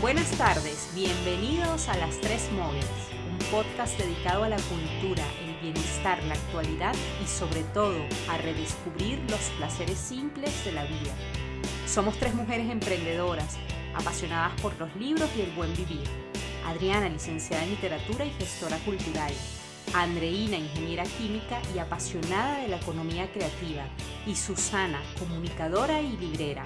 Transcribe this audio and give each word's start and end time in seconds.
Buenas 0.00 0.30
tardes, 0.38 0.88
bienvenidos 0.94 1.88
a 1.88 1.96
Las 1.96 2.20
Tres 2.20 2.48
Móviles, 2.52 2.86
un 3.32 3.38
podcast 3.50 3.98
dedicado 3.98 4.44
a 4.44 4.48
la 4.48 4.56
cultura, 4.56 5.24
el 5.44 5.56
bienestar, 5.60 6.22
la 6.22 6.34
actualidad 6.34 6.94
y 7.20 7.26
sobre 7.26 7.64
todo 7.74 7.96
a 8.30 8.38
redescubrir 8.38 9.18
los 9.28 9.40
placeres 9.58 9.98
simples 9.98 10.64
de 10.64 10.70
la 10.70 10.84
vida. 10.84 11.12
Somos 11.88 12.16
tres 12.16 12.32
mujeres 12.34 12.70
emprendedoras, 12.70 13.58
apasionadas 13.98 14.60
por 14.60 14.78
los 14.78 14.94
libros 14.96 15.28
y 15.36 15.42
el 15.42 15.50
buen 15.52 15.74
vivir. 15.74 16.04
Adriana, 16.66 17.08
licenciada 17.08 17.64
en 17.64 17.70
literatura 17.70 18.24
y 18.24 18.30
gestora 18.30 18.78
cultural. 18.78 19.32
Andreina, 19.94 20.56
ingeniera 20.56 21.04
química 21.04 21.60
y 21.74 21.78
apasionada 21.78 22.60
de 22.60 22.68
la 22.68 22.76
economía 22.76 23.30
creativa. 23.32 23.84
Y 24.26 24.34
Susana, 24.34 25.00
comunicadora 25.18 26.00
y 26.00 26.16
librera. 26.16 26.64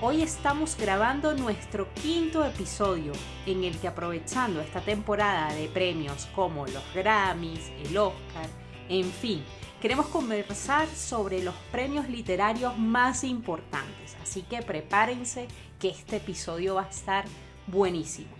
Hoy 0.00 0.22
estamos 0.22 0.76
grabando 0.76 1.34
nuestro 1.34 1.92
quinto 1.94 2.44
episodio 2.44 3.12
en 3.46 3.64
el 3.64 3.78
que 3.78 3.88
aprovechando 3.88 4.60
esta 4.60 4.80
temporada 4.80 5.54
de 5.54 5.68
premios 5.68 6.26
como 6.34 6.66
los 6.66 6.82
Grammys, 6.94 7.70
el 7.82 7.96
Oscar, 7.96 8.48
en 8.88 9.10
fin, 9.10 9.42
queremos 9.80 10.06
conversar 10.06 10.86
sobre 10.88 11.42
los 11.42 11.54
premios 11.72 12.08
literarios 12.08 12.78
más 12.78 13.24
importantes. 13.24 14.16
Así 14.22 14.42
que 14.42 14.62
prepárense 14.62 15.48
que 15.80 15.88
este 15.88 16.16
episodio 16.16 16.76
va 16.76 16.84
a 16.84 16.90
estar 16.90 17.24
buenísimo. 17.66 18.30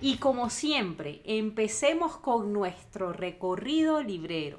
Y 0.00 0.16
como 0.18 0.50
siempre, 0.50 1.20
empecemos 1.24 2.16
con 2.16 2.52
nuestro 2.52 3.12
recorrido 3.12 4.02
librero. 4.02 4.58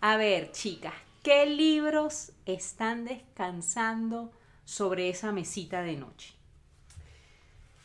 A 0.00 0.16
ver, 0.16 0.52
chicas, 0.52 0.94
¿qué 1.22 1.46
libros 1.46 2.32
están 2.46 3.04
descansando? 3.04 4.30
sobre 4.68 5.08
esa 5.08 5.32
mesita 5.32 5.80
de 5.80 5.96
noche? 5.96 6.34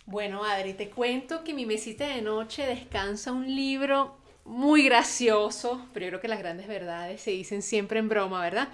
Bueno, 0.06 0.44
Adri, 0.44 0.74
te 0.74 0.90
cuento 0.90 1.46
que 1.46 1.54
mi 1.54 1.66
mesita 1.66 2.06
de 2.06 2.22
noche 2.22 2.66
descansa 2.66 3.32
un 3.32 3.56
libro 3.56 4.18
muy 4.44 4.84
gracioso, 4.84 5.88
pero 5.94 6.06
yo 6.06 6.10
creo 6.10 6.20
que 6.20 6.28
las 6.28 6.40
grandes 6.40 6.68
verdades 6.68 7.22
se 7.22 7.32
dicen 7.32 7.62
siempre 7.62 8.00
en 8.00 8.10
broma, 8.10 8.42
¿verdad? 8.42 8.68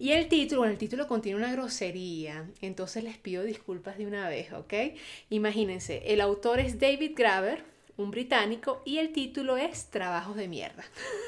Y 0.00 0.12
el 0.12 0.28
título, 0.28 0.62
bueno, 0.62 0.72
el 0.72 0.78
título 0.78 1.06
contiene 1.06 1.36
una 1.36 1.52
grosería, 1.52 2.46
entonces 2.62 3.04
les 3.04 3.18
pido 3.18 3.42
disculpas 3.42 3.98
de 3.98 4.06
una 4.06 4.30
vez, 4.30 4.50
¿ok? 4.50 4.72
Imagínense, 5.28 6.02
el 6.06 6.22
autor 6.22 6.58
es 6.58 6.80
David 6.80 7.12
Graver, 7.14 7.64
un 7.98 8.10
británico, 8.10 8.80
y 8.86 8.96
el 8.96 9.12
título 9.12 9.58
es 9.58 9.90
Trabajos 9.90 10.36
de 10.36 10.48
mierda. 10.48 10.84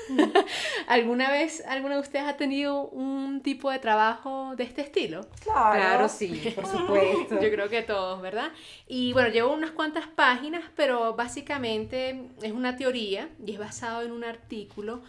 ¿Alguna 0.89 1.31
vez 1.31 1.63
alguno 1.67 1.97
de 1.97 2.01
ustedes 2.01 2.25
ha 2.25 2.39
tenido 2.39 2.85
un 2.85 3.43
tipo 3.43 3.71
de 3.71 3.79
trabajo 3.79 4.57
de 4.57 4.65
este 4.65 4.81
estilo? 4.81 5.27
Claro, 5.43 6.09
sí, 6.09 6.51
por 6.55 6.65
supuesto. 6.65 7.43
Yo 7.43 7.51
creo 7.51 7.69
que 7.69 7.83
todos, 7.83 8.23
¿verdad? 8.23 8.53
Y 8.89 9.13
bueno, 9.13 9.29
llevo 9.29 9.53
unas 9.53 9.73
cuantas 9.73 10.07
páginas, 10.07 10.65
pero 10.77 11.15
básicamente 11.15 12.25
es 12.41 12.53
una 12.53 12.75
teoría 12.79 13.29
y 13.45 13.53
es 13.53 13.59
basado 13.59 14.01
en 14.01 14.13
un 14.13 14.25
artículo 14.25 15.03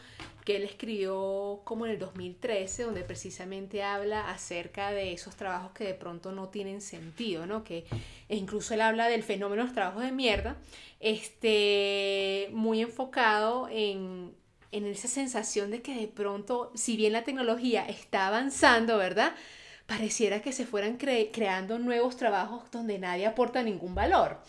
que 0.43 0.57
él 0.57 0.63
escribió 0.63 1.61
como 1.63 1.85
en 1.85 1.93
el 1.93 1.99
2013, 1.99 2.83
donde 2.83 3.03
precisamente 3.03 3.83
habla 3.83 4.29
acerca 4.29 4.91
de 4.91 5.13
esos 5.13 5.35
trabajos 5.35 5.71
que 5.71 5.85
de 5.85 5.93
pronto 5.93 6.31
no 6.31 6.49
tienen 6.49 6.81
sentido, 6.81 7.45
¿no? 7.45 7.63
Que 7.63 7.85
e 8.27 8.35
incluso 8.35 8.73
él 8.73 8.81
habla 8.81 9.07
del 9.07 9.23
fenómeno 9.23 9.61
de 9.61 9.67
los 9.67 9.73
trabajos 9.73 10.03
de 10.03 10.11
mierda, 10.11 10.57
este, 10.99 12.49
muy 12.51 12.81
enfocado 12.81 13.69
en, 13.69 14.33
en 14.71 14.85
esa 14.85 15.07
sensación 15.07 15.71
de 15.71 15.81
que 15.81 15.95
de 15.95 16.07
pronto, 16.07 16.71
si 16.75 16.97
bien 16.97 17.13
la 17.13 17.23
tecnología 17.23 17.85
está 17.85 18.27
avanzando, 18.27 18.97
¿verdad? 18.97 19.33
Pareciera 19.85 20.41
que 20.41 20.51
se 20.51 20.65
fueran 20.65 20.97
creando 20.97 21.77
nuevos 21.77 22.17
trabajos 22.17 22.69
donde 22.71 22.99
nadie 22.99 23.25
aporta 23.25 23.63
ningún 23.63 23.95
valor. 23.95 24.39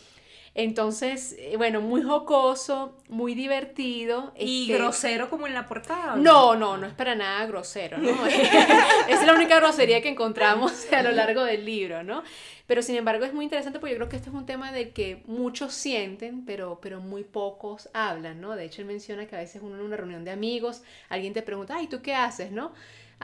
Entonces, 0.56 1.34
eh, 1.38 1.56
bueno, 1.56 1.80
muy 1.80 2.02
jocoso, 2.02 2.96
muy 3.08 3.34
divertido. 3.34 4.32
¿Y 4.38 4.62
este 4.62 4.78
grosero 4.78 5.28
como 5.28 5.48
en 5.48 5.54
la 5.54 5.66
portada? 5.66 6.14
No, 6.14 6.54
no, 6.54 6.76
no 6.76 6.86
es 6.86 6.92
para 6.94 7.16
nada 7.16 7.44
grosero, 7.46 7.98
¿no? 7.98 8.26
es 9.08 9.26
la 9.26 9.34
única 9.34 9.56
grosería 9.56 10.00
que 10.00 10.10
encontramos 10.10 10.86
a 10.92 11.02
lo 11.02 11.10
largo 11.10 11.42
del 11.42 11.64
libro, 11.64 12.04
¿no? 12.04 12.22
Pero 12.68 12.82
sin 12.82 12.94
embargo 12.94 13.24
es 13.24 13.34
muy 13.34 13.44
interesante 13.44 13.80
porque 13.80 13.94
yo 13.94 13.98
creo 13.98 14.08
que 14.08 14.16
este 14.16 14.30
es 14.30 14.34
un 14.34 14.46
tema 14.46 14.70
del 14.70 14.92
que 14.92 15.22
muchos 15.26 15.74
sienten, 15.74 16.44
pero, 16.44 16.78
pero 16.80 17.00
muy 17.00 17.24
pocos 17.24 17.90
hablan, 17.92 18.40
¿no? 18.40 18.54
De 18.54 18.64
hecho, 18.64 18.80
él 18.80 18.86
menciona 18.86 19.26
que 19.26 19.34
a 19.34 19.40
veces 19.40 19.60
uno 19.60 19.74
en 19.74 19.82
una 19.82 19.96
reunión 19.96 20.24
de 20.24 20.30
amigos, 20.30 20.82
alguien 21.08 21.32
te 21.32 21.42
pregunta, 21.42 21.74
ay, 21.76 21.88
¿tú 21.88 22.00
qué 22.00 22.14
haces, 22.14 22.52
no? 22.52 22.72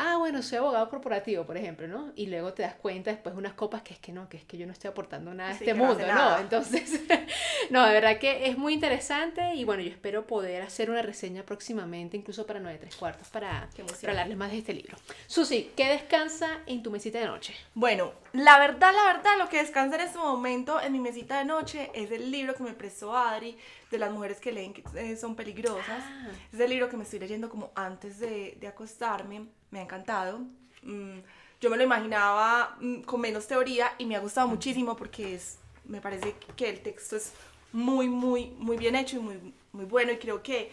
Ah, 0.00 0.16
bueno, 0.16 0.42
soy 0.42 0.58
abogado 0.58 0.88
corporativo, 0.88 1.44
por 1.44 1.56
ejemplo, 1.56 1.86
¿no? 1.86 2.12
Y 2.16 2.26
luego 2.26 2.54
te 2.54 2.62
das 2.62 2.74
cuenta 2.74 3.10
después 3.10 3.34
de 3.34 3.38
unas 3.38 3.52
copas 3.52 3.82
que 3.82 3.92
es 3.92 4.00
que 4.00 4.12
no, 4.12 4.28
que 4.28 4.38
es 4.38 4.44
que 4.44 4.56
yo 4.56 4.66
no 4.66 4.72
estoy 4.72 4.88
aportando 4.88 5.34
nada 5.34 5.50
a 5.50 5.52
este 5.52 5.74
mundo, 5.74 6.06
no, 6.06 6.38
Entonces, 6.38 7.00
no, 7.70 7.86
de 7.86 7.92
verdad 7.92 8.18
que 8.18 8.48
es 8.48 8.56
muy 8.56 8.72
interesante 8.74 9.54
y 9.54 9.64
bueno, 9.64 9.82
yo 9.82 9.90
espero 9.90 10.26
poder 10.26 10.62
hacer 10.62 10.90
una 10.90 11.02
reseña 11.02 11.42
próximamente, 11.42 12.16
incluso 12.16 12.46
para 12.46 12.60
9 12.60 12.78
tres 12.80 12.96
cuartos, 12.96 13.28
para, 13.28 13.68
para 14.00 14.10
hablarles 14.10 14.38
más 14.38 14.50
de 14.50 14.58
este 14.58 14.72
libro. 14.72 14.96
Susi, 15.26 15.72
¿qué 15.76 15.88
descansa 15.88 16.60
en 16.66 16.82
tu 16.82 16.90
mesita 16.90 17.18
de 17.18 17.26
noche? 17.26 17.54
Bueno, 17.74 18.12
la 18.32 18.58
verdad, 18.58 18.92
la 18.94 19.12
verdad, 19.12 19.38
lo 19.38 19.48
que 19.48 19.58
descansa 19.58 19.96
en 19.96 20.02
este 20.02 20.18
momento 20.18 20.80
en 20.80 20.92
mi 20.92 21.00
mesita 21.00 21.38
de 21.38 21.44
noche 21.44 21.90
es 21.94 22.10
el 22.10 22.30
libro 22.30 22.54
que 22.54 22.62
me 22.62 22.72
prestó 22.72 23.16
Adri 23.16 23.56
de 23.90 23.98
las 23.98 24.12
mujeres 24.12 24.38
que 24.38 24.52
leen 24.52 24.72
que 24.72 24.84
eh, 24.94 25.16
son 25.16 25.34
peligrosas. 25.34 26.02
Ah. 26.04 26.28
Es 26.52 26.60
el 26.60 26.70
libro 26.70 26.88
que 26.88 26.96
me 26.96 27.04
estoy 27.04 27.18
leyendo 27.18 27.48
como 27.48 27.72
antes 27.74 28.18
de, 28.20 28.56
de 28.60 28.68
acostarme. 28.68 29.46
Me 29.70 29.80
ha 29.80 29.82
encantado. 29.82 30.40
Mm, 30.82 31.18
yo 31.60 31.70
me 31.70 31.76
lo 31.76 31.82
imaginaba 31.82 32.76
mm, 32.80 33.02
con 33.02 33.20
menos 33.20 33.46
teoría 33.46 33.92
y 33.98 34.06
me 34.06 34.16
ha 34.16 34.20
gustado 34.20 34.48
muchísimo 34.48 34.96
porque 34.96 35.34
es, 35.34 35.58
me 35.84 36.00
parece 36.00 36.34
que 36.56 36.68
el 36.68 36.80
texto 36.80 37.16
es 37.16 37.32
muy, 37.72 38.08
muy, 38.08 38.46
muy 38.58 38.76
bien 38.76 38.94
hecho 38.94 39.16
y 39.16 39.20
muy, 39.20 39.54
muy 39.72 39.84
bueno 39.84 40.12
y 40.12 40.18
creo 40.18 40.42
que 40.42 40.70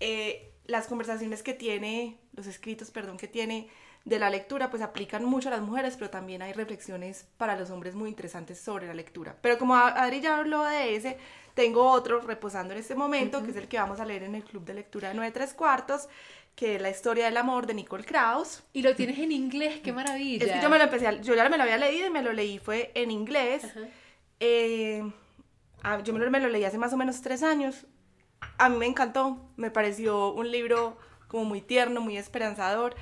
eh, 0.00 0.50
las 0.66 0.86
conversaciones 0.86 1.42
que 1.42 1.54
tiene, 1.54 2.16
los 2.34 2.46
escritos, 2.46 2.90
perdón, 2.90 3.16
que 3.18 3.28
tiene 3.28 3.68
de 4.06 4.20
la 4.20 4.30
lectura, 4.30 4.70
pues 4.70 4.82
aplican 4.82 5.24
mucho 5.24 5.48
a 5.48 5.50
las 5.50 5.60
mujeres, 5.60 5.96
pero 5.98 6.10
también 6.10 6.40
hay 6.40 6.52
reflexiones 6.52 7.26
para 7.36 7.56
los 7.56 7.70
hombres 7.70 7.96
muy 7.96 8.08
interesantes 8.08 8.60
sobre 8.60 8.86
la 8.86 8.94
lectura. 8.94 9.34
Pero 9.42 9.58
como 9.58 9.74
Adri 9.74 10.20
ya 10.20 10.38
habló 10.38 10.64
de 10.64 10.94
ese, 10.94 11.18
tengo 11.54 11.90
otro 11.90 12.20
reposando 12.20 12.72
en 12.72 12.78
este 12.78 12.94
momento, 12.94 13.42
que 13.42 13.50
es 13.50 13.56
el 13.56 13.66
que 13.66 13.78
vamos 13.78 13.98
a 13.98 14.04
leer 14.04 14.22
en 14.22 14.36
el 14.36 14.44
Club 14.44 14.64
de 14.64 14.74
Lectura 14.74 15.08
de 15.08 15.14
9 15.14 15.32
3 15.32 15.54
cuartos, 15.54 16.08
que 16.54 16.76
es 16.76 16.80
la 16.82 16.88
historia 16.88 17.24
del 17.24 17.36
amor 17.36 17.66
de 17.66 17.74
Nicole 17.74 18.04
Krauss. 18.04 18.62
Y 18.72 18.82
lo 18.82 18.94
tienes 18.94 19.18
en 19.18 19.32
inglés, 19.32 19.80
qué 19.82 19.92
maravilla. 19.92 20.46
Es 20.46 20.52
que 20.52 20.62
yo 20.62 20.70
me 20.70 20.78
lo 20.78 20.84
empecé, 20.84 21.20
yo 21.22 21.34
ya 21.34 21.48
me 21.48 21.56
lo 21.56 21.64
había 21.64 21.76
leído 21.76 22.06
y 22.06 22.10
me 22.10 22.22
lo 22.22 22.32
leí, 22.32 22.60
fue 22.60 22.92
en 22.94 23.10
inglés. 23.10 23.64
Eh, 24.38 25.02
ah, 25.82 25.98
yo 26.04 26.12
me 26.12 26.20
lo, 26.20 26.30
me 26.30 26.38
lo 26.38 26.48
leí 26.48 26.62
hace 26.62 26.78
más 26.78 26.92
o 26.92 26.96
menos 26.96 27.22
tres 27.22 27.42
años. 27.42 27.86
A 28.56 28.68
mí 28.68 28.76
me 28.76 28.86
encantó, 28.86 29.50
me 29.56 29.72
pareció 29.72 30.32
un 30.32 30.52
libro 30.52 30.96
como 31.26 31.44
muy 31.44 31.60
tierno, 31.60 32.00
muy 32.00 32.16
esperanzador, 32.16 32.94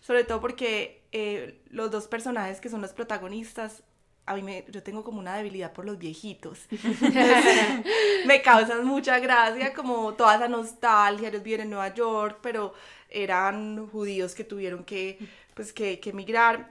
sobre 0.00 0.24
todo 0.24 0.40
porque 0.40 1.04
eh, 1.12 1.62
los 1.70 1.90
dos 1.90 2.08
personajes 2.08 2.60
que 2.60 2.68
son 2.68 2.80
los 2.80 2.92
protagonistas 2.92 3.82
a 4.26 4.34
mí 4.34 4.42
me, 4.42 4.64
yo 4.70 4.82
tengo 4.82 5.02
como 5.02 5.18
una 5.18 5.34
debilidad 5.36 5.72
por 5.72 5.84
los 5.84 5.98
viejitos. 5.98 6.68
me 8.26 8.42
causan 8.42 8.86
mucha 8.86 9.18
gracia, 9.18 9.74
como 9.74 10.14
toda 10.14 10.36
esa 10.36 10.46
nostalgia, 10.46 11.28
ellos 11.28 11.42
viven 11.42 11.62
en 11.62 11.70
Nueva 11.70 11.92
York, 11.92 12.38
pero 12.40 12.72
eran 13.08 13.88
judíos 13.88 14.36
que 14.36 14.44
tuvieron 14.44 14.84
que, 14.84 15.18
pues, 15.54 15.72
que, 15.72 15.98
que 15.98 16.10
emigrar. 16.10 16.70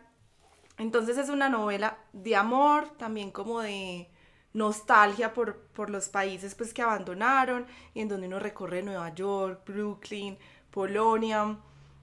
Entonces 0.78 1.18
es 1.18 1.28
una 1.28 1.50
novela 1.50 1.98
de 2.14 2.38
amor, 2.38 2.88
también 2.98 3.30
como 3.32 3.60
de 3.60 4.10
nostalgia 4.54 5.34
por, 5.34 5.58
por 5.74 5.90
los 5.90 6.08
países 6.08 6.56
pues, 6.56 6.74
que 6.74 6.82
abandonaron 6.82 7.68
y 7.94 8.00
en 8.00 8.08
donde 8.08 8.28
uno 8.28 8.40
recorre 8.40 8.82
Nueva 8.82 9.14
York, 9.14 9.64
Brooklyn, 9.66 10.38
Polonia. 10.72 11.58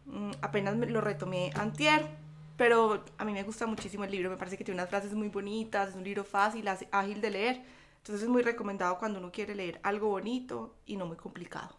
Mm, 0.06 0.31
apenas 0.41 0.76
lo 0.76 1.00
retomé 1.00 1.50
antier 1.55 2.26
pero 2.56 3.05
a 3.19 3.25
mí 3.25 3.32
me 3.32 3.43
gusta 3.43 3.67
muchísimo 3.67 4.05
el 4.05 4.11
libro, 4.11 4.31
me 4.31 4.37
parece 4.37 4.56
que 4.56 4.64
tiene 4.64 4.81
unas 4.81 4.88
frases 4.88 5.12
muy 5.14 5.29
bonitas, 5.29 5.91
es 5.91 5.94
un 5.94 6.05
libro 6.05 6.25
fácil, 6.25 6.67
ágil 6.91 7.20
de 7.20 7.31
leer, 7.31 7.62
entonces 7.99 8.23
es 8.23 8.29
muy 8.29 8.43
recomendado 8.43 8.99
cuando 8.99 9.19
uno 9.19 9.31
quiere 9.31 9.55
leer 9.55 9.79
algo 9.82 10.08
bonito 10.08 10.75
y 10.87 10.97
no 10.97 11.06
muy 11.06 11.17
complicado. 11.17 11.76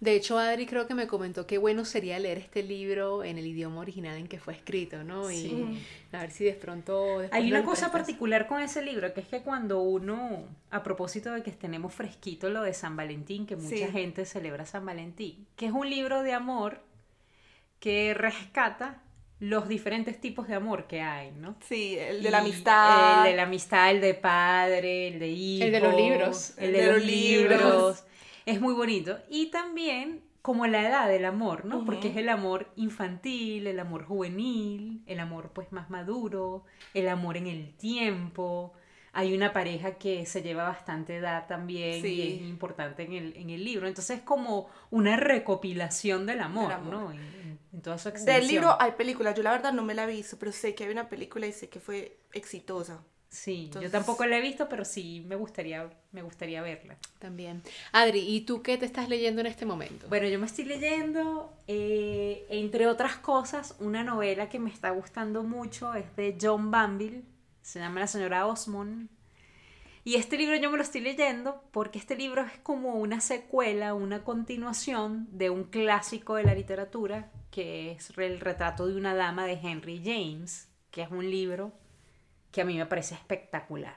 De 0.00 0.16
hecho, 0.16 0.38
Adri 0.38 0.66
creo 0.66 0.86
que 0.86 0.94
me 0.94 1.06
comentó 1.06 1.46
qué 1.46 1.56
bueno 1.56 1.84
sería 1.84 2.18
leer 2.18 2.36
este 2.38 2.62
libro 2.62 3.22
en 3.22 3.38
el 3.38 3.46
idioma 3.46 3.80
original 3.80 4.16
en 4.16 4.26
que 4.26 4.38
fue 4.38 4.52
escrito, 4.52 5.02
¿no? 5.04 5.30
Y 5.30 5.80
a 6.12 6.18
ver 6.18 6.30
si 6.30 6.44
de 6.44 6.52
pronto... 6.52 7.20
Hay 7.30 7.50
una 7.50 7.64
cosa 7.64 7.90
particular 7.92 8.46
con 8.46 8.60
ese 8.60 8.82
libro, 8.82 9.14
que 9.14 9.20
es 9.20 9.28
que 9.28 9.42
cuando 9.42 9.80
uno, 9.80 10.44
a 10.70 10.82
propósito 10.82 11.32
de 11.32 11.42
que 11.42 11.52
tenemos 11.52 11.94
fresquito 11.94 12.50
lo 12.50 12.62
de 12.62 12.74
San 12.74 12.96
Valentín, 12.96 13.46
que 13.46 13.56
mucha 13.56 13.90
gente 13.90 14.26
celebra 14.26 14.66
San 14.66 14.84
Valentín, 14.84 15.46
que 15.56 15.66
es 15.66 15.72
un 15.72 15.88
libro 15.88 16.22
de 16.22 16.34
amor 16.34 16.80
que 17.84 18.14
rescata 18.14 19.02
los 19.40 19.68
diferentes 19.68 20.18
tipos 20.18 20.48
de 20.48 20.54
amor 20.54 20.86
que 20.86 21.02
hay, 21.02 21.32
¿no? 21.32 21.54
Sí, 21.68 21.98
el 21.98 22.22
de 22.22 22.30
la 22.30 22.38
amistad. 22.38 23.26
El 23.26 23.32
de 23.32 23.36
la 23.36 23.42
amistad, 23.42 23.90
el 23.90 24.00
de 24.00 24.14
padre, 24.14 25.08
el 25.08 25.18
de 25.18 25.28
hijo. 25.28 25.66
El 25.66 25.72
de 25.72 25.80
los 25.80 25.94
libros. 25.94 26.54
El, 26.56 26.72
de, 26.72 26.86
los, 26.86 27.04
libros. 27.04 28.04
Es 28.46 28.58
muy 28.58 28.72
bonito. 28.72 29.18
Y 29.28 29.50
también 29.50 30.22
como 30.40 30.66
la 30.66 30.80
edad 30.80 31.08
del 31.08 31.26
amor, 31.26 31.66
¿no? 31.66 31.84
Porque 31.84 32.08
es 32.08 32.16
el 32.16 32.30
amor 32.30 32.72
infantil, 32.76 33.66
el 33.66 33.78
amor 33.78 34.06
juvenil, 34.06 35.02
el 35.04 35.20
amor 35.20 35.50
pues 35.52 35.70
más 35.70 35.90
maduro, 35.90 36.64
el 36.94 37.06
amor 37.06 37.36
en 37.36 37.48
el 37.48 37.74
tiempo. 37.74 38.72
Hay 39.12 39.34
una 39.34 39.52
pareja 39.52 39.96
que 39.98 40.24
se 40.24 40.40
lleva 40.40 40.64
bastante 40.64 41.16
edad 41.16 41.46
también 41.46 42.04
y 42.06 42.22
es 42.22 42.40
importante 42.40 43.02
en 43.02 43.12
el, 43.12 43.36
en 43.36 43.50
el 43.50 43.62
libro. 43.62 43.86
Entonces 43.86 44.20
es 44.20 44.24
como 44.24 44.70
una 44.90 45.18
recopilación 45.18 46.24
del 46.24 46.40
amor, 46.40 46.80
¿no? 46.80 47.12
en 47.12 47.53
toda 47.82 47.98
su 47.98 48.08
extensión. 48.08 48.40
Del 48.40 48.48
libro 48.48 48.76
hay 48.80 48.92
películas, 48.92 49.34
yo 49.34 49.42
la 49.42 49.52
verdad 49.52 49.72
no 49.72 49.82
me 49.82 49.94
la 49.94 50.04
he 50.04 50.06
visto, 50.06 50.38
pero 50.38 50.52
sé 50.52 50.74
que 50.74 50.84
hay 50.84 50.90
una 50.90 51.08
película 51.08 51.46
y 51.46 51.52
sé 51.52 51.68
que 51.68 51.80
fue 51.80 52.18
exitosa. 52.32 53.02
Sí, 53.34 53.68
yo 53.80 53.90
tampoco 53.90 54.24
la 54.26 54.38
he 54.38 54.40
visto, 54.40 54.68
pero 54.68 54.84
sí 54.84 55.24
me 55.26 55.34
gustaría, 55.34 55.90
me 56.12 56.22
gustaría 56.22 56.62
verla. 56.62 56.96
También. 57.18 57.62
Adri, 57.90 58.20
¿y 58.20 58.42
tú 58.42 58.62
qué 58.62 58.78
te 58.78 58.86
estás 58.86 59.08
leyendo 59.08 59.40
en 59.40 59.48
este 59.48 59.66
momento? 59.66 60.06
Bueno, 60.08 60.28
yo 60.28 60.38
me 60.38 60.46
estoy 60.46 60.66
leyendo, 60.66 61.52
eh, 61.66 62.46
entre 62.48 62.86
otras 62.86 63.16
cosas, 63.16 63.74
una 63.80 64.04
novela 64.04 64.48
que 64.48 64.60
me 64.60 64.70
está 64.70 64.90
gustando 64.90 65.42
mucho, 65.42 65.94
es 65.94 66.14
de 66.14 66.38
John 66.40 66.70
Banville, 66.70 67.24
se 67.60 67.80
llama 67.80 67.98
La 68.00 68.06
señora 68.06 68.46
Osmond. 68.46 69.08
Y 70.06 70.16
este 70.16 70.36
libro 70.36 70.54
yo 70.56 70.70
me 70.70 70.76
lo 70.76 70.82
estoy 70.82 71.00
leyendo 71.00 71.64
porque 71.72 71.98
este 71.98 72.14
libro 72.14 72.42
es 72.42 72.58
como 72.58 72.96
una 72.96 73.22
secuela, 73.22 73.94
una 73.94 74.22
continuación 74.22 75.26
de 75.32 75.48
un 75.48 75.64
clásico 75.64 76.34
de 76.34 76.44
la 76.44 76.54
literatura 76.54 77.32
que 77.50 77.92
es 77.92 78.12
el 78.18 78.38
retrato 78.38 78.86
de 78.86 78.96
una 78.96 79.14
dama 79.14 79.46
de 79.46 79.54
Henry 79.54 80.02
James, 80.04 80.68
que 80.90 81.02
es 81.02 81.10
un 81.10 81.30
libro 81.30 81.72
que 82.50 82.60
a 82.60 82.64
mí 82.66 82.76
me 82.76 82.84
parece 82.84 83.14
espectacular. 83.14 83.96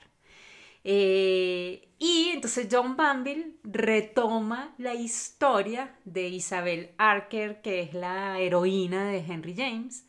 Eh, 0.86 1.89
y 2.00 2.30
entonces 2.30 2.69
John 2.71 2.95
Banville 2.95 3.57
retoma 3.65 4.74
la 4.77 4.94
historia 4.94 5.94
de 6.06 6.30
Isabel 6.30 6.92
Archer, 6.98 7.62
que 7.62 7.81
es 7.81 7.94
la 7.94 8.39
heroína 8.39 9.09
de 9.09 9.18
Henry 9.18 9.56
James, 9.57 10.06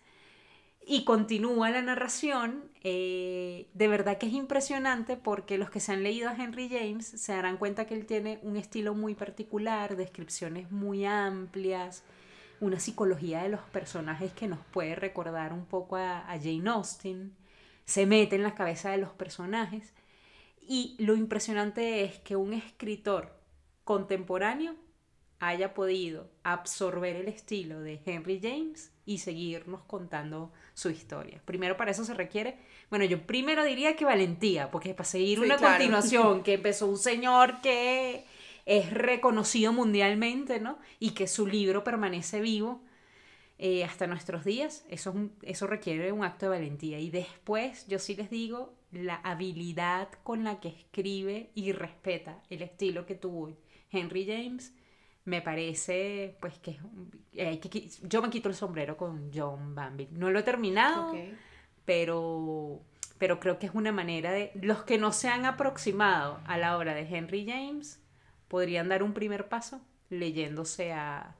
y 0.88 1.04
continúa 1.04 1.70
la 1.70 1.82
narración. 1.82 2.64
Eh, 2.82 3.68
de 3.74 3.88
verdad 3.88 4.16
que 4.16 4.26
es 4.26 4.32
impresionante 4.32 5.16
porque 5.16 5.58
los 5.58 5.68
que 5.68 5.80
se 5.80 5.92
han 5.92 6.02
leído 6.02 6.30
a 6.30 6.34
Henry 6.34 6.68
James 6.70 7.06
se 7.06 7.32
darán 7.32 7.58
cuenta 7.58 7.86
que 7.86 7.94
él 7.94 8.06
tiene 8.06 8.40
un 8.42 8.56
estilo 8.56 8.94
muy 8.94 9.14
particular, 9.14 9.96
descripciones 9.96 10.70
muy 10.70 11.04
amplias, 11.04 12.04
una 12.60 12.80
psicología 12.80 13.42
de 13.42 13.50
los 13.50 13.60
personajes 13.60 14.32
que 14.32 14.48
nos 14.48 14.60
puede 14.72 14.94
recordar 14.94 15.52
un 15.52 15.66
poco 15.66 15.96
a, 15.96 16.24
Jane 16.42 16.70
Austen, 16.70 17.36
se 17.84 18.06
mete 18.06 18.36
en 18.36 18.42
la 18.42 18.54
cabeza 18.54 18.90
de 18.90 18.98
los 18.98 19.10
personajes 19.10 19.92
y 20.62 20.96
lo 20.98 21.16
impresionante 21.16 22.02
es 22.04 22.18
que 22.18 22.36
un 22.36 22.54
escritor 22.54 23.38
contemporáneo 23.84 24.74
haya 25.38 25.74
podido 25.74 26.30
absorber 26.42 27.16
el 27.16 27.28
estilo 27.28 27.80
de 27.80 28.00
Henry 28.04 28.40
James 28.42 28.92
y 29.04 29.18
seguirnos 29.18 29.82
contando 29.84 30.52
su 30.78 30.90
historia. 30.90 31.42
Primero 31.44 31.76
para 31.76 31.90
eso 31.90 32.04
se 32.04 32.14
requiere, 32.14 32.56
bueno, 32.88 33.04
yo 33.04 33.26
primero 33.26 33.64
diría 33.64 33.96
que 33.96 34.04
valentía, 34.04 34.70
porque 34.70 34.94
para 34.94 35.08
seguir 35.08 35.40
una 35.40 35.56
continuación 35.56 36.42
que 36.44 36.54
empezó 36.54 36.86
un 36.86 36.98
señor 36.98 37.60
que 37.60 38.24
es 38.64 38.92
reconocido 38.92 39.72
mundialmente, 39.72 40.60
¿no? 40.60 40.78
Y 41.00 41.10
que 41.10 41.26
su 41.26 41.48
libro 41.48 41.82
permanece 41.82 42.40
vivo 42.40 42.80
eh, 43.58 43.82
hasta 43.82 44.06
nuestros 44.06 44.44
días, 44.44 44.84
eso, 44.88 45.12
eso 45.42 45.66
requiere 45.66 46.12
un 46.12 46.22
acto 46.22 46.46
de 46.46 46.50
valentía. 46.50 47.00
Y 47.00 47.10
después, 47.10 47.84
yo 47.88 47.98
sí 47.98 48.14
les 48.14 48.30
digo, 48.30 48.72
la 48.92 49.16
habilidad 49.16 50.08
con 50.22 50.44
la 50.44 50.60
que 50.60 50.68
escribe 50.68 51.50
y 51.56 51.72
respeta 51.72 52.40
el 52.50 52.62
estilo 52.62 53.04
que 53.04 53.16
tuvo 53.16 53.52
Henry 53.90 54.26
James, 54.26 54.72
me 55.28 55.42
parece, 55.42 56.36
pues, 56.40 56.58
que, 56.58 56.78
eh, 57.34 57.60
que 57.60 57.88
yo 58.02 58.22
me 58.22 58.30
quito 58.30 58.48
el 58.48 58.54
sombrero 58.54 58.96
con 58.96 59.30
John 59.32 59.74
Bambi. 59.74 60.08
No 60.10 60.30
lo 60.30 60.38
he 60.38 60.42
terminado, 60.42 61.14
pero 61.84 62.80
pero 63.18 63.40
creo 63.40 63.58
que 63.58 63.66
es 63.66 63.74
una 63.74 63.92
manera 63.92 64.30
de 64.30 64.52
los 64.54 64.84
que 64.84 64.96
no 64.96 65.12
se 65.12 65.28
han 65.28 65.44
aproximado 65.44 66.40
a 66.46 66.56
la 66.56 66.78
obra 66.78 66.94
de 66.94 67.02
Henry 67.02 67.44
James 67.46 68.00
podrían 68.46 68.88
dar 68.88 69.02
un 69.02 69.12
primer 69.12 69.48
paso 69.48 69.80
leyéndose 70.08 70.92
a, 70.92 71.34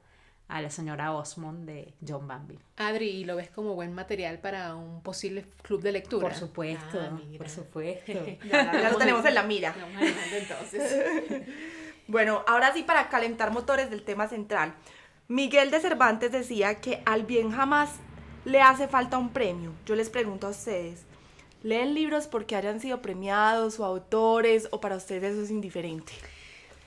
la 0.49 0.69
señora 0.69 1.13
Osmond 1.13 1.65
de 1.65 1.93
John 2.05 2.27
Banville. 2.27 2.61
Adri, 2.75 3.09
¿y 3.09 3.23
lo 3.23 3.35
ves 3.35 3.49
como 3.49 3.75
buen 3.75 3.93
material 3.93 4.39
para 4.39 4.75
un 4.75 5.01
posible 5.01 5.45
club 5.61 5.81
de 5.81 5.93
lectura? 5.93 6.27
Por 6.27 6.37
supuesto, 6.37 6.99
ah, 6.99 7.19
por 7.37 7.49
supuesto. 7.49 8.13
ya, 8.45 8.89
lo 8.91 8.97
tenemos 8.97 9.25
en 9.25 9.35
la 9.35 9.43
mira. 9.43 9.73
bueno, 12.09 12.43
ahora 12.47 12.73
sí 12.73 12.81
para 12.81 13.07
calentar 13.07 13.51
motores 13.51 13.91
del 13.91 14.01
tema 14.01 14.27
central. 14.27 14.73
Miguel 15.27 15.69
de 15.69 15.79
Cervantes 15.79 16.31
decía 16.31 16.81
que 16.81 17.03
al 17.05 17.21
bien 17.23 17.51
jamás 17.51 17.91
le 18.45 18.61
hace 18.61 18.87
falta 18.87 19.19
un 19.19 19.29
premio. 19.29 19.73
Yo 19.85 19.95
les 19.95 20.09
pregunto 20.09 20.47
a 20.47 20.49
ustedes, 20.49 21.03
¿leen 21.61 21.93
libros 21.93 22.25
porque 22.25 22.55
hayan 22.55 22.79
sido 22.79 23.03
premiados 23.03 23.79
o 23.79 23.85
autores 23.85 24.67
o 24.71 24.81
para 24.81 24.95
ustedes 24.95 25.33
eso 25.33 25.43
es 25.43 25.51
indiferente? 25.51 26.13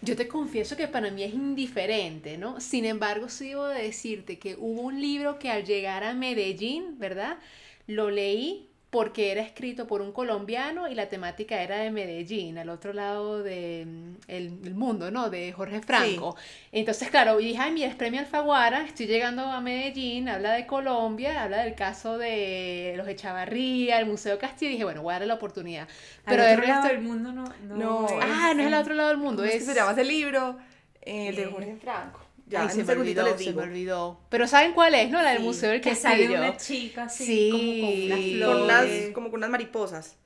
Yo 0.01 0.17
te 0.17 0.27
confieso 0.27 0.77
que 0.77 0.89
para 0.89 1.13
mí 1.13 1.23
es 1.23 1.33
indiferente, 1.33 2.37
¿no? 2.37 2.61
Sin 2.61 2.85
embargo, 2.85 3.29
sí 3.29 3.51
debo 3.51 3.67
decirte 3.67 4.41
que 4.41 4.57
hubo 4.59 4.83
un 4.83 5.01
libro 5.01 5.39
que 5.39 5.51
al 5.51 5.65
llegar 5.65 6.03
a 6.03 6.15
Medellín, 6.15 6.99
¿verdad? 6.99 7.39
Lo 7.87 8.11
leí 8.11 8.72
porque 8.93 9.33
era 9.33 9.41
escrito 9.41 9.87
por 9.87 10.03
un 10.03 10.13
colombiano 10.13 10.87
y 10.87 10.95
la 10.95 11.09
temática 11.09 11.63
era 11.63 11.79
de 11.79 11.91
Medellín, 11.91 12.59
al 12.59 12.69
otro 12.69 12.93
lado 12.93 13.43
del 13.43 13.87
de, 14.27 14.51
mm, 14.51 14.65
el 14.67 14.75
mundo, 14.75 15.11
¿no? 15.11 15.31
De 15.31 15.51
Jorge 15.51 15.81
Franco. 15.81 16.37
Entonces, 16.73 17.09
claro, 17.09 17.41
y 17.41 17.47
dije, 17.47 17.59
ay, 17.59 17.73
mira, 17.73 17.89
es 17.89 17.95
Premio 17.95 18.21
Alfaguara, 18.21 18.85
estoy 18.85 19.07
llegando 19.07 19.45
a 19.47 19.63
Medellín, 19.63 20.29
habla 20.29 20.53
de 20.53 20.67
Colombia, 20.67 21.43
habla 21.43 21.63
del 21.63 21.75
caso 21.75 22.19
de 22.19 22.93
los 22.99 23.09
Echavarría, 23.09 23.99
el 23.99 24.05
Museo 24.05 24.39
Castillo, 24.39 24.69
y 24.69 24.73
dije, 24.73 24.85
bueno, 24.85 25.01
voy 25.01 25.13
a 25.13 25.15
darle 25.15 25.29
la 25.29 25.35
oportunidad. 25.37 25.89
Pero 26.27 26.43
el 26.43 26.59
resto 26.59 26.89
del 26.89 27.01
mundo 27.01 27.33
no... 27.33 27.45
no, 27.63 28.07
ah, 28.21 28.53
no 28.55 28.61
es 28.61 28.67
el 28.67 28.75
otro 28.75 28.93
lado 28.93 29.09
del 29.09 29.19
mundo, 29.19 29.43
es... 29.43 29.65
se 29.65 29.73
llama 29.73 29.93
ese 29.93 30.05
libro? 30.05 30.59
El 31.01 31.35
de 31.35 31.47
Jorge 31.47 31.77
Franco. 31.77 32.21
Ya, 32.53 32.69
se, 32.69 32.85
me 32.85 32.93
olvidó, 32.93 33.39
se 33.39 33.53
me 33.53 33.63
olvidó. 33.63 34.21
Pero 34.29 34.47
¿saben 34.47 34.73
cuál 34.75 34.95
es, 34.95 35.11
no? 35.11 35.23
La 35.23 35.33
del 35.33 35.43
Museo 35.43 35.71
del 35.71 35.81
que 35.81 35.91
Castillo. 35.91 36.17
Que 36.17 36.25
sale 36.25 36.39
una 36.39 36.57
chica 36.57 37.05
así, 37.05 37.51
como 37.51 37.81
con 37.81 38.03
unas 38.05 38.21
flores. 38.21 39.11
como 39.13 39.31
con 39.31 39.39
unas 39.39 39.51
mariposas. 39.51 40.17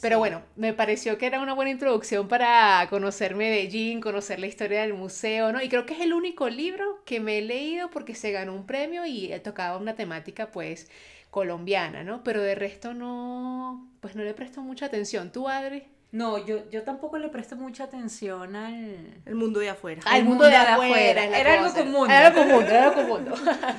Pero 0.00 0.18
bueno, 0.18 0.42
me 0.56 0.72
pareció 0.72 1.16
que 1.18 1.26
era 1.26 1.38
una 1.40 1.52
buena 1.52 1.70
introducción 1.70 2.26
para 2.26 2.86
conocer 2.90 3.36
Medellín, 3.36 4.00
conocer 4.00 4.40
la 4.40 4.48
historia 4.48 4.80
del 4.82 4.94
museo, 4.94 5.52
¿no? 5.52 5.62
Y 5.62 5.68
creo 5.68 5.86
que 5.86 5.94
es 5.94 6.00
el 6.00 6.12
único 6.12 6.48
libro 6.48 7.02
que 7.04 7.20
me 7.20 7.38
he 7.38 7.42
leído 7.42 7.88
porque 7.90 8.14
se 8.16 8.32
ganó 8.32 8.52
un 8.54 8.66
premio 8.66 9.06
y 9.06 9.32
tocaba 9.44 9.76
una 9.76 9.94
temática, 9.94 10.50
pues, 10.50 10.88
colombiana, 11.30 12.02
¿no? 12.04 12.24
Pero 12.24 12.42
de 12.42 12.54
resto 12.56 12.94
no, 12.94 13.88
pues 14.00 14.16
no 14.16 14.24
le 14.24 14.34
presto 14.34 14.60
mucha 14.62 14.86
atención. 14.86 15.30
¿Tú, 15.30 15.48
Adri? 15.48 15.84
No, 16.12 16.36
yo, 16.36 16.68
yo 16.70 16.82
tampoco 16.82 17.16
le 17.16 17.30
presto 17.30 17.56
mucha 17.56 17.84
atención 17.84 18.54
al... 18.54 19.22
El 19.24 19.34
mundo 19.34 19.60
de 19.60 19.70
afuera. 19.70 20.02
Al 20.04 20.24
mundo, 20.24 20.44
de, 20.44 20.54
afuera. 20.54 21.24
Era 21.24 21.54
algo 21.54 21.74
común. 21.74 22.10
Era 22.10 22.26
algo 22.26 22.42
común, 22.42 22.64
era 22.64 22.84
algo 22.90 23.02
común. 23.02 23.24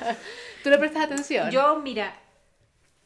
¿Tú 0.64 0.68
le 0.68 0.78
prestas 0.78 1.04
atención? 1.04 1.48
Yo, 1.52 1.78
mira, 1.78 2.12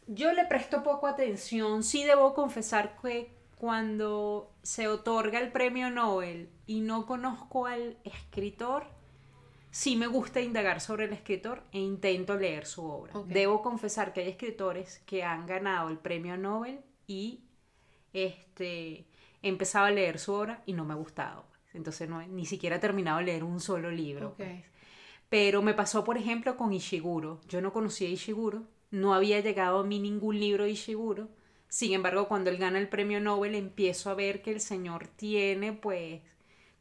yo 0.06 0.32
le 0.32 0.47
presto 0.47 0.82
poco 0.82 1.06
atención. 1.06 1.82
Sí 1.82 2.04
debo 2.04 2.32
confesar 2.32 2.97
que 3.02 3.37
cuando 3.56 4.50
se 4.62 4.88
otorga 4.88 5.38
el 5.40 5.52
premio 5.52 5.90
Nobel 5.90 6.49
y 6.66 6.80
no 6.80 7.04
conozco 7.04 7.66
al 7.66 7.99
escritor, 8.04 8.87
sí 9.70 9.97
me 9.97 10.06
gusta 10.06 10.40
indagar 10.40 10.80
sobre 10.80 11.04
el 11.04 11.12
escritor 11.12 11.64
e 11.73 11.80
intento 11.80 12.35
leer 12.37 12.64
su 12.64 12.82
obra. 12.87 13.12
Debo 13.26 13.61
confesar 13.61 14.14
que 14.14 14.23
hay 14.23 14.30
escritores 14.30 15.02
que 15.04 15.23
han 15.23 15.47
ganado 15.47 15.90
el 15.90 15.99
premio 15.99 16.38
Nobel 16.38 16.80
y 17.06 17.48
este 18.12 19.07
empezado 19.43 19.87
a 19.87 19.91
leer 19.91 20.19
su 20.19 20.33
obra 20.33 20.62
y 20.67 20.73
no 20.73 20.85
me 20.85 20.95
ha 20.95 20.97
gustado. 20.97 21.45
Entonces 21.75 22.09
no, 22.09 22.27
ni 22.27 22.47
siquiera 22.47 22.77
he 22.77 22.81
terminado 22.81 23.19
de 23.19 23.25
leer 23.25 23.45
un 23.45 23.61
solo 23.61 23.91
libro. 23.91 24.35
Pues. 24.37 24.65
Pero 25.29 25.62
me 25.62 25.75
pasó, 25.75 26.05
por 26.05 26.17
ejemplo, 26.17 26.57
con 26.57 26.73
Ishiguro. 26.73 27.41
Yo 27.49 27.61
no 27.61 27.73
conocía 27.73 28.09
a 28.09 28.11
Ishiguro, 28.11 28.65
no 28.91 29.15
había 29.15 29.41
llegado 29.41 29.81
a 29.81 29.85
mí 29.85 29.99
ningún 29.99 30.41
libro 30.41 30.65
de 30.65 30.71
Ishiguro. 30.71 31.29
Sin 31.69 31.93
embargo, 31.93 32.29
cuando 32.29 32.50
él 32.50 32.57
gana 32.57 32.79
el 32.79 32.88
premio 32.88 33.21
Nobel, 33.21 33.55
empiezo 33.55 34.11
a 34.11 34.15
ver 34.15 34.41
que 34.41 34.50
el 34.50 34.61
señor 34.61 35.07
tiene, 35.07 35.75
pues, 35.75 36.23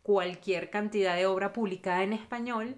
cualquier 0.02 0.70
cantidad 0.70 1.18
de 1.18 1.26
obra 1.26 1.52
publicada 1.52 2.04
en 2.04 2.14
español 2.14 2.78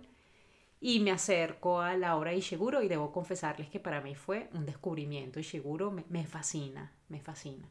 y 0.82 1.00
me 1.01 1.12
acerco 1.12 1.82
a 1.82 1.96
la 1.96 2.15
obra 2.15 2.32
de 2.32 2.38
Ishiguro 2.38 2.82
y 2.82 2.88
debo 2.88 3.12
confesarles 3.12 3.70
que 3.70 3.79
para 3.79 4.01
mí 4.01 4.15
fue 4.15 4.50
un 4.53 4.65
descubrimiento. 4.65 5.39
Ishiguro 5.39 5.91
me 5.91 6.25
fascina, 6.25 6.91
me 7.10 7.22
fascina. 7.22 7.70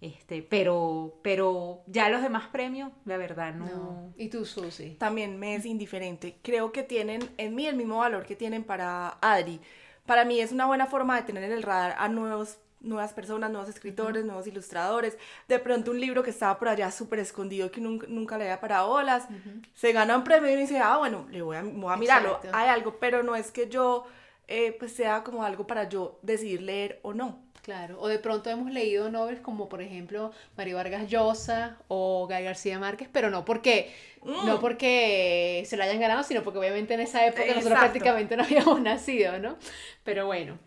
Este, 0.00 0.42
pero, 0.42 1.18
pero 1.22 1.82
ya 1.86 2.10
los 2.10 2.22
demás 2.22 2.48
premios, 2.48 2.92
la 3.06 3.16
verdad, 3.16 3.54
no. 3.54 4.12
¿Y 4.16 4.28
tú, 4.28 4.44
Susi? 4.44 4.90
También 4.90 5.38
me 5.38 5.54
es 5.54 5.64
indiferente. 5.64 6.38
Creo 6.42 6.70
que 6.70 6.82
tienen 6.82 7.30
en 7.38 7.54
mí 7.54 7.66
el 7.66 7.76
mismo 7.76 7.98
valor 7.98 8.26
que 8.26 8.36
tienen 8.36 8.62
para 8.64 9.18
Adri. 9.20 9.60
para 10.04 10.24
mí 10.24 10.38
es 10.40 10.52
una 10.52 10.66
buena 10.66 10.86
forma 10.86 11.16
de 11.16 11.22
tener 11.22 11.44
en 11.44 11.52
el 11.52 11.62
radar 11.62 11.96
a 11.98 12.08
nuevos 12.08 12.58
nuevas 12.80 13.12
personas, 13.12 13.50
nuevos 13.50 13.68
escritores, 13.68 14.24
nuevos 14.24 14.46
ilustradores. 14.46 15.18
De 15.48 15.58
pronto 15.58 15.90
un 15.90 16.00
libro 16.00 16.22
que 16.22 16.30
estaba 16.30 16.58
por 16.58 16.68
allá 16.68 16.90
súper 16.90 17.18
escondido 17.18 17.70
que 17.70 17.80
nunca, 17.80 18.06
nunca 18.08 18.38
le 18.38 18.44
había 18.44 18.60
parado 18.60 18.88
bolas, 18.88 19.26
se 19.74 19.92
gana 19.92 20.16
un 20.16 20.24
premio 20.24 20.48
y 20.48 20.52
uno 20.52 20.60
dice, 20.60 20.78
ah, 20.78 20.98
bueno, 20.98 21.26
le 21.30 21.42
voy 21.42 21.56
a, 21.56 21.62
voy 21.62 21.92
a 21.92 21.96
mirarlo, 21.96 22.38
hay 22.52 22.68
algo, 22.68 22.98
pero 23.00 23.22
no 23.22 23.34
es 23.34 23.50
que 23.50 23.68
yo 23.68 24.04
eh, 24.46 24.76
pues 24.78 24.92
sea 24.92 25.24
como 25.24 25.42
algo 25.42 25.66
para 25.66 25.88
yo 25.88 26.18
decidir 26.22 26.62
leer 26.62 27.00
o 27.02 27.12
no. 27.12 27.45
Claro, 27.66 28.00
o 28.00 28.06
de 28.06 28.20
pronto 28.20 28.48
hemos 28.48 28.70
leído 28.70 29.10
novelas 29.10 29.40
como 29.40 29.68
por 29.68 29.82
ejemplo 29.82 30.30
Mario 30.56 30.76
Vargas 30.76 31.08
Llosa 31.08 31.76
o 31.88 32.28
Guy 32.28 32.44
García 32.44 32.78
Márquez, 32.78 33.08
pero 33.10 33.28
no 33.28 33.44
porque 33.44 33.92
no 34.22 34.58
mm. 34.58 34.60
porque 34.60 35.64
se 35.66 35.76
lo 35.76 35.82
hayan 35.82 35.98
ganado, 35.98 36.22
sino 36.22 36.44
porque 36.44 36.60
obviamente 36.60 36.94
en 36.94 37.00
esa 37.00 37.26
época 37.26 37.44
nosotros 37.56 37.80
prácticamente 37.80 38.36
no 38.36 38.44
habíamos 38.44 38.80
nacido, 38.80 39.40
¿no? 39.40 39.56
Pero 40.04 40.26
bueno, 40.26 40.60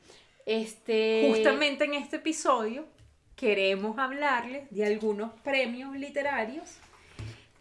este 0.46 1.32
justamente 1.34 1.86
en 1.86 1.94
este 1.94 2.18
episodio 2.18 2.86
queremos 3.38 3.98
hablarles 3.98 4.70
de 4.70 4.86
algunos 4.86 5.32
premios 5.40 5.96
literarios, 5.96 6.80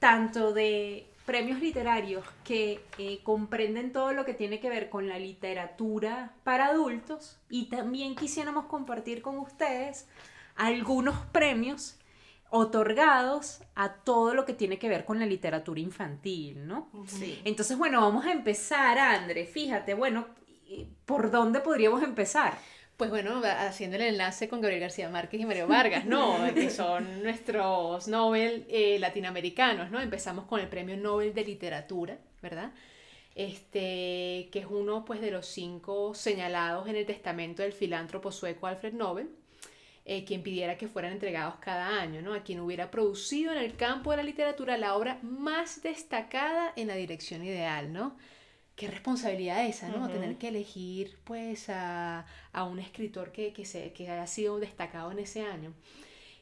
tanto 0.00 0.52
de 0.52 1.07
premios 1.28 1.61
literarios 1.61 2.25
que 2.42 2.80
eh, 2.97 3.20
comprenden 3.23 3.92
todo 3.92 4.14
lo 4.14 4.25
que 4.25 4.32
tiene 4.32 4.61
que 4.61 4.70
ver 4.70 4.88
con 4.88 5.08
la 5.11 5.18
literatura 5.18 6.32
para 6.42 6.68
adultos 6.68 7.38
y 7.50 7.66
también 7.66 8.16
quisiéramos 8.16 8.64
compartir 8.64 9.20
con 9.20 9.37
ustedes 9.37 10.08
algunos 10.56 11.18
premios 11.26 11.99
otorgados 12.49 13.61
a 13.75 13.92
todo 13.92 14.32
lo 14.32 14.47
que 14.47 14.54
tiene 14.54 14.78
que 14.78 14.88
ver 14.88 15.04
con 15.04 15.18
la 15.18 15.26
literatura 15.26 15.80
infantil, 15.80 16.66
¿no? 16.66 16.88
Sí. 17.06 17.38
Entonces, 17.44 17.76
bueno, 17.76 18.00
vamos 18.00 18.25
a 18.25 18.32
empezar, 18.32 18.99
André. 18.99 19.44
Fíjate, 19.44 19.92
bueno, 19.92 20.28
¿por 21.04 21.30
dónde 21.30 21.61
podríamos 21.61 22.02
empezar? 22.02 22.56
Pues 22.99 23.11
bueno, 23.11 23.40
haciendo 23.45 23.95
el 23.95 24.02
enlace 24.02 24.49
con 24.49 24.61
Gabriel 24.61 24.81
García 24.81 25.09
Márquez 25.09 25.40
y 25.40 25.47
Mario 25.47 25.69
Vargas, 25.69 26.05
¿no? 26.05 26.37
que 26.52 26.69
son 26.69 27.23
nuestros 27.23 28.09
Nobel 28.09 28.67
eh, 28.69 28.99
latinoamericanos, 28.99 29.93
¿no? 29.93 30.00
Empezamos 30.00 30.47
con 30.47 30.59
el 30.59 30.67
Premio 30.67 30.97
Nobel 30.97 31.33
de 31.33 31.45
Literatura, 31.45 32.19
¿verdad? 32.43 32.73
Este, 33.37 34.49
que 34.50 34.59
es 34.59 34.67
uno 34.69 35.05
pues, 35.05 35.21
de 35.21 35.31
los 35.31 35.47
cinco 35.47 36.12
señalados 36.12 36.88
en 36.88 36.97
el 36.97 37.07
testamento 37.07 37.62
del 37.62 37.73
filántropo 37.73 38.33
sueco 38.33 38.67
Alfred 38.67 38.95
Nobel, 38.95 39.31
eh, 40.05 40.25
quien 40.25 40.43
pidiera 40.43 40.76
que 40.76 40.88
fueran 40.88 41.12
entregados 41.12 41.55
cada 41.61 42.00
año, 42.00 42.21
¿no? 42.21 42.35
A 42.35 42.43
quien 42.43 42.59
hubiera 42.59 42.90
producido 42.90 43.52
en 43.52 43.59
el 43.59 43.76
campo 43.76 44.11
de 44.11 44.17
la 44.17 44.23
literatura 44.25 44.76
la 44.76 44.97
obra 44.97 45.21
más 45.23 45.83
destacada 45.83 46.73
en 46.75 46.88
la 46.88 46.97
dirección 46.97 47.45
ideal, 47.45 47.93
¿no? 47.93 48.17
Qué 48.78 48.87
responsabilidad 48.87 49.66
esa, 49.66 49.88
¿no? 49.88 50.08
Tener 50.08 50.38
que 50.38 50.49
elegir, 50.49 51.18
pues, 51.25 51.68
a, 51.68 52.25
un 52.70 52.78
escritor 52.78 53.32
que, 53.32 53.52
que, 53.52 53.64
se, 53.64 53.92
que 53.92 54.08
haya 54.08 54.26
sido 54.28 54.61
destacado 54.61 55.11
en 55.11 55.18
ese 55.18 55.42
año. 55.42 55.75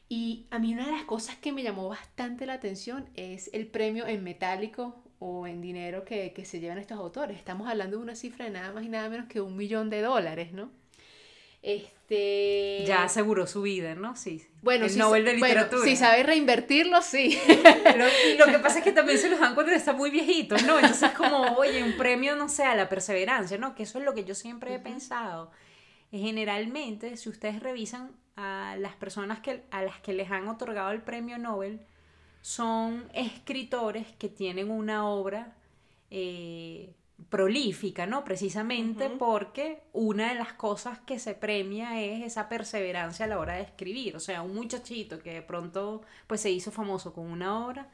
Y 0.07 0.45
a 0.51 0.59
mí 0.59 0.73
una 0.73 0.85
de 0.85 0.91
las 0.91 1.03
cosas 1.03 1.35
que 1.35 1.51
me 1.51 1.63
llamó 1.63 1.89
bastante 1.89 2.45
la 2.45 2.53
atención 2.53 3.09
es 3.15 3.49
el 3.53 3.65
premio 3.67 4.05
en 4.05 4.23
metálico 4.23 4.95
o 5.19 5.47
en 5.47 5.61
dinero 5.61 6.05
que, 6.05 6.31
que 6.33 6.45
se 6.45 6.59
llevan 6.59 6.77
estos 6.77 6.99
autores. 6.99 7.37
Estamos 7.37 7.67
hablando 7.67 7.97
de 7.97 8.03
una 8.03 8.15
cifra 8.15 8.45
de 8.45 8.51
nada 8.51 8.71
más 8.71 8.85
y 8.85 8.89
nada 8.89 9.09
menos 9.09 9.27
que 9.27 9.41
un 9.41 9.57
millón 9.57 9.89
de 9.89 10.01
dólares, 10.01 10.53
¿no? 10.53 10.69
Este... 11.63 11.96
Ya 12.09 13.03
aseguró 13.03 13.47
su 13.47 13.61
vida, 13.61 13.95
¿no? 13.95 14.15
Sí. 14.15 14.45
Bueno, 14.61 14.85
el 14.85 14.97
Nobel 14.97 15.25
de 15.25 15.33
Literatura. 15.33 15.83
si 15.83 15.95
sabe 15.97 16.23
reinvertirlo, 16.23 17.01
sí. 17.01 17.37
lo, 18.37 18.45
lo, 18.45 18.51
que 18.51 18.59
pasa 18.59 18.79
es 18.79 18.83
que 18.83 18.93
también 18.93 19.17
se 19.17 19.29
los 19.29 19.39
dan 19.39 19.55
cuando 19.55 19.73
están 19.73 19.97
muy 19.97 20.09
viejitos, 20.09 20.63
¿no? 20.63 20.75
Entonces 20.79 21.03
es 21.03 21.17
como, 21.17 21.41
oye, 21.57 21.83
un 21.83 21.97
premio, 21.97 22.35
no 22.35 22.47
sé, 22.47 22.63
a 22.63 22.75
la 22.75 22.87
perseverancia, 22.87 23.57
¿no? 23.57 23.75
Que 23.75 23.83
eso 23.83 23.99
es 23.99 24.05
lo 24.05 24.13
que 24.13 24.23
yo 24.23 24.35
siempre 24.35 24.73
he 24.73 24.79
pensado. 24.79 25.51
Generalmente, 26.11 27.17
si 27.17 27.27
ustedes 27.27 27.59
revisan 27.59 28.11
a 28.37 28.75
las 28.79 28.95
personas 28.95 29.39
que, 29.39 29.63
a 29.71 29.81
las 29.81 29.99
que 29.99 30.13
les 30.13 30.31
han 30.31 30.47
otorgado 30.47 30.91
el 30.91 31.01
premio 31.01 31.37
Nobel, 31.37 31.81
son 32.41 33.09
escritores 33.13 34.07
que 34.17 34.29
tienen 34.29 34.71
una 34.71 35.09
obra 35.09 35.57
eh, 36.09 36.95
prolífica, 37.29 38.05
¿no? 38.05 38.23
Precisamente 38.23 39.09
porque 39.09 39.81
una 39.91 40.29
de 40.29 40.35
las 40.35 40.53
cosas 40.53 40.99
que 40.99 41.19
se 41.19 41.33
premia 41.33 42.01
es 42.01 42.23
esa 42.23 42.47
perseverancia 42.47 43.25
a 43.25 43.27
la 43.27 43.39
hora 43.39 43.55
de 43.55 43.63
escribir. 43.63 44.15
O 44.15 44.19
sea, 44.19 44.43
un 44.43 44.55
muchachito 44.55 45.19
que 45.19 45.33
de 45.33 45.41
pronto 45.41 46.03
pues 46.27 46.41
se 46.41 46.51
hizo 46.51 46.71
famoso 46.71 47.13
con 47.13 47.25
una 47.25 47.65
obra. 47.65 47.89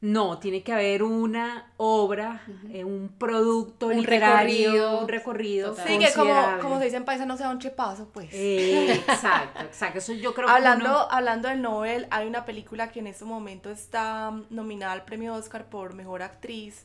No, 0.00 0.38
tiene 0.38 0.62
que 0.62 0.70
haber 0.70 1.02
una 1.02 1.72
obra, 1.78 2.42
eh, 2.70 2.84
un 2.84 3.08
producto 3.08 3.86
un 3.86 4.04
recorrido, 4.04 5.00
un 5.00 5.08
recorrido. 5.08 5.74
Sí, 5.74 5.98
que 5.98 6.12
como, 6.12 6.34
como 6.60 6.78
se 6.78 6.84
dice 6.84 6.98
en 6.98 7.06
paisa, 7.06 7.24
no 7.24 7.38
sea 7.38 7.48
un 7.48 7.58
chepazo, 7.58 8.10
pues. 8.12 8.28
exacto, 8.34 9.62
exacto. 9.62 9.98
Eso 10.00 10.12
yo 10.12 10.34
creo 10.34 10.46
hablando, 10.46 11.10
hablando 11.10 11.48
del 11.48 11.62
Nobel, 11.62 12.06
hay 12.10 12.28
una 12.28 12.44
película 12.44 12.92
que 12.92 13.00
en 13.00 13.06
este 13.06 13.24
momento 13.24 13.70
está 13.70 14.30
nominada 14.50 14.92
al 14.92 15.06
premio 15.06 15.34
Oscar 15.34 15.70
por 15.70 15.94
Mejor 15.94 16.20
Actriz, 16.20 16.84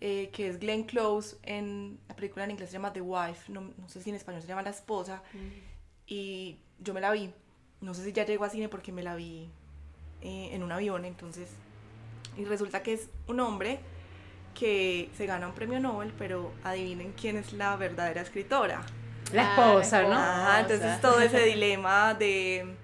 eh, 0.00 0.30
que 0.32 0.48
es 0.48 0.58
Glenn 0.58 0.84
Close, 0.84 1.36
en 1.42 1.98
la 2.08 2.14
película 2.14 2.44
en 2.44 2.52
inglés 2.52 2.70
se 2.70 2.74
llama 2.74 2.92
The 2.92 3.00
Wife, 3.00 3.52
no, 3.52 3.72
no 3.76 3.88
sé 3.88 4.00
si 4.00 4.10
en 4.10 4.16
español 4.16 4.42
se 4.42 4.48
llama 4.48 4.62
La 4.62 4.70
Esposa, 4.70 5.22
mm. 5.32 5.38
y 6.06 6.58
yo 6.78 6.94
me 6.94 7.00
la 7.00 7.10
vi, 7.10 7.32
no 7.80 7.94
sé 7.94 8.04
si 8.04 8.12
ya 8.12 8.24
llegó 8.24 8.44
a 8.44 8.50
cine 8.50 8.68
porque 8.68 8.92
me 8.92 9.02
la 9.02 9.16
vi 9.16 9.50
eh, 10.20 10.50
en 10.52 10.62
un 10.62 10.72
avión, 10.72 11.04
entonces, 11.04 11.50
y 12.36 12.44
resulta 12.44 12.82
que 12.82 12.94
es 12.94 13.08
un 13.26 13.40
hombre 13.40 13.80
que 14.54 15.10
se 15.16 15.26
gana 15.26 15.46
un 15.48 15.54
premio 15.54 15.78
Nobel, 15.78 16.12
pero 16.18 16.52
adivinen 16.64 17.12
quién 17.12 17.36
es 17.36 17.52
la 17.52 17.76
verdadera 17.76 18.22
escritora. 18.22 18.84
La 19.32 19.50
esposa, 19.50 20.02
¿no? 20.02 20.14
Ajá, 20.14 20.60
entonces 20.60 21.00
todo 21.00 21.20
ese 21.20 21.44
dilema 21.44 22.14
de, 22.14 22.74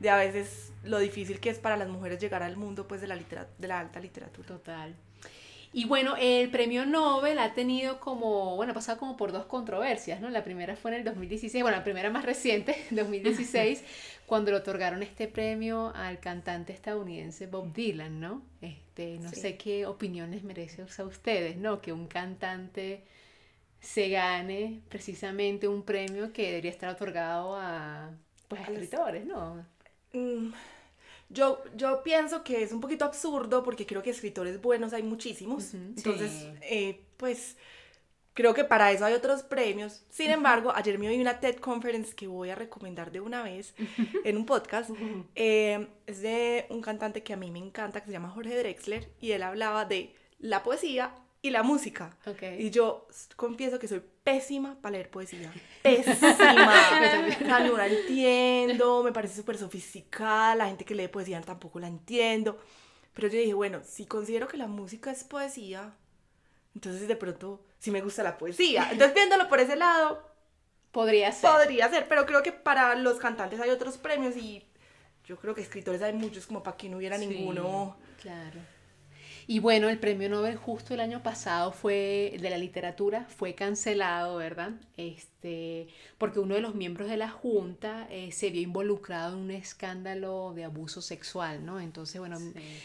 de 0.00 0.10
a 0.10 0.16
veces 0.16 0.72
lo 0.84 0.98
difícil 0.98 1.40
que 1.40 1.50
es 1.50 1.58
para 1.58 1.76
las 1.76 1.88
mujeres 1.88 2.20
llegar 2.20 2.42
al 2.42 2.56
mundo 2.56 2.86
pues 2.86 3.00
de 3.00 3.06
la, 3.06 3.16
de 3.16 3.68
la 3.68 3.80
alta 3.80 4.00
literatura. 4.00 4.46
Total. 4.46 4.94
Y 5.76 5.84
bueno, 5.84 6.16
el 6.18 6.48
premio 6.48 6.86
Nobel 6.86 7.38
ha 7.38 7.52
tenido 7.52 8.00
como, 8.00 8.56
bueno, 8.56 8.72
ha 8.72 8.74
pasado 8.74 8.98
como 8.98 9.14
por 9.18 9.30
dos 9.30 9.44
controversias, 9.44 10.22
¿no? 10.22 10.30
La 10.30 10.42
primera 10.42 10.74
fue 10.74 10.92
en 10.92 10.96
el 11.00 11.04
2016, 11.04 11.62
bueno, 11.62 11.76
la 11.76 11.84
primera 11.84 12.08
más 12.08 12.24
reciente, 12.24 12.74
2016, 12.90 13.84
cuando 14.26 14.52
le 14.52 14.56
otorgaron 14.56 15.02
este 15.02 15.28
premio 15.28 15.92
al 15.94 16.18
cantante 16.18 16.72
estadounidense 16.72 17.46
Bob 17.46 17.74
Dylan, 17.74 18.18
¿no? 18.20 18.42
Este, 18.62 19.18
no 19.18 19.28
sé 19.28 19.58
qué 19.58 19.84
opiniones 19.84 20.44
merece 20.44 20.80
a 20.80 21.04
ustedes, 21.04 21.58
¿no? 21.58 21.82
Que 21.82 21.92
un 21.92 22.06
cantante 22.06 23.04
se 23.78 24.08
gane 24.08 24.80
precisamente 24.88 25.68
un 25.68 25.82
premio 25.82 26.32
que 26.32 26.46
debería 26.46 26.70
estar 26.70 26.88
otorgado 26.88 27.54
a, 27.54 28.12
pues, 28.48 28.62
a 28.62 28.72
escritores, 28.72 29.26
¿no? 29.26 29.62
Mm, 30.14 30.54
yo, 31.28 31.62
yo 31.74 32.02
pienso 32.02 32.44
que 32.44 32.62
es 32.62 32.72
un 32.72 32.80
poquito 32.80 33.04
absurdo 33.04 33.62
porque 33.62 33.86
creo 33.86 34.02
que 34.02 34.10
escritores 34.10 34.60
buenos 34.60 34.92
hay 34.92 35.02
muchísimos. 35.02 35.74
Entonces, 35.74 36.48
eh, 36.62 37.04
pues 37.16 37.56
creo 38.34 38.54
que 38.54 38.64
para 38.64 38.92
eso 38.92 39.04
hay 39.04 39.14
otros 39.14 39.42
premios. 39.42 40.04
Sin 40.08 40.30
embargo, 40.30 40.72
ayer 40.74 40.98
me 40.98 41.08
oí 41.08 41.20
una 41.20 41.40
TED 41.40 41.56
Conference 41.56 42.14
que 42.14 42.26
voy 42.26 42.50
a 42.50 42.54
recomendar 42.54 43.10
de 43.10 43.20
una 43.20 43.42
vez 43.42 43.74
en 44.24 44.36
un 44.36 44.46
podcast. 44.46 44.90
Eh, 45.34 45.88
es 46.06 46.22
de 46.22 46.66
un 46.70 46.80
cantante 46.80 47.22
que 47.22 47.32
a 47.32 47.36
mí 47.36 47.50
me 47.50 47.58
encanta, 47.58 48.00
que 48.00 48.06
se 48.06 48.12
llama 48.12 48.30
Jorge 48.30 48.56
Drexler, 48.56 49.10
y 49.20 49.32
él 49.32 49.42
hablaba 49.42 49.84
de 49.84 50.14
la 50.38 50.62
poesía 50.62 51.14
y 51.42 51.50
la 51.50 51.62
música. 51.62 52.16
Y 52.58 52.70
yo 52.70 53.06
confieso 53.36 53.78
que 53.78 53.88
soy 53.88 54.02
pésima 54.24 54.76
para 54.80 54.94
leer 54.94 55.10
poesía. 55.10 55.52
Pésima. 55.82 57.60
no 57.60 57.76
la 57.76 57.86
entiendo, 57.86 59.02
me 59.02 59.12
parece 59.12 59.36
súper 59.36 59.56
sofisticada, 59.56 60.56
la 60.56 60.66
gente 60.66 60.84
que 60.84 60.94
lee 60.94 61.08
poesía 61.08 61.40
tampoco 61.40 61.78
la 61.78 61.88
entiendo. 61.88 62.58
Pero 63.14 63.28
yo 63.28 63.38
dije, 63.38 63.54
bueno, 63.54 63.80
si 63.84 64.06
considero 64.06 64.48
que 64.48 64.56
la 64.56 64.66
música 64.66 65.10
es 65.10 65.24
poesía, 65.24 65.94
entonces 66.74 67.08
de 67.08 67.16
pronto 67.16 67.64
sí 67.78 67.90
me 67.90 68.02
gusta 68.02 68.22
la 68.22 68.36
poesía. 68.36 68.88
Entonces 68.90 69.14
viéndolo 69.14 69.48
por 69.48 69.60
ese 69.60 69.76
lado, 69.76 70.22
podría 70.92 71.32
ser. 71.32 71.50
Podría 71.50 71.88
ser, 71.88 72.08
pero 72.08 72.26
creo 72.26 72.42
que 72.42 72.52
para 72.52 72.94
los 72.94 73.18
cantantes 73.18 73.60
hay 73.60 73.70
otros 73.70 73.96
premios 73.96 74.36
y 74.36 74.66
yo 75.24 75.36
creo 75.38 75.54
que 75.54 75.60
escritores 75.60 76.02
hay 76.02 76.12
muchos 76.12 76.46
como 76.46 76.62
para 76.62 76.76
que 76.76 76.88
no 76.88 76.98
hubiera 76.98 77.16
ninguno. 77.18 77.96
Claro. 78.20 78.60
Y 79.48 79.60
bueno, 79.60 79.88
el 79.88 79.98
premio 79.98 80.28
Nobel 80.28 80.56
justo 80.56 80.92
el 80.92 81.00
año 81.00 81.22
pasado 81.22 81.70
fue 81.70 82.36
de 82.40 82.50
la 82.50 82.58
literatura, 82.58 83.26
fue 83.28 83.54
cancelado, 83.54 84.36
¿verdad? 84.36 84.72
Este, 84.96 85.86
porque 86.18 86.40
uno 86.40 86.56
de 86.56 86.60
los 86.60 86.74
miembros 86.74 87.08
de 87.08 87.16
la 87.16 87.30
Junta 87.30 88.08
eh, 88.10 88.32
se 88.32 88.50
vio 88.50 88.62
involucrado 88.62 89.36
en 89.36 89.44
un 89.44 89.50
escándalo 89.52 90.52
de 90.54 90.64
abuso 90.64 91.00
sexual, 91.00 91.64
¿no? 91.64 91.78
Entonces, 91.78 92.18
bueno, 92.18 92.38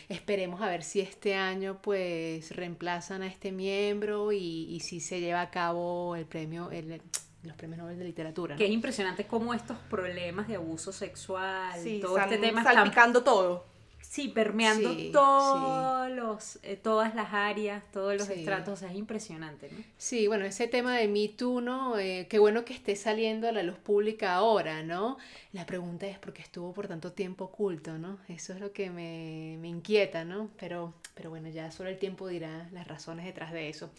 esperemos 0.08 0.62
a 0.62 0.68
ver 0.68 0.84
si 0.84 1.00
este 1.00 1.34
año 1.34 1.80
pues 1.82 2.56
reemplazan 2.56 3.24
a 3.24 3.28
este 3.28 3.52
miembro 3.52 4.32
y, 4.32 4.68
y 4.70 4.82
si 4.82 5.00
se 5.00 5.20
lleva 5.20 5.42
a 5.42 5.50
cabo 5.50 6.16
el 6.16 6.26
premio, 6.26 6.70
el, 6.70 7.02
los 7.42 7.56
premios 7.56 7.80
Nobel 7.80 7.98
de 7.98 8.06
literatura. 8.06 8.56
Que 8.56 8.66
es 8.66 8.72
impresionante 8.72 9.26
cómo 9.26 9.56
estos 9.56 9.80
problemas 9.90 10.48
de 10.48 10.58
abuso 10.58 10.92
sexual, 10.92 11.82
todo 12.02 12.20
este 12.20 12.38
tema 12.38 12.64
salpicando 12.64 13.24
todo 13.24 13.71
Sí, 14.12 14.28
permeando 14.28 14.94
Sí, 14.94 15.10
todos 15.14 16.12
los, 16.12 16.60
eh, 16.64 16.76
todas 16.76 17.16
las 17.16 17.32
áreas, 17.32 17.82
todos 17.94 18.14
los 18.18 18.28
Sí. 18.28 18.34
estratos, 18.34 18.74
o 18.74 18.76
sea, 18.76 18.92
es 18.92 18.98
impresionante, 18.98 19.70
¿no? 19.72 19.82
Sí, 19.98 20.28
bueno, 20.28 20.44
ese 20.44 20.68
tema 20.68 20.98
de 20.98 21.08
Me 21.08 21.30
Too, 21.30 21.62
¿no? 21.62 21.98
Eh, 21.98 22.28
qué 22.30 22.38
bueno 22.38 22.66
que 22.66 22.74
esté 22.74 22.98
saliendo 22.98 23.48
a 23.48 23.54
la 23.54 23.64
luz 23.64 23.78
pública 23.78 24.34
ahora, 24.34 24.84
¿no? 24.84 25.18
La 25.54 25.66
pregunta 25.66 26.08
es 26.08 26.20
por 26.20 26.34
qué 26.34 26.42
estuvo 26.42 26.74
por 26.74 26.90
tanto 26.90 27.14
tiempo 27.14 27.46
oculto, 27.46 27.98
¿no? 27.98 28.18
Eso 28.28 28.52
es 28.52 28.60
lo 28.60 28.74
que 28.74 28.90
me, 28.90 29.56
me 29.62 29.70
inquieta, 29.70 30.26
¿no? 30.26 30.50
Pero, 30.60 30.94
pero 31.16 31.30
bueno, 31.30 31.48
ya 31.48 31.72
solo 31.72 31.88
el 31.90 31.98
tiempo 31.98 32.28
dirá 32.28 32.68
las 32.74 32.86
razones 32.90 33.24
detrás 33.26 33.54
de 33.54 33.70
eso. 33.70 33.92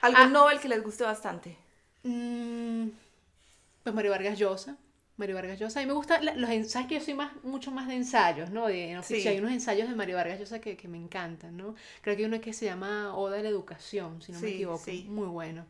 ¿Algún 0.00 0.26
Ah. 0.26 0.28
Nobel 0.28 0.60
que 0.60 0.68
les 0.68 0.80
guste 0.80 1.02
bastante? 1.02 1.56
Mm, 2.04 2.90
pues 3.82 3.94
Mario 3.96 4.12
Vargas 4.12 4.38
Llosa. 4.38 4.76
Mario 5.16 5.34
Vargas 5.36 5.58
Llosa. 5.58 5.80
A 5.80 5.82
mí 5.82 5.86
me 5.86 5.94
gustan 5.94 6.24
los 6.40 6.50
ensayos, 6.50 6.88
que 6.88 6.94
yo 6.96 7.00
soy 7.00 7.14
más, 7.14 7.32
mucho 7.42 7.70
más 7.70 7.88
de 7.88 7.94
ensayos, 7.94 8.50
¿no? 8.50 8.66
De 8.66 8.92
no 8.94 9.02
Sí. 9.02 9.26
Hay 9.26 9.38
unos 9.38 9.52
ensayos 9.52 9.88
de 9.88 9.94
Mario 9.94 10.16
Vargas 10.16 10.38
Llosa 10.38 10.60
que, 10.60 10.76
que 10.76 10.88
me 10.88 10.98
encantan, 10.98 11.56
¿no? 11.56 11.74
Creo 12.02 12.16
que 12.16 12.22
hay 12.22 12.28
uno 12.28 12.40
que 12.40 12.52
se 12.52 12.66
llama 12.66 13.16
Oda 13.16 13.38
a 13.38 13.42
la 13.42 13.48
Educación, 13.48 14.20
si 14.22 14.32
no 14.32 14.40
me 14.40 14.48
equivoco. 14.50 14.84
sí. 14.84 15.06
Muy 15.08 15.26
bueno. 15.28 15.64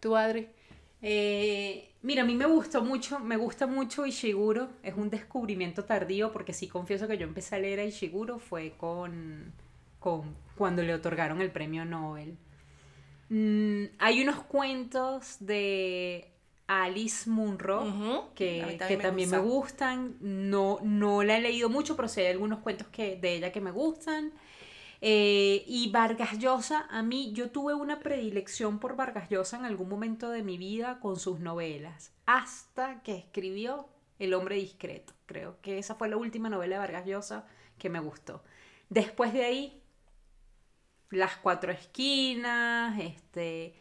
¿Tú, 0.00 0.16
Adri? 0.16 0.48
Eh, 1.00 1.90
mira, 2.02 2.22
a 2.22 2.24
mí 2.24 2.34
me 2.34 2.46
gustó 2.46 2.82
mucho, 2.82 3.18
me 3.18 3.36
gusta 3.36 3.66
mucho 3.66 4.06
Ishiguro, 4.06 4.70
es 4.84 4.94
un 4.96 5.10
descubrimiento 5.10 5.84
tardío 5.84 6.30
porque 6.32 6.52
sí 6.52 6.68
confieso 6.68 7.08
que 7.08 7.18
yo 7.18 7.26
empecé 7.26 7.56
a 7.56 7.58
leer 7.58 7.80
a 7.80 7.84
Ishiguro 7.84 8.38
fue 8.38 8.74
con, 8.76 9.52
con 9.98 10.36
cuando 10.56 10.82
le 10.82 10.94
otorgaron 10.94 11.40
el 11.40 11.50
premio 11.50 11.84
Nobel. 11.84 12.36
Mm, 13.30 13.86
hay 13.98 14.22
unos 14.22 14.42
cuentos 14.44 15.38
de 15.40 16.31
Alice 16.66 17.28
Munro 17.28 18.30
que, 18.34 18.64
mí 18.66 18.78
que 18.88 18.96
también 18.96 19.30
me 19.30 19.38
gusta. 19.38 19.94
gustan. 19.94 20.16
No, 20.20 20.78
no 20.82 21.22
la 21.22 21.36
he 21.36 21.40
leído 21.40 21.68
mucho, 21.68 21.96
pero 21.96 22.08
sí 22.08 22.20
hay 22.20 22.28
algunos 22.28 22.60
cuentos 22.60 22.86
que, 22.88 23.16
de 23.16 23.34
ella 23.34 23.52
que 23.52 23.60
me 23.60 23.70
gustan. 23.70 24.32
Eh, 25.04 25.64
y 25.66 25.90
Vargas 25.90 26.38
Llosa, 26.38 26.86
a 26.88 27.02
mí 27.02 27.32
yo 27.32 27.50
tuve 27.50 27.74
una 27.74 27.98
predilección 27.98 28.78
por 28.78 28.94
Vargas 28.94 29.28
Llosa 29.28 29.56
en 29.56 29.64
algún 29.64 29.88
momento 29.88 30.30
de 30.30 30.44
mi 30.44 30.58
vida 30.58 31.00
con 31.00 31.18
sus 31.18 31.40
novelas, 31.40 32.12
hasta 32.24 33.02
que 33.02 33.16
escribió 33.16 33.88
El 34.20 34.32
hombre 34.32 34.54
discreto. 34.56 35.12
Creo 35.26 35.60
que 35.60 35.78
esa 35.78 35.96
fue 35.96 36.08
la 36.08 36.16
última 36.16 36.48
novela 36.48 36.76
de 36.76 36.78
Vargas 36.78 37.04
Llosa 37.04 37.46
que 37.78 37.90
me 37.90 37.98
gustó. 37.98 38.44
Después 38.90 39.32
de 39.32 39.44
ahí, 39.44 39.82
Las 41.10 41.36
Cuatro 41.36 41.72
Esquinas, 41.72 42.96
este, 43.00 43.74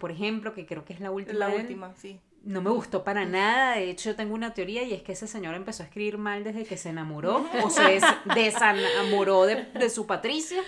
por 0.00 0.10
ejemplo, 0.10 0.52
que 0.54 0.66
creo 0.66 0.84
que 0.84 0.92
es 0.94 0.98
la 1.00 1.12
última. 1.12 1.38
La 1.38 1.48
última, 1.54 1.94
sí. 1.94 2.18
no 2.42 2.60
me 2.62 2.70
gustó 2.70 3.04
para 3.04 3.24
nada. 3.26 3.74
De 3.76 3.88
hecho, 3.90 4.10
yo 4.10 4.16
tengo 4.16 4.34
una 4.34 4.52
teoría 4.54 4.82
y 4.82 4.92
es 4.94 5.02
que 5.02 5.12
ese 5.12 5.26
señor 5.28 5.54
empezó 5.54 5.82
a 5.82 5.86
escribir 5.86 6.18
mal 6.18 6.42
desde 6.42 6.64
que 6.64 6.76
se 6.76 6.88
enamoró 6.88 7.46
o 7.62 7.70
se 7.70 7.82
des- 7.82 8.02
desenamoró 8.34 9.44
de, 9.46 9.66
de 9.66 9.90
su 9.90 10.06
Patricia. 10.06 10.60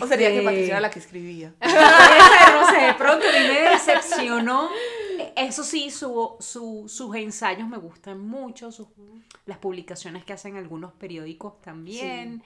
O 0.00 0.06
sería 0.06 0.28
que 0.28 0.34
Este, 0.38 0.42
Patricia 0.44 0.72
era 0.72 0.80
la 0.80 0.90
que 0.90 0.98
escribía. 0.98 1.54
No 1.62 2.66
sé, 2.70 2.76
de 2.86 2.94
pronto 2.94 3.24
a 3.26 3.32
mí 3.40 3.48
me 3.48 3.70
decepcionó. 3.70 4.68
Eso 5.36 5.62
sí, 5.64 5.90
su, 5.90 6.36
su- 6.40 6.86
sus 6.88 7.14
ensayos 7.16 7.68
me 7.68 7.76
gustan 7.78 8.18
mucho, 8.20 8.72
sus- 8.72 8.88
las 9.46 9.58
publicaciones 9.58 10.24
que 10.24 10.32
hacen 10.32 10.56
algunos 10.56 10.92
periódicos 10.92 11.60
también. 11.62 12.42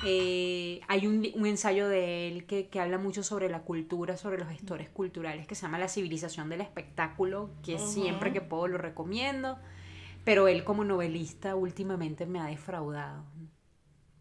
Eh, 0.00 0.80
hay 0.88 1.06
un, 1.08 1.26
un 1.34 1.46
ensayo 1.46 1.88
de 1.88 2.28
él 2.28 2.46
que, 2.46 2.68
que 2.68 2.80
habla 2.80 2.98
mucho 2.98 3.22
sobre 3.24 3.48
la 3.48 3.62
cultura, 3.62 4.16
sobre 4.16 4.38
los 4.38 4.48
gestores 4.48 4.88
culturales, 4.90 5.46
que 5.46 5.54
se 5.56 5.62
llama 5.62 5.78
La 5.78 5.88
civilización 5.88 6.48
del 6.48 6.60
espectáculo, 6.60 7.50
que 7.64 7.74
Ujú. 7.74 7.86
siempre 7.86 8.32
que 8.32 8.40
puedo 8.40 8.68
lo 8.68 8.78
recomiendo. 8.78 9.58
Pero 10.24 10.48
él 10.48 10.64
como 10.64 10.84
novelista 10.84 11.56
últimamente 11.56 12.26
me 12.26 12.40
ha 12.40 12.46
defraudado. 12.46 13.24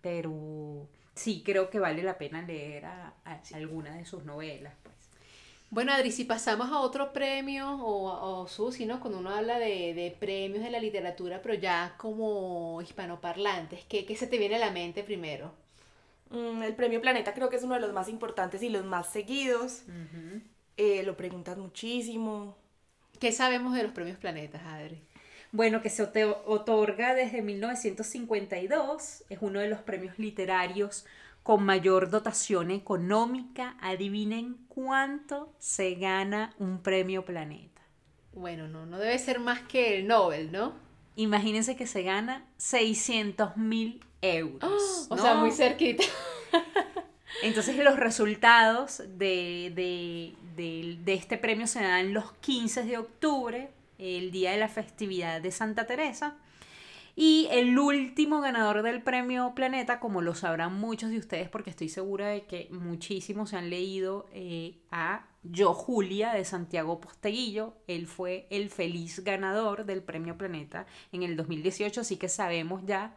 Pero 0.01 0.87
sí 1.15 1.43
creo 1.45 1.69
que 1.69 1.79
vale 1.79 2.03
la 2.03 2.17
pena 2.17 2.41
leer 2.41 2.85
a, 2.85 3.13
a 3.25 3.41
alguna 3.53 3.95
de 3.95 4.05
sus 4.05 4.23
novelas. 4.25 4.73
Pues. 4.83 4.95
Bueno, 5.69 5.91
Adri, 5.93 6.11
si 6.11 6.23
pasamos 6.25 6.69
a 6.71 6.79
otro 6.79 7.13
premio, 7.13 7.69
o, 7.83 8.41
o 8.41 8.47
Susi, 8.47 8.85
¿no? 8.85 8.99
Cuando 9.01 9.19
uno 9.19 9.29
habla 9.31 9.59
de, 9.59 9.93
de 9.93 10.15
premios 10.19 10.63
de 10.63 10.71
la 10.71 10.79
literatura, 10.79 11.41
pero 11.41 11.55
ya 11.55 11.95
como 11.97 12.81
hispanoparlantes, 12.81 13.83
¿qué, 13.85 14.05
¿qué 14.05 14.15
se 14.15 14.27
te 14.27 14.37
viene 14.37 14.55
a 14.55 14.59
la 14.59 14.71
mente 14.71 15.03
primero? 15.03 15.51
Mm, 16.29 16.63
el 16.63 16.75
premio 16.75 17.01
Planeta 17.01 17.33
creo 17.33 17.49
que 17.49 17.55
es 17.55 17.63
uno 17.63 17.75
de 17.75 17.81
los 17.81 17.93
más 17.93 18.09
importantes 18.09 18.61
y 18.63 18.69
los 18.69 18.85
más 18.85 19.11
seguidos. 19.11 19.83
Eh, 20.77 21.03
lo 21.03 21.17
preguntan 21.17 21.59
muchísimo. 21.59 22.55
¿Qué 23.19 23.31
sabemos 23.31 23.73
de 23.73 23.83
los 23.83 23.91
premios 23.91 24.17
planetas, 24.17 24.61
Adri? 24.65 25.01
Bueno, 25.51 25.81
que 25.81 25.89
se 25.89 26.03
otorga 26.03 27.15
desde 27.15 27.41
1952, 27.41 29.23
es 29.29 29.37
uno 29.41 29.59
de 29.59 29.69
los 29.69 29.79
premios 29.79 30.19
literarios 30.19 31.05
con 31.41 31.63
mayor 31.63 32.09
dotación 32.09 32.69
económica. 32.69 33.75
Adivinen 33.79 34.57
cuánto 34.67 35.53
se 35.57 35.95
gana 35.95 36.53
un 36.59 36.83
premio 36.83 37.23
Planeta. 37.25 37.81
Bueno, 38.33 38.67
no, 38.67 38.85
no 38.85 38.99
debe 38.99 39.17
ser 39.17 39.39
más 39.39 39.61
que 39.61 39.97
el 39.97 40.07
Nobel, 40.07 40.51
¿no? 40.51 40.73
Imagínense 41.15 41.75
que 41.75 41.87
se 41.87 42.03
gana 42.03 42.45
600 42.57 43.57
mil 43.57 44.05
euros. 44.21 45.07
O 45.09 45.15
¿no? 45.15 45.21
sea, 45.21 45.35
muy 45.35 45.51
cerquita. 45.51 46.03
Entonces 47.43 47.77
los 47.77 47.97
resultados 47.97 49.03
de, 49.17 49.71
de- 49.75 50.33
de- 50.55 50.97
de 51.03 51.13
este 51.13 51.37
premio 51.37 51.67
se 51.67 51.81
dan 51.81 52.13
los 52.13 52.31
15 52.33 52.83
de 52.83 52.97
octubre, 52.97 53.69
el 53.99 54.31
día 54.31 54.51
de 54.51 54.57
la 54.57 54.69
festividad 54.69 55.39
de 55.41 55.51
Santa 55.51 55.85
Teresa. 55.85 56.35
Y 57.15 57.47
el 57.51 57.77
último 57.79 58.41
ganador 58.41 58.83
del 58.83 59.01
premio 59.01 59.53
Planeta, 59.55 59.99
como 59.99 60.21
lo 60.21 60.35
sabrán 60.35 60.75
muchos 60.79 61.09
de 61.09 61.17
ustedes, 61.17 61.49
porque 61.49 61.71
estoy 61.71 61.89
segura 61.89 62.27
de 62.27 62.43
que 62.45 62.67
muchísimos 62.71 63.49
se 63.51 63.57
han 63.57 63.71
leído 63.71 64.27
eh, 64.33 64.75
a 64.91 65.25
Yo 65.43 65.73
Julia 65.73 66.33
de 66.33 66.45
Santiago 66.45 66.99
Posteguillo. 67.01 67.73
Él 67.87 68.05
fue 68.07 68.45
el 68.51 68.69
feliz 68.69 69.23
ganador 69.23 69.85
del 69.85 70.03
premio 70.03 70.37
Planeta 70.37 70.85
en 71.11 71.23
el 71.23 71.35
2018, 71.35 72.01
así 72.01 72.17
que 72.17 72.29
sabemos 72.29 72.83
ya 72.85 73.15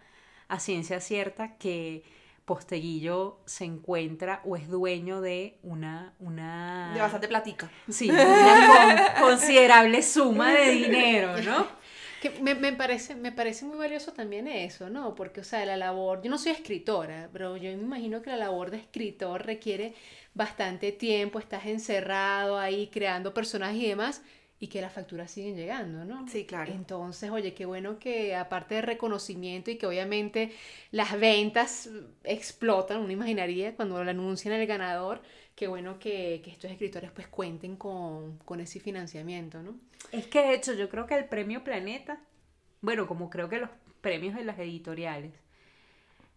a 0.50 0.60
ciencia 0.60 1.00
cierta 1.00 1.56
que 1.56 2.02
Posteguillo 2.44 3.38
se 3.46 3.64
encuentra 3.64 4.42
o 4.44 4.56
es 4.56 4.68
dueño 4.68 5.20
de 5.20 5.58
una... 5.62 6.14
una 6.18 6.90
De 6.92 7.00
bastante 7.00 7.28
platica. 7.28 7.70
Sí, 7.88 8.10
una 8.10 9.14
con- 9.18 9.28
considerable 9.28 10.02
suma 10.02 10.52
de 10.52 10.70
dinero, 10.72 11.40
¿no? 11.42 11.66
Que 12.20 12.30
me, 12.42 12.54
me 12.54 12.72
parece, 12.72 13.14
me 13.14 13.32
parece 13.32 13.64
muy 13.64 13.78
valioso 13.78 14.12
también 14.12 14.46
eso, 14.48 14.90
¿no? 14.90 15.14
Porque, 15.14 15.40
o 15.40 15.44
sea, 15.44 15.64
la 15.64 15.76
labor, 15.76 16.20
yo 16.22 16.30
no 16.30 16.36
soy 16.38 16.52
escritora, 16.52 17.30
pero 17.32 17.56
yo 17.56 17.70
me 17.70 17.82
imagino 17.82 18.20
que 18.20 18.30
la 18.30 18.36
labor 18.36 18.70
de 18.70 18.78
escritor 18.78 19.46
requiere 19.46 19.94
bastante 20.34 20.92
tiempo, 20.92 21.38
estás 21.38 21.66
encerrado 21.66 22.58
ahí 22.58 22.88
creando 22.92 23.32
personajes 23.32 23.80
y 23.82 23.88
demás, 23.88 24.22
y 24.62 24.68
que 24.68 24.82
las 24.82 24.92
facturas 24.92 25.30
siguen 25.30 25.56
llegando, 25.56 26.04
¿no? 26.04 26.28
Sí, 26.28 26.44
claro. 26.44 26.70
Entonces, 26.70 27.30
oye, 27.30 27.54
qué 27.54 27.64
bueno 27.64 27.98
que 27.98 28.36
aparte 28.36 28.74
de 28.74 28.82
reconocimiento 28.82 29.70
y 29.70 29.76
que 29.76 29.86
obviamente 29.86 30.52
las 30.90 31.18
ventas 31.18 31.88
explotan, 32.24 32.98
uno 32.98 33.10
imaginaría 33.10 33.74
cuando 33.74 34.04
lo 34.04 34.10
anuncian 34.10 34.52
el 34.54 34.66
ganador, 34.66 35.22
qué 35.54 35.66
bueno 35.66 35.98
que, 35.98 36.42
que 36.44 36.50
estos 36.50 36.70
escritores 36.70 37.10
pues 37.10 37.26
cuenten 37.26 37.76
con, 37.76 38.36
con 38.44 38.60
ese 38.60 38.80
financiamiento, 38.80 39.62
¿no? 39.62 39.76
Es 40.12 40.26
que 40.26 40.42
de 40.42 40.54
hecho 40.54 40.74
yo 40.74 40.90
creo 40.90 41.06
que 41.06 41.16
el 41.16 41.24
premio 41.24 41.64
Planeta, 41.64 42.20
bueno, 42.82 43.06
como 43.06 43.30
creo 43.30 43.48
que 43.48 43.60
los 43.60 43.70
premios 44.02 44.34
de 44.34 44.44
las 44.44 44.58
editoriales, 44.58 45.32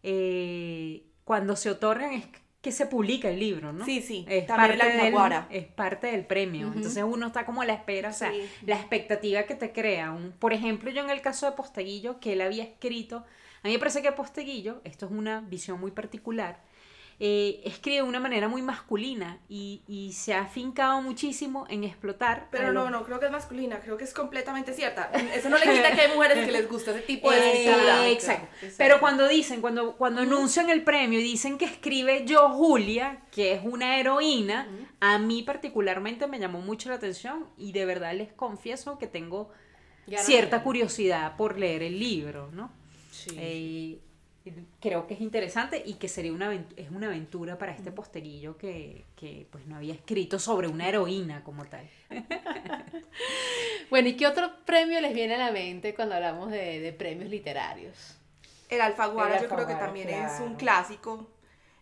eh, 0.02 1.04
cuando 1.26 1.58
se 1.58 1.70
otorgan 1.70 2.14
es 2.14 2.26
que 2.64 2.72
se 2.72 2.86
publica 2.86 3.30
el 3.30 3.40
libro, 3.40 3.74
¿no? 3.74 3.84
Sí, 3.84 4.02
sí, 4.02 4.26
Es 4.30 4.48
también 4.48 4.80
parte, 4.80 4.98
la 4.98 5.04
del, 5.04 5.44
es 5.50 5.66
parte 5.66 6.08
del 6.08 6.26
premio. 6.26 6.72
Entonces 6.74 7.04
uno 7.06 7.28
está 7.28 7.46
como 7.46 7.62
a 7.62 7.66
la 7.66 7.74
espera, 7.74 8.10
o 8.10 8.14
sea, 8.14 8.32
Sí. 8.32 8.42
la 8.66 8.78
expectativa 8.78 9.44
que 9.44 9.54
te 9.56 9.74
crea. 9.74 10.12
Un, 10.14 10.32
por 10.32 10.54
ejemplo, 10.54 10.90
yo 10.90 11.04
en 11.04 11.10
el 11.10 11.20
caso 11.20 11.46
de 11.46 11.52
Posteguillo, 11.58 12.22
que 12.22 12.32
él 12.34 12.42
había 12.42 12.64
escrito, 12.64 13.18
a 13.64 13.68
mí 13.68 13.74
me 13.74 13.80
parece 13.80 14.02
que 14.02 14.14
Posteguillo, 14.14 14.80
esto 14.86 15.08
es 15.08 15.12
una 15.12 15.42
visión 15.42 15.78
muy 15.78 15.92
particular, 15.92 16.62
eh, 17.20 17.62
escribe 17.64 17.98
de 17.98 18.04
una 18.04 18.20
manera 18.20 18.48
muy 18.48 18.62
masculina 18.62 19.40
y, 19.48 19.82
y 19.88 20.14
se 20.14 20.34
ha 20.34 20.42
afincado 20.42 21.02
muchísimo 21.02 21.66
en 21.70 21.84
explotar. 21.84 22.48
Pero 22.52 22.74
no, 22.74 22.84
los- 22.84 22.92
no, 22.92 23.04
creo 23.06 23.20
que 23.20 23.28
es 23.28 23.32
masculina, 23.32 23.80
creo 23.80 23.98
que 23.98 24.04
es 24.04 24.14
completamente 24.14 24.74
cierta. 24.74 25.12
Eso 25.34 25.50
no 25.50 25.58
le 25.58 25.64
quita 25.64 25.92
que 25.94 26.02
hay 26.02 26.12
mujeres 26.16 26.46
que 26.46 26.52
les 26.52 26.68
gusta 26.70 26.92
ese 26.92 27.02
tipo 27.02 27.32
de 27.32 27.38
Eh, 27.38 28.12
exacto. 28.12 28.48
Pero 28.78 29.00
cuando 29.00 29.28
dicen, 29.28 29.62
cuando, 29.62 29.96
cuando 29.96 30.22
anuncian 30.22 30.70
el 30.70 30.84
premio 30.84 31.20
y 31.20 31.24
dicen 31.24 31.58
que 31.58 31.66
escribe 31.66 32.26
yo 32.26 32.50
Julia, 32.50 33.22
que 33.32 33.54
es 33.54 33.62
una 33.64 33.98
heroína, 34.00 34.68
a 35.00 35.18
mí 35.20 35.44
particularmente 35.44 36.28
me 36.28 36.40
llamó 36.40 36.62
mucho 36.62 36.90
la 36.90 36.96
atención 36.96 37.48
y 37.58 37.72
de 37.72 37.86
verdad 37.86 38.14
les 38.16 38.34
confieso 38.34 38.98
que 38.98 39.08
tengo 39.08 39.52
cierta 40.26 40.64
curiosidad 40.64 41.38
por 41.38 41.58
leer 41.58 41.84
el 41.84 42.00
libro, 42.00 42.50
¿no? 42.52 42.72
Sí. 43.12 43.30
Eh, 43.38 44.00
creo 44.80 45.08
que 45.08 45.14
es 45.14 45.22
interesante 45.22 45.82
y 45.86 45.94
que 45.96 46.08
sería 46.08 46.34
una 46.34 46.52
avent- 46.52 46.74
es 46.76 46.90
una 46.92 47.08
aventura 47.08 47.58
para 47.58 47.72
este 47.74 47.92
posterillo 47.92 48.58
que, 48.58 49.06
que 49.16 49.48
pues 49.52 49.66
no 49.68 49.76
había 49.78 49.94
escrito 49.94 50.40
sobre 50.40 50.68
una 50.68 50.88
heroína 50.88 51.44
como 51.44 51.66
tal. 51.66 51.88
Bueno, 53.90 54.10
¿y 54.10 54.18
qué 54.18 54.28
otro 54.28 54.52
premio 54.66 55.00
les 55.02 55.14
viene 55.14 55.36
a 55.36 55.38
la 55.38 55.52
mente 55.52 55.94
cuando 55.94 56.16
hablamos 56.16 56.52
de, 56.52 56.80
de 56.80 56.94
premios 56.94 57.30
literarios? 57.30 58.18
El 58.70 58.82
Alfaguara, 58.82 59.36
El 59.38 59.44
yo 59.44 59.50
creo 59.50 59.68
que 59.68 59.76
también 59.76 60.10
es 60.10 60.40
un 60.40 60.56
clásico. 60.56 61.30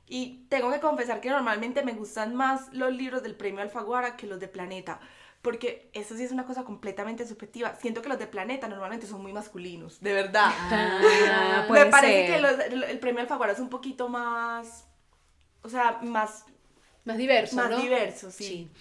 Y 0.07 0.45
tengo 0.49 0.69
que 0.71 0.81
confesar 0.81 1.21
que 1.21 1.29
normalmente 1.29 1.83
me 1.83 1.93
gustan 1.93 2.35
más 2.35 2.73
los 2.73 2.91
libros 2.93 3.23
del 3.23 3.33
premio 3.35 3.61
Alfaguara 3.61 4.17
que 4.17 4.27
los 4.27 4.41
de 4.41 4.49
Planeta. 4.49 4.99
Porque 5.41 5.89
eso 5.93 6.15
sí 6.15 6.23
es 6.23 6.31
una 6.31 6.45
cosa 6.45 6.63
completamente 6.63 7.25
subjetiva. 7.27 7.75
Siento 7.75 8.01
que 8.03 8.09
los 8.09 8.19
de 8.19 8.27
Planeta 8.27 8.67
normalmente 8.67 9.07
son 9.07 9.21
muy 9.23 9.33
masculinos, 9.33 9.99
de 9.99 10.13
verdad. 10.13 10.51
Ah, 10.53 11.65
me 11.69 11.85
parece 11.87 12.27
ser. 12.27 12.35
que 12.35 12.41
los- 12.41 12.59
el, 12.59 12.83
el 12.83 12.99
premio 12.99 13.21
Alfaguara 13.21 13.53
es 13.53 13.59
un 13.59 13.69
poquito 13.69 14.07
más. 14.07 14.87
O 15.63 15.69
sea, 15.69 15.99
más, 16.03 16.45
Más 17.05 17.17
diverso, 17.17 17.55
más 17.55 17.69
¿no? 17.71 17.79
diverso, 17.81 18.29
sí. 18.31 18.43
Sí. 18.43 18.71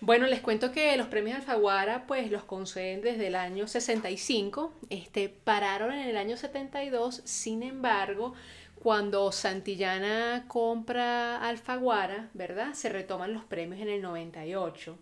Bueno, 0.00 0.26
les 0.28 0.40
cuento 0.40 0.70
que 0.72 0.96
los 0.96 1.08
premios 1.08 1.36
Alfaguara 1.36 2.06
pues 2.06 2.30
los 2.30 2.44
conceden 2.44 3.00
desde 3.02 3.26
el 3.26 3.34
año 3.34 3.66
65, 3.66 4.72
este, 4.90 5.28
pararon 5.28 5.92
en 5.92 6.08
el 6.08 6.16
año 6.16 6.36
72, 6.36 7.20
sin 7.24 7.62
embargo, 7.64 8.32
cuando 8.76 9.32
Santillana 9.32 10.44
compra 10.46 11.36
Alfaguara, 11.46 12.30
¿verdad? 12.32 12.74
Se 12.74 12.88
retoman 12.90 13.34
los 13.34 13.44
premios 13.44 13.80
en 13.80 13.88
el 13.88 14.00
98. 14.02 14.96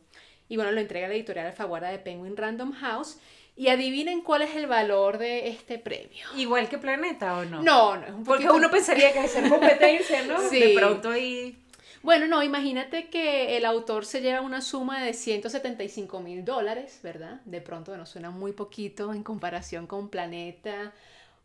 Y 0.49 0.57
bueno, 0.57 0.71
lo 0.73 0.81
entrega 0.81 1.09
la 1.09 1.15
editorial 1.15 1.47
Alfaguara 1.47 1.89
de 1.91 1.99
Penguin 1.99 2.37
Random 2.37 2.73
House. 2.73 3.19
Y 3.59 3.69
adivinen 3.69 4.21
cuál 4.21 4.43
es 4.43 4.55
el 4.55 4.67
valor 4.67 5.17
de 5.17 5.49
este 5.49 5.79
premio. 5.79 6.27
Igual 6.37 6.69
que 6.69 6.77
Planeta 6.77 7.39
o 7.39 7.45
no? 7.47 7.63
No, 7.63 7.97
no, 7.97 8.05
es 8.07 8.13
un 8.13 8.23
Porque 8.25 8.45
poquito- 8.45 8.55
uno 8.59 8.71
pensaría 8.71 9.13
que 9.15 9.25
es 9.25 9.31
ser 9.31 9.49
competencia, 9.49 10.27
¿no? 10.27 10.39
Sí. 10.51 10.61
De 10.61 10.75
pronto 10.75 11.11
ahí. 11.11 11.57
Bueno, 12.03 12.27
no, 12.27 12.43
imagínate 12.43 13.09
que 13.09 13.57
el 13.57 13.65
autor 13.65 14.05
se 14.05 14.21
lleva 14.21 14.43
una 14.43 14.61
suma 14.61 15.03
de 15.03 15.15
175 15.15 16.21
mil 16.21 16.45
dólares, 16.45 17.01
¿verdad? 17.03 17.41
De 17.47 17.63
pronto, 17.63 17.93
bueno, 17.93 18.05
suena 18.05 18.31
muy 18.31 18.53
poquito 18.53 19.13
en 19.15 19.23
comparación 19.23 19.87
con 19.87 20.11
Planeta 20.11 20.93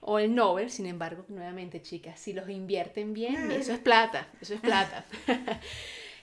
o 0.02 0.20
el 0.20 0.36
Nobel, 0.36 0.70
sin 0.70 0.88
embargo, 0.88 1.24
nuevamente, 1.30 1.82
chicas, 1.82 2.20
si 2.20 2.34
los 2.34 2.50
invierten 2.50 3.14
bien, 3.14 3.52
eso 3.52 3.72
es 3.72 3.80
plata, 3.80 4.28
eso 4.42 4.54
es 4.56 4.60
plata. 4.60 5.06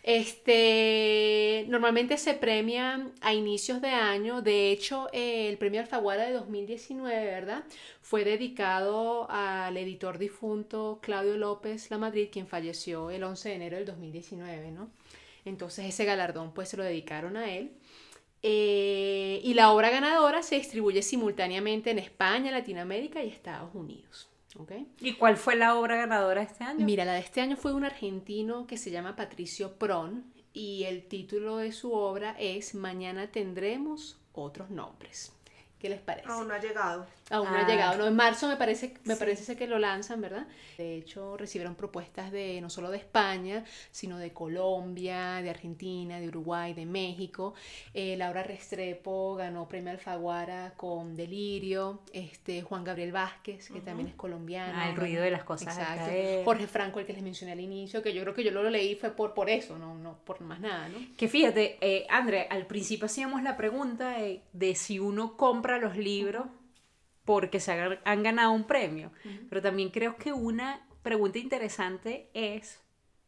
Este, 0.09 1.67
normalmente 1.69 2.17
se 2.17 2.33
premia 2.33 3.11
a 3.21 3.35
inicios 3.35 3.83
de 3.83 3.91
año, 3.91 4.41
de 4.41 4.73
hecho, 4.73 5.11
el 5.13 5.59
premio 5.59 5.83
Alfaguara 5.83 6.25
de 6.25 6.33
2019, 6.33 7.27
¿verdad? 7.27 7.65
Fue 8.01 8.25
dedicado 8.25 9.27
al 9.29 9.77
editor 9.77 10.17
difunto 10.17 10.99
Claudio 11.03 11.37
López 11.37 11.91
La 11.91 11.99
Madrid, 11.99 12.31
quien 12.33 12.47
falleció 12.47 13.11
el 13.11 13.23
11 13.23 13.51
de 13.51 13.55
enero 13.57 13.77
del 13.77 13.85
2019, 13.85 14.71
¿no? 14.71 14.89
Entonces 15.45 15.85
ese 15.85 16.07
galardón 16.07 16.55
pues 16.55 16.71
se 16.71 16.79
lo 16.79 16.85
dedicaron 16.85 17.37
a 17.37 17.53
él. 17.53 17.73
Eh, 18.43 19.43
y 19.45 19.53
la 19.53 19.73
obra 19.73 19.91
ganadora 19.91 20.43
se 20.43 20.55
distribuye 20.55 21.03
simultáneamente 21.03 21.91
en 21.91 21.99
España, 21.99 22.51
Latinoamérica 22.51 23.23
y 23.23 23.29
Estados 23.29 23.75
Unidos. 23.75 24.31
¿Ok? 24.57 24.73
¿Y 25.01 25.15
cuál 25.15 25.37
fue 25.37 25.57
la 25.57 25.79
obra 25.79 25.97
ganadora 25.97 26.43
este 26.43 26.65
año? 26.65 26.85
Mira, 26.85 27.05
la 27.05 27.15
de 27.15 27.21
este 27.21 27.41
año 27.41 27.57
fue 27.57 27.73
un 27.73 27.85
argentino 27.85 28.67
que 28.67 28.77
se 28.77 28.91
llama 28.91 29.17
Patricio 29.17 29.75
Pron 29.79 30.25
y 30.53 30.85
el 30.85 31.07
título 31.07 31.59
de 31.59 31.73
su 31.73 31.93
obra 31.93 32.35
es 32.39 32.75
Mañana 32.75 33.31
tendremos 33.31 34.19
otros 34.33 34.71
nombres. 34.71 35.33
¿Qué 35.79 35.89
les 35.89 36.01
parece? 36.01 36.29
Aún 36.29 36.49
no 36.49 36.55
ha 36.55 36.59
llegado. 36.59 37.07
Aún 37.31 37.47
no 37.51 37.57
Ah. 37.57 37.65
ha 37.65 37.69
llegado, 37.69 37.99
no, 37.99 38.07
en 38.07 38.17
marzo 38.17 38.49
me 38.49 38.57
parece, 38.57 38.95
me 39.05 39.15
Sí. 39.15 39.19
parece 39.21 39.57
que 39.57 39.67
lo 39.69 39.79
lanzan, 39.79 40.21
¿verdad? 40.21 40.47
De 40.77 40.97
hecho, 40.97 41.37
recibieron 41.37 41.75
propuestas 41.77 42.33
de 42.33 42.61
no 42.61 42.69
solo 42.71 42.91
de 42.91 42.97
España, 42.99 43.65
sino 43.93 44.19
de 44.19 44.33
Colombia, 44.33 45.41
de 45.43 45.51
Argentina, 45.51 46.19
de 46.21 46.27
Uruguay, 46.29 46.75
de 46.75 46.87
México. 46.87 47.55
Eh, 47.95 48.17
Laura 48.17 48.43
Restrepo 48.43 49.35
ganó 49.37 49.69
premio 49.69 49.91
Alfaguara 49.93 50.73
con 50.77 51.15
Delirio, 51.17 52.01
este, 52.13 52.63
Juan 52.63 52.83
Gabriel 52.83 53.13
Vázquez, 53.13 53.69
que 53.69 53.81
también 53.81 54.09
es 54.09 54.15
colombiano. 54.15 54.73
Ah, 54.77 54.89
el 54.91 54.97
ruido 54.97 55.23
de 55.23 55.31
las 55.31 55.45
cosas 55.45 55.77
Exacto. 55.79 56.07
caer. 56.07 56.45
Jorge 56.45 56.67
Franco, 56.67 56.99
el 56.99 57.07
que 57.07 57.13
les 57.13 57.23
mencioné 57.23 57.53
al 57.53 57.61
inicio, 57.61 58.03
que 58.03 58.13
yo 58.15 58.23
creo 58.23 58.35
que 58.35 58.43
yo 58.43 58.51
lo 58.51 58.69
leí 58.69 58.97
fue 58.97 59.11
por, 59.11 59.35
por 59.35 59.49
eso, 59.51 59.79
no, 59.79 59.95
no 59.97 60.19
por 60.25 60.41
más 60.41 60.61
nada, 60.61 60.89
¿no? 60.89 60.99
Que 61.17 61.29
fíjate, 61.29 61.77
eh, 61.81 62.07
André, 62.09 62.47
al 62.51 62.67
principio 62.67 63.07
hacíamos 63.07 63.43
la 63.43 63.57
pregunta 63.57 64.11
de, 64.19 64.43
de 64.53 64.75
si 64.75 64.99
uno 64.99 65.37
compra 65.37 65.68
los 65.77 65.99
libros 65.99 66.47
porque 67.27 67.61
se 67.61 67.73
han, 67.73 67.99
han 68.05 68.23
ganado 68.23 68.53
un 68.53 68.65
premio. 68.65 69.13
Pero 69.51 69.61
también 69.61 69.91
creo 69.91 70.17
que 70.17 70.33
una 70.33 70.89
pregunta 71.03 71.39
interesante 71.39 72.31
es, 72.33 72.81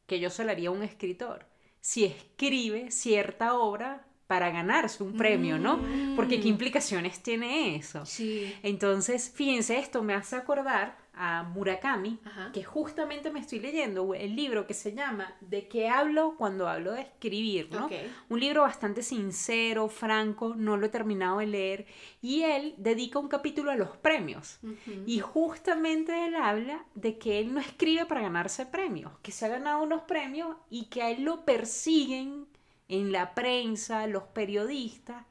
que 0.06 0.18
yo 0.18 0.30
se 0.30 0.42
la 0.42 0.52
haría 0.52 0.70
a 0.70 0.72
un 0.72 0.82
escritor, 0.82 1.46
si 1.80 2.04
escribe 2.04 2.90
cierta 2.90 3.54
obra 3.54 4.06
para 4.26 4.50
ganarse 4.50 5.02
un 5.02 5.16
premio, 5.16 5.58
¿no? 5.58 5.80
Porque 6.14 6.40
qué 6.40 6.46
implicaciones 6.46 7.20
tiene 7.20 7.74
eso. 7.74 8.06
Sí. 8.06 8.54
Entonces, 8.62 9.32
fíjense, 9.34 9.76
esto 9.78 10.02
me 10.02 10.14
hace 10.14 10.36
acordar 10.36 10.96
a 11.22 11.42
Murakami, 11.42 12.18
Ajá. 12.24 12.50
que 12.50 12.64
justamente 12.64 13.30
me 13.30 13.40
estoy 13.40 13.60
leyendo 13.60 14.14
el 14.14 14.34
libro 14.34 14.66
que 14.66 14.72
se 14.72 14.94
llama 14.94 15.34
¿De 15.42 15.68
qué 15.68 15.90
hablo 15.90 16.34
cuando 16.38 16.66
hablo 16.66 16.92
de 16.92 17.02
escribir? 17.02 17.68
¿no? 17.70 17.90
Un 18.30 18.40
libro 18.40 18.62
bastante 18.62 19.02
sincero, 19.02 19.88
franco, 19.88 20.54
no 20.56 20.78
lo 20.78 20.86
he 20.86 20.88
terminado 20.88 21.38
de 21.40 21.46
leer, 21.46 21.86
y 22.22 22.42
él 22.44 22.74
dedica 22.78 23.18
un 23.18 23.28
capítulo 23.28 23.70
a 23.70 23.76
los 23.76 23.96
premios. 23.98 24.60
Y 25.06 25.20
justamente 25.20 26.26
él 26.26 26.36
habla 26.36 26.86
de 26.94 27.18
que 27.18 27.38
él 27.38 27.52
no 27.52 27.60
escribe 27.60 28.06
para 28.06 28.22
ganarse 28.22 28.64
premios, 28.64 29.12
que 29.22 29.30
se 29.30 29.44
ha 29.44 29.48
ganado 29.48 29.82
unos 29.82 30.02
premios 30.02 30.56
y 30.70 30.86
que 30.86 31.02
a 31.02 31.10
él 31.10 31.24
lo 31.24 31.44
persiguen 31.44 32.46
en 32.88 33.12
la 33.12 33.34
prensa, 33.34 34.06
los 34.06 34.22
periodistas, 34.24 35.24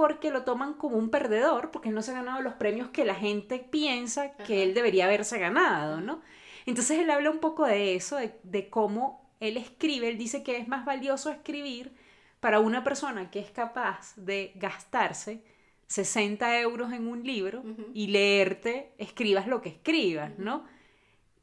porque 0.00 0.30
lo 0.30 0.44
toman 0.44 0.74
como 0.74 0.96
un 0.96 1.10
perdedor, 1.10 1.70
porque 1.70 1.88
él 1.90 1.94
no 1.94 2.02
se 2.02 2.12
ha 2.12 2.14
ganado 2.14 2.40
los 2.42 2.54
premios 2.54 2.88
que 2.90 3.04
la 3.04 3.14
gente 3.14 3.58
piensa 3.58 4.32
que 4.42 4.54
Ajá. 4.54 4.62
él 4.64 4.74
debería 4.74 5.04
haberse 5.06 5.38
ganado, 5.38 6.00
¿no? 6.00 6.22
Entonces 6.66 6.98
él 6.98 7.10
habla 7.10 7.30
un 7.30 7.38
poco 7.40 7.66
de 7.66 7.94
eso, 7.94 8.16
de, 8.16 8.32
de 8.42 8.70
cómo 8.70 9.30
él 9.40 9.56
escribe, 9.56 10.08
él 10.08 10.18
dice 10.18 10.42
que 10.42 10.56
es 10.58 10.68
más 10.68 10.84
valioso 10.84 11.30
escribir 11.30 11.92
para 12.40 12.60
una 12.60 12.84
persona 12.84 13.30
que 13.30 13.40
es 13.40 13.50
capaz 13.50 14.14
de 14.16 14.52
gastarse 14.56 15.42
60 15.86 16.58
euros 16.60 16.92
en 16.92 17.06
un 17.08 17.22
libro 17.24 17.60
Ujú. 17.60 17.86
y 17.94 18.08
leerte, 18.08 18.92
escribas 18.98 19.46
lo 19.46 19.60
que 19.60 19.70
escribas, 19.70 20.38
¿no? 20.38 20.64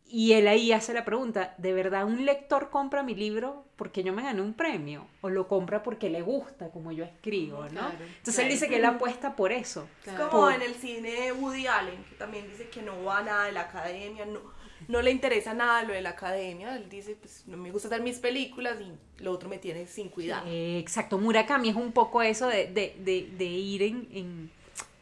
Y 0.10 0.34
él 0.34 0.48
ahí 0.48 0.72
hace 0.72 0.94
la 0.94 1.04
pregunta, 1.04 1.54
¿de 1.58 1.74
verdad 1.74 2.06
un 2.06 2.26
lector 2.26 2.70
compra 2.70 3.04
mi 3.04 3.14
libro 3.14 3.66
porque 3.76 4.04
yo 4.04 4.14
me 4.14 4.24
gané 4.24 4.42
un 4.42 4.54
premio? 4.54 5.06
¿O 5.22 5.30
lo 5.30 5.48
compra 5.50 5.84
porque 5.84 6.10
le 6.10 6.22
gusta 6.22 6.70
como 6.70 6.94
yo 6.94 7.04
escribo, 7.04 7.64
no? 7.64 7.70
Claro, 7.70 7.90
Entonces 8.00 8.36
claro. 8.36 8.48
él 8.48 8.54
dice 8.54 8.70
que 8.70 8.78
él 8.78 8.86
apuesta 8.86 9.36
por 9.36 9.52
eso. 9.52 9.88
Es 10.00 10.14
Claro. 10.14 10.30
como 10.30 10.44
Por- 10.44 10.54
en 10.54 10.62
el 10.62 10.76
cine 10.76 11.32
Woody 11.34 11.68
Allen, 11.68 12.04
que 12.06 12.16
también 12.16 12.48
dice 12.50 12.70
que 12.70 12.82
no 12.82 13.04
va 13.04 13.18
a 13.20 13.24
nada 13.24 13.46
de 13.48 13.52
la 13.52 13.62
academia, 13.62 14.26
no, 14.26 14.40
no 14.88 15.02
le 15.02 15.12
interesa 15.12 15.54
nada 15.54 15.84
lo 15.84 15.92
de 15.94 16.02
la 16.02 16.12
academia. 16.12 16.78
Él 16.78 16.88
dice, 16.88 17.16
pues 17.20 17.44
no 17.46 17.58
me 17.58 17.72
gusta 17.72 17.90
hacer 17.90 18.02
mis 18.02 18.20
películas 18.20 18.78
y 18.80 19.22
lo 19.24 19.32
otro 19.34 19.50
me 19.50 19.58
tiene 19.58 19.88
sin 19.88 20.08
cuidado. 20.08 20.46
Exacto, 20.50 21.18
Murakami 21.18 21.68
es 21.70 21.76
un 21.76 21.92
poco 21.92 22.22
eso 22.22 22.48
de, 22.48 22.68
de- 22.68 22.96
de- 23.00 23.30
de 23.38 23.46
ir 23.46 23.84
en, 23.84 24.08
en- 24.14 24.52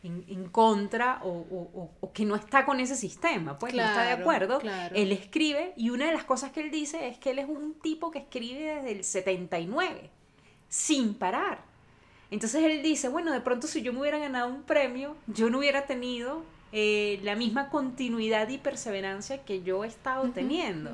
en- 0.06 0.24
en 0.28 0.50
contra 0.50 1.20
o, 1.24 1.30
o- 2.02 2.12
que 2.13 2.24
no 2.26 2.36
está 2.36 2.65
con 2.65 2.80
ese 2.80 2.96
sistema, 2.96 3.58
pues 3.60 3.74
no 3.74 3.82
está 3.84 4.04
de 4.04 4.12
acuerdo. 4.22 4.60
claro. 4.60 4.96
Él 4.96 5.12
escribe 5.12 5.74
y 5.76 5.89
una 5.89 6.06
de 6.08 6.13
las 6.13 6.24
cosas 6.24 6.52
que 6.52 6.62
él 6.62 6.72
dice 6.72 7.08
es 7.08 7.18
que 7.18 7.32
él 7.32 7.39
es 7.39 7.50
un 7.50 7.74
tipo 7.82 8.12
que 8.12 8.20
escribe 8.20 8.76
desde 8.76 8.91
el 8.91 9.04
79, 9.04 10.10
sin 10.70 11.13
parar. 11.15 11.63
Entonces 12.32 12.63
él 12.63 12.82
dice, 12.82 13.08
bueno, 13.10 13.32
de 13.32 13.41
pronto 13.41 13.68
si 13.68 13.82
yo 13.82 13.94
me 13.94 14.00
hubiera 14.02 14.18
ganado 14.18 14.48
un 14.50 14.63
premio, 14.63 15.15
yo 15.28 15.50
no 15.50 15.60
hubiera 15.60 15.86
tenido 15.86 16.44
eh, 16.72 17.20
la 17.24 17.36
misma 17.36 17.70
continuidad 17.70 18.50
y 18.50 18.58
perseverancia 18.58 19.44
que 19.46 19.62
yo 19.63 19.84
he 19.84 19.88
estado 19.88 20.30
teniendo. 20.32 20.91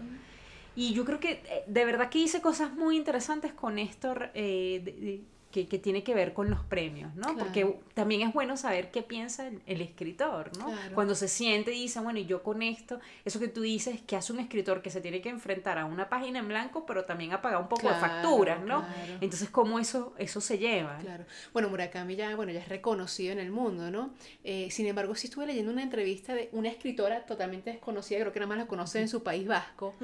Y 0.75 0.93
yo 0.93 1.03
creo 1.05 1.19
que 1.19 1.31
eh, 1.45 1.63
de 1.67 1.85
verdad 1.85 2.09
que 2.09 2.19
hice 2.19 2.39
cosas 2.41 2.73
muy 2.73 2.95
interesantes 2.97 3.51
con 3.53 3.79
esto 3.79 4.13
eh, 4.33 4.81
de- 4.83 4.91
de- 4.91 5.21
que, 5.51 5.67
que 5.67 5.77
tiene 5.77 6.03
que 6.03 6.15
ver 6.15 6.33
con 6.33 6.49
los 6.49 6.63
premios, 6.63 7.13
¿no? 7.15 7.23
Claro. 7.23 7.39
Porque 7.39 7.79
también 7.93 8.21
es 8.21 8.33
bueno 8.33 8.57
saber 8.57 8.91
qué 8.91 9.03
piensa 9.03 9.47
el, 9.47 9.61
el 9.65 9.81
escritor, 9.81 10.57
¿no? 10.57 10.65
Claro. 10.65 10.95
Cuando 10.95 11.15
se 11.15 11.27
siente 11.27 11.73
y 11.73 11.83
dice, 11.83 11.99
bueno, 11.99 12.19
y 12.19 12.25
yo 12.25 12.41
con 12.41 12.61
esto, 12.61 12.99
eso 13.25 13.39
que 13.39 13.47
tú 13.47 13.61
dices, 13.61 14.01
que 14.01 14.15
hace 14.15 14.33
un 14.33 14.39
escritor 14.39 14.81
que 14.81 14.89
se 14.89 15.01
tiene 15.01 15.21
que 15.21 15.29
enfrentar 15.29 15.77
a 15.77 15.85
una 15.85 16.09
página 16.09 16.39
en 16.39 16.47
blanco, 16.47 16.85
pero 16.85 17.05
también 17.05 17.33
a 17.33 17.41
pagar 17.41 17.61
un 17.61 17.67
poco 17.67 17.87
de 17.87 17.95
facturas, 17.95 18.63
¿no? 18.63 18.85
Entonces, 19.19 19.49
¿cómo 19.49 19.79
eso, 19.79 20.13
eso 20.17 20.41
se 20.41 20.57
lleva? 20.57 20.97
Claro. 20.99 21.25
Bueno, 21.53 21.69
Murakami 21.69 22.15
ya, 22.15 22.35
bueno, 22.35 22.51
ya 22.51 22.59
es 22.59 22.69
reconocido 22.69 23.33
en 23.33 23.39
el 23.39 23.51
mundo, 23.51 23.91
¿no? 23.91 24.13
Eh, 24.43 24.69
sin 24.71 24.87
embargo, 24.87 25.15
sí 25.15 25.27
estuve 25.27 25.45
leyendo 25.45 25.71
una 25.71 25.83
entrevista 25.83 26.33
de 26.33 26.49
una 26.51 26.69
escritora 26.69 27.25
totalmente 27.25 27.71
desconocida, 27.71 28.19
creo 28.19 28.31
que 28.31 28.39
nada 28.39 28.49
más 28.49 28.57
la 28.57 28.67
conoce 28.67 29.01
en 29.01 29.09
su 29.09 29.23
país 29.23 29.47
vasco, 29.47 29.95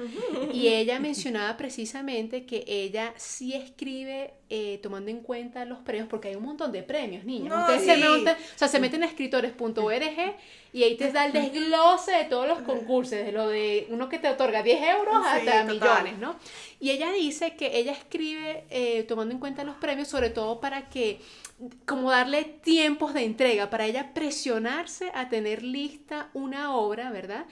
y 0.52 0.68
ella 0.68 1.00
mencionaba 1.00 1.56
precisamente 1.56 2.44
que 2.46 2.64
ella 2.66 3.14
sí 3.16 3.54
escribe 3.54 4.34
eh, 4.50 4.78
tomando 4.82 5.10
en 5.10 5.20
cuenta 5.20 5.64
los 5.64 5.78
premios, 5.80 6.08
porque 6.08 6.28
hay 6.28 6.34
un 6.36 6.44
montón 6.44 6.72
de 6.72 6.82
premios, 6.82 7.24
niños. 7.24 7.48
No, 7.48 7.60
Ustedes 7.60 7.80
sí. 7.82 7.86
se, 7.86 7.96
montan- 7.98 8.36
o 8.36 8.58
sea, 8.58 8.68
se 8.68 8.80
meten 8.80 9.02
a 9.02 9.06
escritores.org 9.06 10.34
y 10.72 10.82
ahí 10.84 10.96
te 10.96 11.10
da 11.12 11.26
el 11.26 11.32
desglose 11.32 12.12
de 12.12 12.24
todos 12.24 12.46
los 12.48 12.60
concursos, 12.60 13.12
de 13.12 13.32
lo 13.32 13.48
de 13.48 13.86
uno 13.90 14.08
que 14.08 14.18
te 14.18 14.28
otorga 14.28 14.62
10 14.62 14.80
euros 14.82 15.14
Sí, 15.22 15.48
hasta 15.48 15.66
total. 15.66 16.02
millones, 16.04 16.18
¿no? 16.18 16.36
Y 16.80 16.90
ella 16.90 17.10
dice 17.12 17.56
que 17.56 17.78
ella 17.78 17.92
escribe 17.92 18.64
eh, 18.70 19.02
tomando 19.04 19.32
en 19.34 19.40
cuenta 19.40 19.64
los 19.64 19.76
premios, 19.76 20.08
sobre 20.08 20.30
todo 20.30 20.60
para 20.60 20.88
que, 20.88 21.20
como 21.86 22.10
darle 22.10 22.44
tiempos 22.44 23.14
de 23.14 23.24
entrega, 23.24 23.68
para 23.70 23.86
ella 23.86 24.12
presionarse 24.14 25.10
a 25.14 25.28
tener 25.28 25.62
lista 25.62 26.30
una 26.34 26.74
obra, 26.76 27.10
¿verdad? 27.10 27.46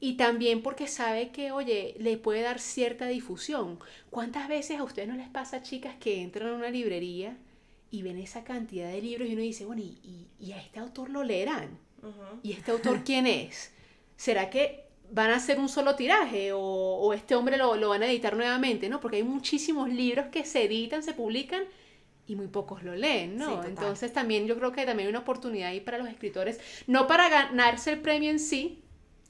Y 0.00 0.14
también 0.14 0.62
porque 0.62 0.86
sabe 0.86 1.30
que, 1.30 1.50
oye, 1.50 1.94
le 1.98 2.16
puede 2.16 2.42
dar 2.42 2.60
cierta 2.60 3.06
difusión. 3.06 3.78
¿Cuántas 4.10 4.48
veces 4.48 4.78
a 4.78 4.84
ustedes 4.84 5.08
no 5.08 5.16
les 5.16 5.28
pasa, 5.28 5.62
chicas, 5.62 5.96
que 5.98 6.22
entran 6.22 6.50
a 6.50 6.54
una 6.54 6.70
librería 6.70 7.36
y 7.90 8.02
ven 8.02 8.18
esa 8.18 8.44
cantidad 8.44 8.90
de 8.90 9.02
libros 9.02 9.28
y 9.28 9.32
uno 9.32 9.42
dice, 9.42 9.64
bueno, 9.64 9.82
¿y, 9.82 10.28
y, 10.38 10.52
a 10.52 10.60
este 10.60 10.78
autor 10.78 11.10
lo 11.10 11.24
leerán? 11.24 11.78
¿Y 12.44 12.52
este 12.52 12.70
autor 12.70 13.02
quién 13.04 13.26
es? 13.26 13.72
¿Será 14.16 14.50
que 14.50 14.84
van 15.10 15.30
a 15.30 15.36
hacer 15.36 15.58
un 15.58 15.68
solo 15.68 15.96
tiraje 15.96 16.52
o, 16.52 16.60
o 16.60 17.12
este 17.12 17.34
hombre 17.34 17.56
lo, 17.56 17.74
lo, 17.74 17.88
van 17.88 18.02
a 18.02 18.06
editar 18.06 18.36
nuevamente? 18.36 18.88
¿no? 18.88 19.00
Porque 19.00 19.16
hay 19.16 19.24
muchísimos 19.24 19.88
libros 19.88 20.26
que 20.26 20.44
se 20.44 20.64
editan, 20.64 21.02
se 21.02 21.12
publican 21.12 21.64
y 22.28 22.36
muy 22.36 22.46
pocos 22.46 22.82
lo 22.84 22.94
leen, 22.94 23.38
¿no? 23.38 23.64
Entonces 23.64 24.12
también 24.12 24.46
yo 24.46 24.56
creo 24.56 24.70
que 24.70 24.84
también 24.84 25.06
hay 25.06 25.10
una 25.10 25.20
oportunidad 25.20 25.70
ahí 25.70 25.80
para 25.80 25.98
los 25.98 26.08
escritores, 26.08 26.60
no 26.86 27.06
para 27.06 27.28
ganarse 27.30 27.90
el 27.90 28.00
premio 28.00 28.30
en 28.30 28.38
sí, 28.38 28.82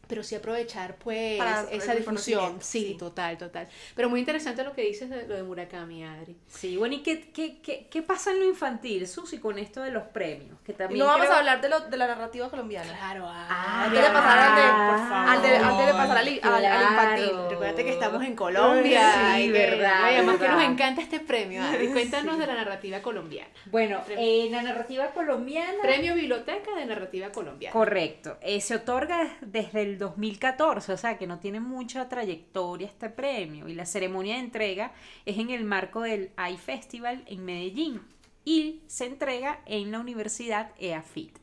pero 0.08 0.24
sí 0.24 0.34
aprovechar 0.34 0.96
pues 0.96 1.40
esa 1.70 1.94
difusión. 1.94 2.56
Sí, 2.60 2.96
total, 2.98 3.36
total. 3.36 3.68
Pero 3.94 4.08
muy 4.08 4.20
interesante 4.20 4.64
lo 4.64 4.72
que 4.72 4.82
dices 4.82 5.10
de 5.10 5.28
lo 5.28 5.36
de 5.36 5.42
Murakami, 5.42 6.04
Adri. 6.04 6.36
Sí, 6.48 6.76
bueno, 6.76 6.94
¿y 6.94 7.02
qué, 7.02 7.30
qué, 7.30 7.60
qué, 7.60 7.86
qué 7.90 8.02
pasa 8.02 8.32
en 8.32 8.40
lo 8.40 8.46
infantil, 8.46 9.06
Susi, 9.06 9.38
con 9.38 9.58
esto 9.58 9.82
de 9.82 9.90
los 9.90 10.04
premios? 10.04 10.58
Que 10.64 10.72
también 10.72 11.00
no 11.00 11.06
vamos 11.06 11.28
a 11.28 11.38
hablar 11.38 11.60
de, 11.60 11.68
lo, 11.68 11.80
de 11.80 11.96
la 11.96 12.06
narrativa 12.06 12.48
colombiana. 12.48 12.88
Claro, 12.88 13.24
ah, 13.26 13.84
antes 13.84 14.00
de 14.00 14.08
pasar 14.08 14.38
al 14.38 14.54
de, 14.56 14.92
por 14.92 15.08
favor. 15.08 15.28
Antes, 15.28 15.52
de 15.52 15.92
pasar 15.92 16.18
al, 16.18 16.28
infantil. 16.28 17.50
Recuerda 17.50 17.82
que 17.82 17.90
estamos 17.90 18.24
en 18.24 18.34
Colombia. 18.34 19.34
Sí, 19.36 19.50
verdad. 19.50 20.04
además 20.04 20.38
que 20.38 20.48
nos 20.48 20.62
encanta 20.62 21.02
este 21.02 21.20
premio, 21.20 21.62
Adri. 21.62 21.88
Cuéntanos 21.88 22.38
de 22.38 22.46
la 22.46 22.54
narrativa 22.54 23.02
colombiana. 23.02 23.50
Bueno, 23.66 24.00
eh, 24.08 24.48
la 24.50 24.62
narrativa 24.62 25.08
colombiana... 25.08 25.82
Premio 25.82 26.14
Biblioteca 26.14 26.74
de 26.76 26.86
Narrativa 26.86 27.30
Colombiana. 27.30 27.72
Correcto. 27.72 28.38
Eh, 28.40 28.60
se 28.60 28.76
otorga 28.76 29.36
desde 29.40 29.82
el 29.82 29.97
2014, 29.98 30.92
o 30.92 30.96
sea 30.96 31.18
que 31.18 31.26
no 31.26 31.38
tiene 31.38 31.60
mucha 31.60 32.08
trayectoria 32.08 32.86
este 32.86 33.10
premio 33.10 33.68
y 33.68 33.74
la 33.74 33.86
ceremonia 33.86 34.34
de 34.34 34.40
entrega 34.40 34.92
es 35.26 35.38
en 35.38 35.50
el 35.50 35.64
marco 35.64 36.02
del 36.02 36.30
iFestival 36.50 37.24
en 37.26 37.44
Medellín 37.44 38.00
y 38.44 38.80
se 38.86 39.06
entrega 39.06 39.60
en 39.66 39.92
la 39.92 40.00
Universidad 40.00 40.70
EAFIT. 40.78 41.36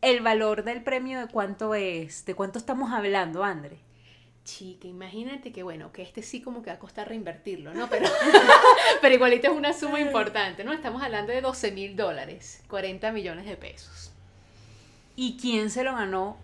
El 0.00 0.20
valor 0.20 0.64
del 0.64 0.82
premio 0.82 1.20
de 1.20 1.28
cuánto 1.28 1.76
es, 1.76 2.24
de 2.24 2.34
cuánto 2.34 2.58
estamos 2.58 2.92
hablando, 2.92 3.44
André. 3.44 3.78
Chica, 4.44 4.88
imagínate 4.88 5.52
que 5.52 5.62
bueno, 5.62 5.92
que 5.92 6.02
este 6.02 6.22
sí 6.22 6.42
como 6.42 6.62
que 6.62 6.70
va 6.70 6.76
a 6.76 6.80
costar 6.80 7.08
reinvertirlo, 7.08 7.72
¿no? 7.72 7.88
Pero, 7.88 8.08
pero 9.00 9.14
igualito 9.14 9.46
es 9.46 9.56
una 9.56 9.72
suma 9.72 10.00
importante, 10.00 10.64
¿no? 10.64 10.72
Estamos 10.72 11.00
hablando 11.02 11.32
de 11.32 11.40
12 11.40 11.70
mil 11.70 11.94
dólares, 11.94 12.64
40 12.68 13.12
millones 13.12 13.46
de 13.46 13.56
pesos. 13.56 14.10
¿Y 15.14 15.36
quién 15.36 15.70
se 15.70 15.84
lo 15.84 15.94
ganó 15.94 16.36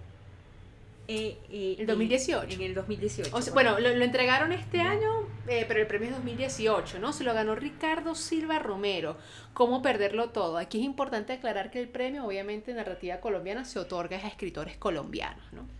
eh, 1.10 1.38
eh, 1.48 1.76
el 1.78 1.86
2018. 1.86 2.54
En 2.54 2.60
el 2.60 2.74
2018. 2.74 3.52
bueno, 3.54 3.80
lo, 3.80 3.88
entregaron 3.88 4.52
este 4.52 4.82
año, 4.82 5.26
eh, 5.46 5.64
pero 5.66 5.80
el 5.80 5.86
premio 5.86 6.10
es 6.10 6.14
2018, 6.16 6.98
¿no? 6.98 7.14
Se 7.14 7.24
lo 7.24 7.32
ganó 7.32 7.54
Ricardo 7.54 8.14
Silva 8.14 8.58
Romero. 8.58 9.16
¿Cómo 9.54 9.80
perderlo 9.80 10.28
todo? 10.30 10.58
Aquí 10.58 10.78
es 10.80 10.84
importante 10.84 11.32
aclarar 11.32 11.70
que 11.70 11.80
el 11.80 11.88
premio, 11.88 12.26
obviamente, 12.26 12.72
en 12.72 12.76
narrativa 12.76 13.20
colombiana 13.20 13.64
se 13.64 13.78
otorga 13.78 14.18
a 14.18 14.28
escritores 14.28 14.76
colombianos, 14.76 15.50
¿no? 15.52 15.77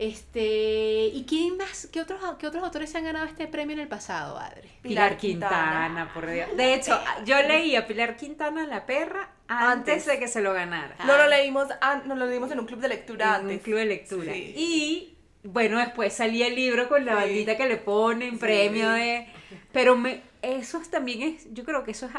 Este, 0.00 1.10
¿y 1.12 1.26
quién 1.28 1.58
más, 1.58 1.86
qué 1.92 2.00
otros, 2.00 2.18
qué 2.38 2.46
otros 2.46 2.64
autores 2.64 2.90
se 2.90 2.96
han 2.96 3.04
ganado 3.04 3.26
este 3.26 3.46
premio 3.46 3.74
en 3.74 3.80
el 3.80 3.88
pasado, 3.88 4.38
Adri? 4.38 4.70
Pilar, 4.80 5.18
Quintana, 5.18 6.10
por 6.14 6.26
Dios. 6.30 6.56
De 6.56 6.72
hecho, 6.72 6.98
yo 7.26 7.36
leí 7.42 7.76
a 7.76 7.86
Pilar 7.86 8.16
Quintana, 8.16 8.66
La 8.66 8.86
Perra, 8.86 9.28
antes, 9.46 10.06
de 10.06 10.18
que 10.18 10.26
se 10.26 10.40
lo 10.40 10.54
ganara. 10.54 10.96
No 11.04 11.18
lo 11.18 11.28
leímos, 11.28 11.68
no 12.06 12.14
lo 12.14 12.24
leímos 12.24 12.50
en 12.50 12.60
un 12.60 12.66
club 12.66 12.80
de 12.80 12.88
lectura 12.88 13.40
en 13.40 13.48
un 13.48 13.58
club 13.58 13.76
de 13.76 13.84
lectura. 13.84 14.34
Y 14.34 15.18
bueno, 15.42 15.78
después 15.78 16.14
salía 16.14 16.46
el 16.46 16.54
libro 16.54 16.88
con 16.88 17.04
la 17.04 17.16
bandita 17.16 17.58
que 17.58 17.68
le 17.68 17.76
ponen, 17.76 18.38
premio 18.38 18.88
de... 18.88 19.26
Pero 19.70 19.96
me, 19.96 20.22
eso 20.42 20.80
también 20.90 21.22
es, 21.22 21.52
yo 21.52 21.64
creo 21.64 21.84
que 21.84 21.90
eso 21.90 22.06
es, 22.06 22.12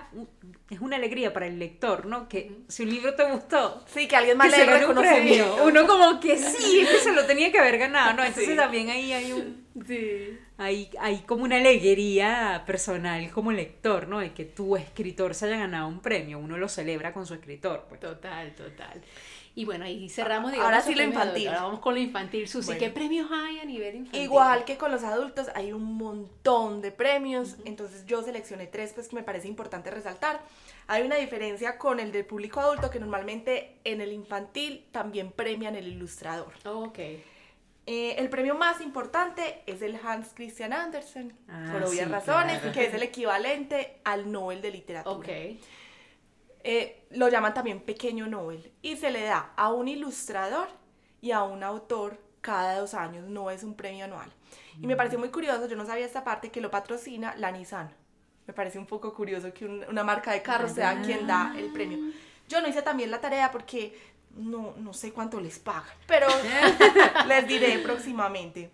es 0.70 0.80
una 0.80 0.96
alegría 0.96 1.34
para 1.34 1.48
el 1.48 1.60
lector, 1.60 2.06
¿no? 2.06 2.28
Que 2.30 2.52
si 2.68 2.84
un 2.84 2.90
libro 2.90 3.16
te 3.16 3.24
gustó, 3.32 3.84
sí, 3.88 4.08
que 4.08 4.16
alguien 4.16 4.38
más 4.38 4.52
le 4.52 4.66
gane 4.66 4.86
un 4.86 4.96
premio, 4.96 5.66
uno 5.66 5.88
como 5.88 6.20
que 6.20 6.38
sí, 6.38 6.86
que 6.90 6.98
se 6.98 7.14
lo 7.14 7.26
tenía 7.26 7.52
que 7.52 7.60
haber 7.60 7.78
ganado, 7.78 8.14
¿no? 8.14 8.24
Entonces 8.24 8.56
también 8.56 8.90
ahí 8.90 9.12
hay 9.12 9.32
un, 9.32 9.66
sí. 9.88 10.38
hay, 10.58 10.90
hay 11.00 11.20
como 11.22 11.44
una 11.44 11.58
alegría 11.58 12.64
personal 12.66 13.30
como 13.32 13.52
lector, 13.52 14.08
¿no? 14.08 14.20
De 14.20 14.34
que 14.34 14.46
tu 14.46 14.76
escritor 14.76 15.34
se 15.34 15.48
haya 15.48 15.58
ganado 15.58 15.88
un 15.88 16.02
premio, 16.02 16.40
uno 16.40 16.58
lo 16.58 16.70
celebra 16.70 17.14
con 17.14 17.26
su 17.26 17.34
escritor, 17.34 17.86
pues. 17.90 18.02
Total, 18.02 18.54
total. 18.56 19.02
Y 19.54 19.66
bueno, 19.66 19.86
ahí 19.86 20.08
cerramos, 20.08 20.52
digamos. 20.52 20.72
Ahora 20.72 20.82
sí 20.82 20.96
lo 20.96 21.04
infantil. 21.04 21.50
Ahora 21.50 21.64
vamos 21.64 21.80
con 21.80 21.94
lo 21.94 22.00
infantil. 22.00 22.48
Susi, 22.48 22.78
¿qué 22.78 22.90
premios 22.90 23.30
hay 23.32 23.60
a 23.60 23.66
nivel 23.66 23.96
infantil? 23.96 24.22
Igual 24.22 24.64
que 24.64 24.78
con 24.78 24.92
los 24.92 25.04
adultos, 25.04 25.48
hay 25.56 25.74
un 25.74 25.98
montón 25.98 26.82
de 26.82 26.92
premios. 26.92 27.58
Entonces 27.66 28.06
yo 28.06 28.24
seleccioné 28.24 28.68
tres, 28.68 28.94
pues 28.94 29.10
que 29.10 29.16
me 29.16 29.24
parece 29.24 29.48
importante 29.48 29.92
resaltar. 29.92 30.42
Hay 30.88 31.04
una 31.04 31.18
diferencia 31.18 31.78
con 31.78 32.00
el 32.00 32.12
del 32.12 32.26
público 32.26 32.60
adulto, 32.60 32.90
que 32.90 33.00
normalmente 33.00 33.78
en 33.84 34.02
el 34.02 34.14
infantil 34.14 34.86
también 34.92 35.32
premian 35.32 35.76
el 35.76 35.88
ilustrador. 35.88 36.54
Oh, 36.66 36.86
ok. 36.86 37.00
Eh, 37.88 38.16
el 38.20 38.30
premio 38.30 38.56
más 38.56 38.80
importante 38.80 39.64
es 39.66 39.82
el 39.82 40.00
Hans 40.06 40.34
Christian 40.34 40.72
Andersen, 40.72 41.34
ah, 41.50 41.70
por 41.72 41.84
obvias 41.84 42.10
razones, 42.10 42.62
que 42.74 42.86
es 42.86 42.94
el 42.94 43.04
equivalente 43.04 43.98
al 44.04 44.32
Nobel 44.32 44.62
de 44.62 44.72
Literatura. 44.72 45.18
Ok. 45.18 45.60
Eh, 46.64 47.08
lo 47.12 47.28
llaman 47.30 47.54
también 47.54 47.82
pequeño 47.82 48.28
Nobel 48.28 48.72
y 48.82 48.96
se 48.98 49.10
le 49.10 49.24
da 49.24 49.54
a 49.56 49.72
un 49.72 49.88
ilustrador 49.88 50.68
y 51.20 51.32
a 51.32 51.44
un 51.44 51.64
autor 51.64 52.20
cada 52.42 52.80
dos 52.80 52.94
años, 52.94 53.28
no 53.28 53.52
es 53.52 53.64
un 53.64 53.76
premio 53.76 54.06
anual. 54.06 54.32
Y 54.82 54.88
me 54.88 54.96
pareció 54.96 55.20
muy 55.20 55.30
curioso, 55.30 55.68
yo 55.68 55.76
no 55.76 55.86
sabía 55.86 56.06
esta 56.06 56.24
parte, 56.24 56.50
que 56.50 56.62
lo 56.62 56.72
patrocina 56.72 57.36
la 57.38 57.52
Nissan. 57.52 57.94
Me 58.48 58.54
parece 58.54 58.80
un 58.80 58.88
poco 58.88 59.14
curioso 59.14 59.54
que 59.54 59.66
una 59.66 60.04
marca 60.04 60.32
de 60.32 60.42
carros 60.42 60.72
sea 60.72 61.02
quien 61.02 61.28
da 61.28 61.54
el 61.58 61.72
premio. 61.72 62.00
Yo 62.50 62.62
no 62.62 62.68
hice 62.68 62.82
también 62.82 63.12
la 63.12 63.22
tarea 63.22 63.52
porque 63.52 63.96
no, 64.36 64.74
no 64.78 64.94
sé 64.94 65.12
cuánto 65.14 65.40
les 65.40 65.60
pagan, 65.60 65.94
pero 66.08 66.28
les 67.28 67.48
diré 67.48 67.78
próximamente. 67.80 68.72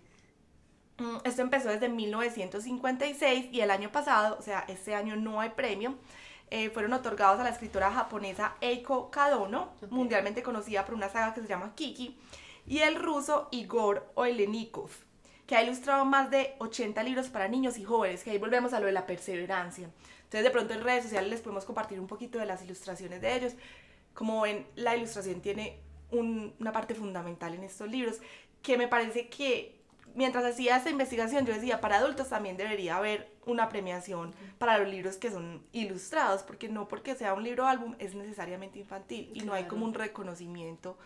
Mm, 0.98 1.18
esto 1.24 1.42
empezó 1.42 1.68
desde 1.68 1.88
1956 1.88 3.48
y 3.52 3.60
el 3.60 3.70
año 3.70 3.92
pasado, 3.92 4.36
o 4.38 4.42
sea, 4.42 4.64
este 4.68 4.94
año 4.94 5.16
no 5.16 5.40
hay 5.40 5.50
premio, 5.50 5.96
eh, 6.50 6.70
fueron 6.70 6.92
otorgados 6.92 7.40
a 7.40 7.44
la 7.44 7.50
escritora 7.50 7.90
japonesa 7.90 8.54
Eiko 8.60 9.10
Kadono, 9.10 9.72
mundialmente 9.90 10.42
conocida 10.42 10.84
por 10.84 10.94
una 10.94 11.08
saga 11.08 11.34
que 11.34 11.42
se 11.42 11.48
llama 11.48 11.74
Kiki, 11.74 12.18
y 12.66 12.78
el 12.78 12.96
ruso 12.96 13.48
Igor 13.50 14.10
Oelenikov, 14.14 14.90
que 15.46 15.56
ha 15.56 15.62
ilustrado 15.62 16.04
más 16.04 16.30
de 16.30 16.54
80 16.58 17.02
libros 17.02 17.28
para 17.28 17.48
niños 17.48 17.78
y 17.78 17.84
jóvenes, 17.84 18.22
que 18.22 18.30
ahí 18.30 18.38
volvemos 18.38 18.72
a 18.72 18.80
lo 18.80 18.86
de 18.86 18.92
la 18.92 19.06
perseverancia. 19.06 19.90
Entonces 20.18 20.44
de 20.44 20.50
pronto 20.50 20.74
en 20.74 20.82
redes 20.82 21.04
sociales 21.04 21.30
les 21.30 21.40
podemos 21.40 21.64
compartir 21.64 21.98
un 21.98 22.06
poquito 22.06 22.38
de 22.38 22.44
las 22.44 22.62
ilustraciones 22.62 23.22
de 23.22 23.34
ellos. 23.34 23.52
Como 24.12 24.42
ven, 24.42 24.66
la 24.76 24.94
ilustración 24.94 25.40
tiene 25.40 25.80
una 26.10 26.72
parte 26.72 26.94
fundamental 26.94 27.54
en 27.54 27.64
estos 27.64 27.88
libros, 27.90 28.18
que 28.62 28.76
me 28.76 28.88
parece 28.88 29.28
que 29.28 29.77
mientras 30.14 30.44
hacía 30.44 30.76
esta 30.76 30.90
investigación, 30.90 31.46
yo 31.46 31.54
decía, 31.54 31.80
para 31.80 31.98
adultos 31.98 32.28
también 32.28 32.56
debería 32.56 32.96
haber 32.96 33.30
una 33.46 33.68
premiación 33.68 34.34
para 34.58 34.78
los 34.78 34.88
libros 34.88 35.16
que 35.16 35.30
son 35.30 35.62
ilustrados, 35.72 36.42
porque 36.42 36.68
no 36.68 36.88
porque 36.88 37.14
sea 37.14 37.34
un 37.34 37.44
libro 37.44 37.66
álbum 37.66 37.94
es 37.98 38.14
necesariamente 38.14 38.78
infantil 38.78 39.30
y 39.34 39.40
no 39.40 39.54
hay 39.54 39.64
como 39.64 39.84
un 39.84 39.94
reconocimiento 39.94 40.96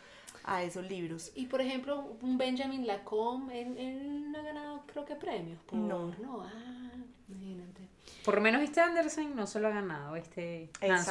a 0.45 0.63
esos 0.63 0.89
libros. 0.89 1.33
Y 1.35 1.47
por 1.47 1.61
ejemplo, 1.61 2.17
un 2.21 2.37
Benjamin 2.39 2.87
Lacombe, 2.87 3.61
él, 3.61 4.33
no 4.33 4.39
ha 4.39 4.43
ganado 4.43 4.83
creo 4.87 5.05
que 5.05 5.15
premios. 5.15 5.59
no. 5.71 6.15
No, 6.21 6.43
ah, 6.43 6.91
imagínate. 7.29 7.89
Por 8.25 8.37
lo 8.37 8.41
menos 8.41 8.63
este 8.63 8.81
Anderson 8.81 9.35
no 9.35 9.47
solo 9.47 9.69
ha 9.69 9.71
ganado, 9.71 10.17
este 10.17 10.71
Hans 10.81 11.11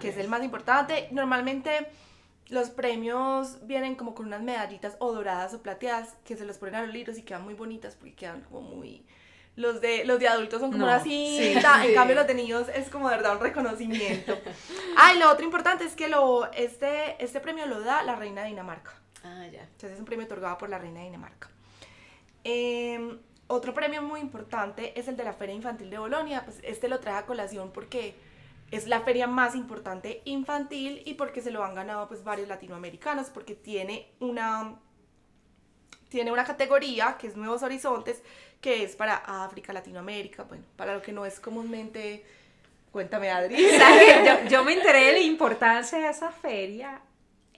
que 0.00 0.08
es 0.08 0.16
el 0.16 0.28
más 0.28 0.42
importante. 0.42 1.08
Normalmente 1.10 1.88
los 2.50 2.70
premios 2.70 3.64
vienen 3.66 3.94
como 3.94 4.14
con 4.14 4.26
unas 4.26 4.42
medallitas 4.42 4.96
o 4.98 5.12
doradas 5.12 5.54
o 5.54 5.62
plateadas 5.62 6.16
que 6.24 6.36
se 6.36 6.44
los 6.44 6.58
ponen 6.58 6.74
a 6.74 6.82
los 6.82 6.92
libros 6.92 7.16
y 7.16 7.22
quedan 7.22 7.44
muy 7.44 7.54
bonitas 7.54 7.94
porque 7.94 8.14
quedan 8.14 8.42
como 8.42 8.60
muy... 8.60 9.06
Los 9.56 9.80
de, 9.80 10.04
los 10.04 10.18
de 10.20 10.28
adultos 10.28 10.60
son 10.60 10.72
como 10.72 10.86
así, 10.86 11.38
en 11.38 11.94
cambio 11.94 12.14
los 12.14 12.26
de 12.26 12.34
niños 12.34 12.68
es 12.74 12.88
como 12.88 13.10
de 13.10 13.16
verdad 13.16 13.36
un 13.36 13.42
reconocimiento. 13.42 14.38
ah, 14.96 15.12
y 15.14 15.18
lo 15.18 15.30
otro 15.30 15.44
importante 15.44 15.84
es 15.84 15.94
que 15.94 16.08
lo, 16.08 16.50
este, 16.52 17.22
este 17.22 17.40
premio 17.40 17.66
lo 17.66 17.80
da 17.80 18.02
la 18.02 18.16
reina 18.16 18.42
de 18.42 18.48
Dinamarca. 18.48 18.92
Ah, 19.22 19.46
ya. 19.52 19.62
Entonces 19.62 19.92
es 19.92 19.98
un 19.98 20.06
premio 20.06 20.24
otorgado 20.24 20.56
por 20.56 20.70
la 20.70 20.78
reina 20.78 21.00
de 21.00 21.06
Dinamarca. 21.06 21.50
Em, 22.42 23.18
otro 23.48 23.74
premio 23.74 24.02
muy 24.02 24.20
importante 24.20 24.98
es 24.98 25.08
el 25.08 25.16
de 25.16 25.24
la 25.24 25.34
Feria 25.34 25.54
Infantil 25.54 25.90
de 25.90 25.98
Bolonia. 25.98 26.44
Pues 26.44 26.58
este 26.62 26.88
lo 26.88 27.00
trae 27.00 27.16
a 27.16 27.26
colación 27.26 27.70
porque 27.72 28.14
es 28.70 28.86
la 28.86 29.00
feria 29.00 29.26
más 29.26 29.54
importante 29.54 30.22
infantil 30.24 31.02
y 31.04 31.14
porque 31.14 31.42
se 31.42 31.50
lo 31.50 31.64
han 31.64 31.74
ganado 31.74 32.08
pues 32.08 32.22
varios 32.22 32.48
latinoamericanos 32.48 33.30
porque 33.30 33.54
tiene 33.54 34.08
una 34.20 34.76
tiene 36.08 36.32
una 36.32 36.44
categoría 36.44 37.16
que 37.18 37.28
es 37.28 37.36
Nuevos 37.36 37.62
Horizontes 37.62 38.22
que 38.60 38.82
es 38.82 38.94
para 38.94 39.16
África, 39.44 39.72
Latinoamérica, 39.72 40.42
bueno, 40.44 40.64
para 40.76 40.94
lo 40.94 41.02
que 41.02 41.12
no 41.12 41.24
es 41.24 41.40
comúnmente 41.40 42.24
cuéntame 42.92 43.30
Adri. 43.30 43.56
yo, 44.26 44.48
yo 44.48 44.64
me 44.64 44.74
enteré 44.74 45.06
de 45.06 45.12
la 45.12 45.20
importancia 45.20 45.98
de 45.98 46.08
esa 46.08 46.30
feria 46.30 47.00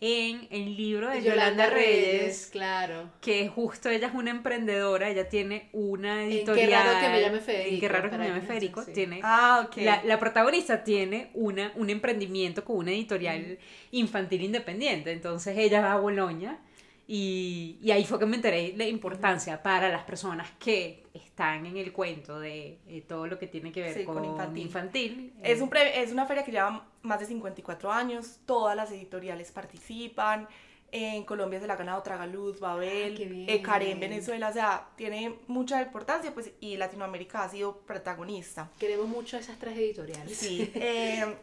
en 0.04 0.48
el 0.50 0.76
libro 0.76 1.08
de 1.10 1.22
Yolanda 1.22 1.66
Yolanda 1.66 1.66
Reyes, 1.70 2.18
Reyes, 2.22 2.48
claro. 2.50 3.08
que 3.20 3.46
justo 3.48 3.88
ella 3.88 4.08
es 4.08 4.14
una 4.14 4.32
emprendedora, 4.32 5.08
ella 5.08 5.28
tiene 5.28 5.68
una 5.72 6.24
En 6.24 6.30
Qué 6.30 6.34
editorial. 6.38 6.84
raro 6.84 7.00
que 7.00 7.08
me 7.08 7.20
llame 7.20 7.38
Federico, 7.38 7.74
En 7.74 7.80
Qué 7.80 7.88
raro 7.88 8.10
que 8.10 8.18
me 8.18 8.26
llame 8.26 8.40
Federico, 8.40 8.82
sí. 8.82 8.92
tiene 8.92 9.20
Ah, 9.22 9.64
ok. 9.64 9.76
la, 9.76 10.02
la 10.04 10.18
protagonista 10.18 10.82
tiene 10.82 11.30
una, 11.34 11.70
un 11.76 11.88
emprendimiento 11.88 12.64
con 12.64 12.78
una 12.78 12.90
editorial 12.90 13.58
infantil 13.92 14.42
independiente. 14.42 15.12
Entonces 15.12 15.56
ella 15.56 15.80
va 15.80 15.92
a 15.92 15.98
Boloña 16.00 16.58
y, 17.06 17.78
y 17.82 17.90
ahí 17.90 18.04
fue 18.04 18.18
que 18.18 18.26
me 18.26 18.36
enteré 18.36 18.74
la 18.76 18.86
importancia 18.86 19.62
para 19.62 19.88
las 19.90 20.04
personas 20.04 20.48
que 20.58 21.04
están 21.14 21.66
en 21.66 21.76
el 21.76 21.92
cuento 21.92 22.38
de 22.38 22.78
eh, 22.86 23.04
todo 23.06 23.26
lo 23.26 23.38
que 23.38 23.46
tiene 23.48 23.72
que 23.72 23.82
ver 23.82 23.94
Sí, 23.94 24.04
con, 24.04 24.14
con 24.16 24.24
infantil. 24.24 24.62
infantil. 24.62 25.32
Es, 25.42 25.58
Eh, 25.58 25.62
un 25.62 25.68
pre- 25.68 26.00
es 26.02 26.12
una 26.12 26.26
feria 26.26 26.44
que 26.44 26.52
lleva 26.52 26.86
más 27.02 27.20
de 27.20 27.26
54 27.26 27.90
años, 27.92 28.38
todas 28.46 28.76
las 28.76 28.90
editoriales 28.92 29.50
participan. 29.52 30.48
En 30.94 31.24
Colombia 31.24 31.58
se 31.58 31.66
la 31.66 31.72
ha 31.72 31.76
ganado 31.76 32.02
Tragaluz, 32.02 32.60
Babel, 32.60 33.46
Ah. 33.48 33.52
Ecaré 33.52 33.92
en 33.92 34.00
Venezuela, 34.00 34.50
o 34.50 34.52
sea, 34.52 34.88
tiene 34.94 35.36
mucha 35.48 35.80
importancia, 35.80 36.32
pues, 36.34 36.52
y 36.60 36.76
Latinoamérica 36.76 37.44
ha 37.44 37.48
sido 37.48 37.78
protagonista. 37.78 38.70
Queremos 38.78 39.08
mucho 39.08 39.38
esas 39.38 39.58
tres 39.58 39.76
editoriales. 39.78 40.36
Sí, 40.36 40.70
eh, 40.74 41.34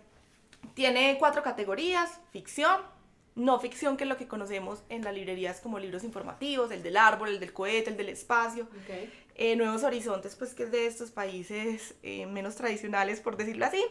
tiene 0.75 1.15
cuatro 1.19 1.41
categorías, 1.41 2.19
ficción, 2.31 2.79
no 3.39 3.59
ficción, 3.59 3.97
que 3.97 4.03
es 4.03 4.09
lo 4.09 4.17
que 4.17 4.27
conocemos 4.27 4.83
en 4.89 5.03
las 5.03 5.13
librerías 5.13 5.61
como 5.61 5.79
libros 5.79 6.03
informativos, 6.03 6.71
el 6.71 6.83
del 6.83 6.97
árbol, 6.97 7.29
el 7.29 7.39
del 7.39 7.53
cohete, 7.53 7.89
el 7.89 7.97
del 7.97 8.09
espacio, 8.09 8.67
eh, 9.35 9.55
Nuevos 9.55 9.83
Horizontes, 9.83 10.35
pues 10.35 10.53
que 10.53 10.63
es 10.63 10.71
de 10.71 10.85
estos 10.85 11.11
países 11.11 11.95
eh, 12.03 12.25
menos 12.25 12.55
tradicionales, 12.55 13.21
por 13.21 13.37
decirlo 13.37 13.65
así. 13.65 13.83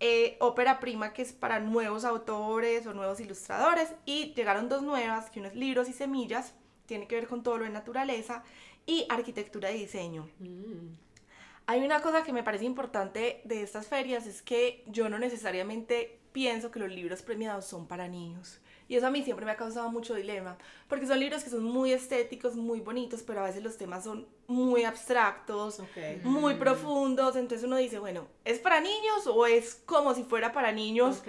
Eh, 0.00 0.36
ópera 0.38 0.78
prima, 0.78 1.12
que 1.12 1.22
es 1.22 1.32
para 1.32 1.58
nuevos 1.58 2.04
autores 2.04 2.86
o 2.86 2.92
nuevos 2.92 3.18
ilustradores. 3.20 3.88
Y 4.04 4.34
llegaron 4.34 4.68
dos 4.68 4.82
nuevas, 4.82 5.30
que 5.30 5.40
uno 5.40 5.48
es 5.48 5.54
Libros 5.54 5.88
y 5.88 5.92
Semillas, 5.92 6.52
tiene 6.86 7.06
que 7.08 7.16
ver 7.16 7.26
con 7.26 7.42
todo 7.42 7.58
lo 7.58 7.64
de 7.64 7.70
naturaleza. 7.70 8.44
Y 8.86 9.06
Arquitectura 9.08 9.72
y 9.72 9.80
Diseño. 9.80 10.28
Mm. 10.38 10.94
Hay 11.66 11.84
una 11.84 12.00
cosa 12.00 12.22
que 12.22 12.32
me 12.32 12.42
parece 12.42 12.64
importante 12.64 13.42
de 13.44 13.62
estas 13.62 13.88
ferias, 13.88 14.26
es 14.26 14.40
que 14.40 14.84
yo 14.86 15.08
no 15.10 15.18
necesariamente 15.18 16.17
pienso 16.32 16.70
que 16.70 16.78
los 16.78 16.90
libros 16.90 17.22
premiados 17.22 17.64
son 17.66 17.86
para 17.86 18.08
niños. 18.08 18.58
Y 18.88 18.96
eso 18.96 19.06
a 19.06 19.10
mí 19.10 19.22
siempre 19.22 19.44
me 19.44 19.52
ha 19.52 19.56
causado 19.56 19.90
mucho 19.90 20.14
dilema, 20.14 20.56
porque 20.88 21.06
son 21.06 21.20
libros 21.20 21.44
que 21.44 21.50
son 21.50 21.62
muy 21.62 21.92
estéticos, 21.92 22.56
muy 22.56 22.80
bonitos, 22.80 23.22
pero 23.22 23.40
a 23.40 23.44
veces 23.44 23.62
los 23.62 23.76
temas 23.76 24.04
son 24.04 24.26
muy 24.46 24.84
abstractos, 24.84 25.80
Ok. 25.80 26.24
muy 26.24 26.54
profundos, 26.54 27.36
entonces 27.36 27.66
uno 27.66 27.76
dice, 27.76 27.98
bueno, 27.98 28.26
¿es 28.46 28.58
para 28.58 28.80
niños 28.80 29.26
o 29.26 29.44
es 29.46 29.74
como 29.84 30.14
si 30.14 30.22
fuera 30.24 30.52
para 30.52 30.72
niños? 30.72 31.18
Ok. 31.18 31.28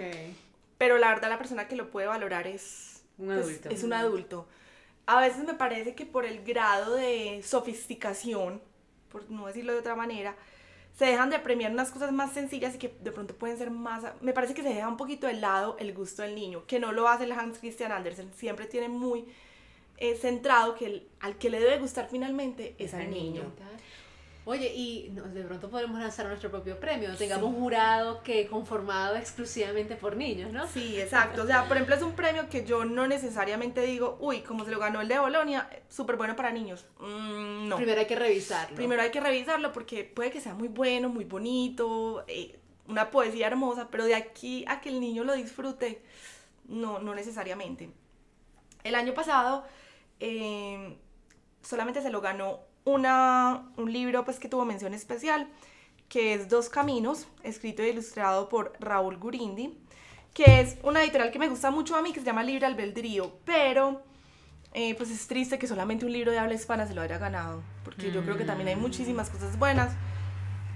Pero 0.78 0.96
la 0.96 1.08
verdad 1.10 1.28
la 1.28 1.36
persona 1.38 1.68
que 1.68 1.76
lo 1.76 1.90
puede 1.90 2.06
valorar 2.06 2.46
es 2.46 3.02
Un 3.18 3.26
pues, 3.26 3.40
adulto. 3.40 3.68
es 3.68 3.82
un 3.82 3.92
adulto. 3.92 4.48
A 5.04 5.20
veces 5.20 5.44
me 5.44 5.52
parece 5.52 5.94
que 5.94 6.06
por 6.06 6.24
el 6.24 6.42
grado 6.42 6.94
de 6.94 7.42
sofisticación, 7.44 8.62
por 9.10 9.30
no 9.30 9.46
decirlo 9.46 9.72
de 9.74 9.80
otra 9.80 9.94
manera, 9.96 10.34
se 11.00 11.06
dejan 11.06 11.30
de 11.30 11.38
premiar 11.38 11.72
unas 11.72 11.90
cosas 11.90 12.12
más 12.12 12.32
sencillas 12.34 12.74
y 12.74 12.78
que 12.78 12.94
de 13.00 13.10
pronto 13.10 13.34
pueden 13.34 13.56
ser 13.56 13.70
más... 13.70 14.04
Me 14.20 14.34
parece 14.34 14.52
que 14.52 14.62
se 14.62 14.68
deja 14.68 14.86
un 14.86 14.98
poquito 14.98 15.26
de 15.26 15.32
lado 15.32 15.76
el 15.78 15.94
gusto 15.94 16.20
del 16.20 16.34
niño, 16.34 16.64
que 16.66 16.78
no 16.78 16.92
lo 16.92 17.08
hace 17.08 17.24
el 17.24 17.32
Hans 17.32 17.56
Christian 17.58 17.90
Andersen, 17.90 18.30
siempre 18.36 18.66
tiene 18.66 18.90
muy 18.90 19.24
eh, 19.96 20.14
centrado 20.14 20.74
que 20.74 20.84
el- 20.84 21.08
al 21.20 21.38
que 21.38 21.48
le 21.48 21.58
debe 21.58 21.78
gustar 21.78 22.06
finalmente 22.10 22.74
es 22.78 22.92
al 22.92 23.10
niño. 23.10 23.44
Oye, 24.50 24.72
y 24.74 25.10
de 25.10 25.44
pronto 25.44 25.70
podemos 25.70 26.00
lanzar 26.00 26.26
nuestro 26.26 26.50
propio 26.50 26.80
premio. 26.80 27.14
Tengamos 27.16 27.50
un 27.50 27.60
jurado 27.60 28.20
que 28.24 28.48
conformado 28.48 29.14
exclusivamente 29.14 29.94
por 29.94 30.16
niños, 30.16 30.52
¿no? 30.52 30.66
Sí, 30.66 31.00
exacto. 31.00 31.44
O 31.44 31.46
sea, 31.46 31.68
por 31.68 31.76
ejemplo, 31.76 31.94
es 31.94 32.02
un 32.02 32.14
premio 32.14 32.48
que 32.48 32.64
yo 32.64 32.84
no 32.84 33.06
necesariamente 33.06 33.80
digo, 33.82 34.18
uy, 34.18 34.40
como 34.40 34.64
se 34.64 34.72
lo 34.72 34.80
ganó 34.80 35.02
el 35.02 35.06
de 35.06 35.20
Bolonia, 35.20 35.70
súper 35.88 36.16
bueno 36.16 36.34
para 36.34 36.50
niños. 36.50 36.84
Mm, 36.98 37.68
no. 37.68 37.76
Primero 37.76 38.00
hay 38.00 38.08
que 38.08 38.16
revisarlo. 38.16 38.74
Primero 38.74 39.02
hay 39.02 39.12
que 39.12 39.20
revisarlo 39.20 39.72
porque 39.72 40.02
puede 40.02 40.32
que 40.32 40.40
sea 40.40 40.54
muy 40.54 40.66
bueno, 40.66 41.08
muy 41.08 41.26
bonito, 41.26 42.24
eh, 42.26 42.58
una 42.88 43.12
poesía 43.12 43.46
hermosa, 43.46 43.86
pero 43.88 44.04
de 44.04 44.16
aquí 44.16 44.64
a 44.66 44.80
que 44.80 44.88
el 44.88 44.98
niño 44.98 45.22
lo 45.22 45.34
disfrute, 45.34 46.02
no, 46.66 46.98
no 46.98 47.14
necesariamente. 47.14 47.88
El 48.82 48.96
año 48.96 49.14
pasado 49.14 49.62
eh, 50.18 50.96
solamente 51.62 52.02
se 52.02 52.10
lo 52.10 52.20
ganó 52.20 52.68
una, 52.84 53.70
un 53.76 53.92
libro 53.92 54.24
pues, 54.24 54.38
que 54.38 54.48
tuvo 54.48 54.64
mención 54.64 54.94
especial, 54.94 55.48
que 56.08 56.34
es 56.34 56.48
Dos 56.48 56.68
Caminos, 56.68 57.26
escrito 57.42 57.82
e 57.82 57.90
ilustrado 57.90 58.48
por 58.48 58.72
Raúl 58.80 59.16
Gurindi, 59.18 59.78
que 60.34 60.60
es 60.60 60.76
una 60.82 61.02
editorial 61.02 61.30
que 61.30 61.38
me 61.38 61.48
gusta 61.48 61.70
mucho 61.70 61.96
a 61.96 62.02
mí, 62.02 62.12
que 62.12 62.20
se 62.20 62.26
llama 62.26 62.42
Libre 62.42 62.66
Albedrío, 62.66 63.32
pero 63.44 64.02
eh, 64.72 64.94
pues 64.96 65.10
es 65.10 65.26
triste 65.26 65.58
que 65.58 65.66
solamente 65.66 66.04
un 66.04 66.12
libro 66.12 66.30
de 66.30 66.38
habla 66.38 66.54
hispana 66.54 66.86
se 66.86 66.94
lo 66.94 67.02
haya 67.02 67.18
ganado, 67.18 67.62
porque 67.84 68.12
yo 68.12 68.22
creo 68.22 68.36
que 68.36 68.44
también 68.44 68.68
hay 68.68 68.76
muchísimas 68.76 69.30
cosas 69.30 69.58
buenas. 69.58 69.92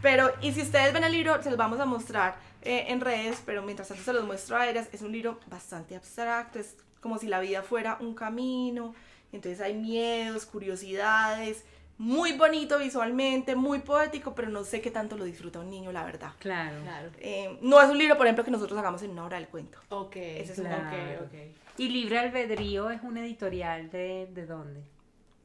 Pero, 0.03 0.31
y 0.43 0.53
si 0.53 0.61
ustedes 0.61 0.93
ven 0.93 1.05
el 1.05 1.13
libro, 1.13 1.43
se 1.43 1.49
los 1.49 1.59
vamos 1.59 1.81
a 1.81 1.87
mostrar 1.87 2.37
eh, 2.63 2.87
en 2.89 3.01
redes, 3.01 3.43
pero 3.47 3.63
mientras 3.63 3.89
tanto 3.89 4.03
se 4.03 4.13
los 4.13 4.25
muestro 4.25 4.57
a 4.57 4.69
ellas, 4.69 4.89
es 4.93 5.01
un 5.03 5.13
libro 5.13 5.41
bastante 5.47 5.97
abstracto, 5.97 6.59
es 6.59 6.77
como 7.01 7.19
si 7.19 7.27
la 7.27 7.41
vida 7.41 7.63
fuera 7.63 7.97
un 8.01 8.15
camino, 8.15 8.95
entonces 9.33 9.61
hay 9.61 9.75
miedos, 9.75 10.47
curiosidades, 10.47 11.65
muy 11.99 12.33
bonito 12.33 12.79
visualmente, 12.79 13.55
muy 13.55 13.79
poético, 13.81 14.35
pero 14.35 14.49
no 14.49 14.65
sé 14.65 14.81
qué 14.81 14.91
tanto 14.91 15.17
lo 15.17 15.25
disfruta 15.25 15.61
un 15.61 15.71
niño, 15.71 15.93
la 15.93 16.05
verdad. 16.05 16.33
Claro. 16.41 16.81
Claro. 16.83 17.11
Eh, 17.21 17.57
no 17.63 17.81
es 17.81 17.89
un 17.89 17.99
libro, 17.99 18.17
por 18.17 18.27
ejemplo, 18.27 18.45
que 18.45 18.51
nosotros 18.51 18.79
hagamos 18.79 19.03
en 19.03 19.11
una 19.11 19.25
hora 19.25 19.37
del 19.39 19.49
cuento. 19.49 19.79
Ok. 19.91 20.17
Ese 20.17 20.53
es 20.55 20.59
un- 20.59 20.67
ok, 20.67 20.73
Claro. 20.73 21.25
ok. 21.27 21.35
¿Y 21.79 21.89
Libre 21.89 22.19
Albedrío 22.19 22.91
es 22.91 23.03
una 23.03 23.21
editorial 23.25 23.91
de, 23.91 24.29
de 24.33 24.47
dónde? 24.47 24.81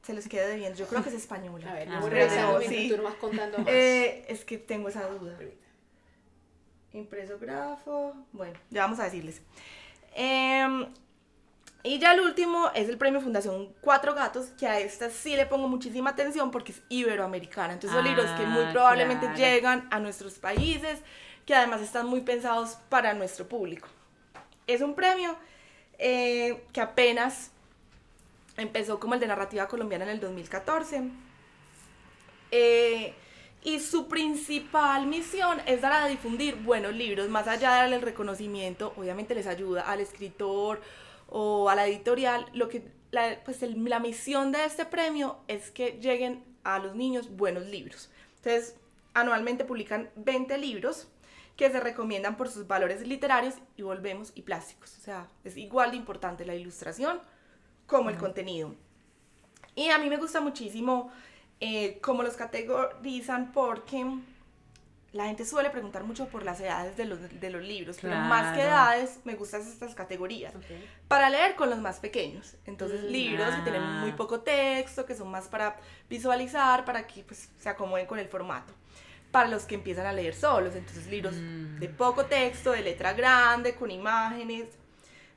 Se 0.02 0.14
los 0.14 0.26
queda 0.28 0.46
debiendo, 0.48 0.78
yo 0.78 0.86
creo 0.86 1.02
que 1.02 1.10
es 1.10 1.14
española. 1.14 1.70
A 1.70 1.74
ver, 1.74 1.88
Ah, 1.88 2.00
no, 2.00 2.06
mientras 2.08 2.64
sí. 2.66 2.88
tú 2.88 2.96
nos 2.96 3.04
vas 3.04 3.14
contando 3.14 3.58
más. 3.58 3.68
Eh, 3.68 4.24
es 4.28 4.44
que 4.44 4.58
tengo 4.58 4.88
esa 4.88 5.06
duda. 5.08 5.36
Impreso 6.92 7.38
grafo. 7.38 8.14
Bueno, 8.32 8.54
ya 8.70 8.82
vamos 8.82 8.98
a 8.98 9.04
decirles. 9.04 9.40
Em, 10.14 10.86
y 11.82 11.98
ya 11.98 12.12
el 12.12 12.20
último 12.20 12.70
es 12.74 12.88
el 12.88 12.98
premio 12.98 13.20
Fundación 13.20 13.72
Cuatro 13.80 14.14
Gatos, 14.14 14.46
que 14.58 14.66
a 14.66 14.78
esta 14.80 15.08
sí 15.10 15.34
le 15.36 15.46
pongo 15.46 15.66
muchísima 15.68 16.10
atención 16.10 16.50
porque 16.50 16.72
es 16.72 16.82
iberoamericana. 16.90 17.72
Entonces 17.72 17.96
son 17.96 18.06
Ah, 18.06 18.08
libros 18.08 18.30
que 18.38 18.46
muy 18.46 18.64
probablemente 18.72 19.26
claro. 19.26 19.38
llegan 19.38 19.88
a 19.90 19.98
nuestros 19.98 20.34
países, 20.34 20.98
que 21.46 21.54
además 21.54 21.80
están 21.80 22.06
muy 22.06 22.20
pensados 22.20 22.76
para 22.88 23.14
nuestro 23.14 23.48
público. 23.48 23.88
Es 24.66 24.82
un 24.82 24.94
premio 24.94 25.36
eh, 25.98 26.62
que 26.72 26.80
apenas 26.80 27.50
empezó 28.56 29.00
como 29.00 29.14
el 29.14 29.20
de 29.20 29.26
narrativa 29.26 29.66
colombiana 29.66 30.04
en 30.04 30.10
el 30.10 30.20
2014. 30.20 31.02
Eh, 32.50 33.14
y 33.62 33.80
su 33.80 34.08
principal 34.08 35.06
misión 35.06 35.60
es 35.66 35.82
dar 35.82 35.92
a 35.92 36.06
difundir 36.06 36.56
buenos 36.56 36.94
libros, 36.94 37.28
más 37.28 37.46
allá 37.46 37.72
de 37.72 37.76
darle 37.80 37.96
el 37.96 38.02
reconocimiento, 38.02 38.94
obviamente 38.96 39.34
les 39.34 39.46
ayuda 39.46 39.82
al 39.82 40.00
escritor 40.00 40.80
o 41.30 41.68
a 41.70 41.74
la 41.74 41.86
editorial, 41.86 42.46
lo 42.52 42.68
que 42.68 42.82
la, 43.10 43.40
pues 43.44 43.62
el- 43.62 43.82
la 43.88 43.98
misión 44.00 44.52
de 44.52 44.64
este 44.64 44.84
premio 44.84 45.38
es 45.48 45.70
que 45.70 45.98
lleguen 46.00 46.44
a 46.64 46.78
los 46.78 46.94
niños 46.94 47.30
buenos 47.36 47.66
libros. 47.66 48.10
Entonces, 48.36 48.76
anualmente 49.14 49.64
publican 49.64 50.10
20 50.16 50.58
libros 50.58 51.08
que 51.56 51.70
se 51.70 51.80
recomiendan 51.80 52.36
por 52.36 52.48
sus 52.48 52.66
valores 52.66 53.06
literarios 53.06 53.54
y 53.76 53.82
volvemos 53.82 54.32
y 54.34 54.42
plásticos. 54.42 54.96
O 54.98 55.00
sea, 55.00 55.28
es 55.44 55.56
igual 55.56 55.90
de 55.90 55.96
importante 55.98 56.44
la 56.44 56.54
ilustración 56.54 57.20
como 57.86 58.08
el 58.10 58.16
contenido. 58.16 58.74
Y 59.74 59.88
a 59.90 59.98
mí 59.98 60.08
me 60.08 60.16
gusta 60.16 60.40
muchísimo 60.40 61.10
eh, 61.60 61.98
cómo 62.00 62.22
los 62.22 62.34
categorizan 62.36 63.52
porque 63.52 64.06
la 65.12 65.24
gente 65.24 65.44
suele 65.44 65.70
preguntar 65.70 66.04
mucho 66.04 66.28
por 66.28 66.44
las 66.44 66.60
edades 66.60 66.96
de 66.96 67.04
los, 67.04 67.18
de 67.40 67.50
los 67.50 67.62
libros, 67.62 67.98
pero 68.00 68.14
más 68.16 68.56
que 68.56 68.62
Claro. 68.62 68.92
edades 68.92 69.18
me 69.24 69.34
gustan 69.34 69.62
estas 69.62 69.94
categorías. 69.94 70.54
Ok. 70.54 70.62
Para 71.08 71.28
leer 71.30 71.56
con 71.56 71.68
los 71.68 71.80
más 71.80 71.98
pequeños. 71.98 72.54
Entonces, 72.64 73.02
Mm. 73.02 73.06
libros 73.06 73.54
que 73.56 73.62
tienen 73.62 73.82
Ah. 73.82 74.00
muy 74.02 74.12
poco 74.12 74.40
texto, 74.40 75.06
que 75.06 75.16
son 75.16 75.28
más 75.28 75.48
para 75.48 75.76
visualizar, 76.08 76.84
para 76.84 77.06
que 77.06 77.22
pues, 77.24 77.48
se 77.58 77.68
acomoden 77.68 78.06
con 78.06 78.18
el 78.18 78.28
formato. 78.28 78.72
Para 79.32 79.48
los 79.48 79.64
que 79.64 79.76
empiezan 79.76 80.06
a 80.06 80.12
leer 80.12 80.34
solos, 80.34 80.74
entonces 80.74 81.06
libros 81.06 81.34
Mm. 81.36 81.78
de 81.78 81.88
poco 81.88 82.26
texto, 82.26 82.72
de 82.72 82.82
letra 82.82 83.12
grande, 83.12 83.74
con 83.74 83.90
imágenes. 83.90 84.66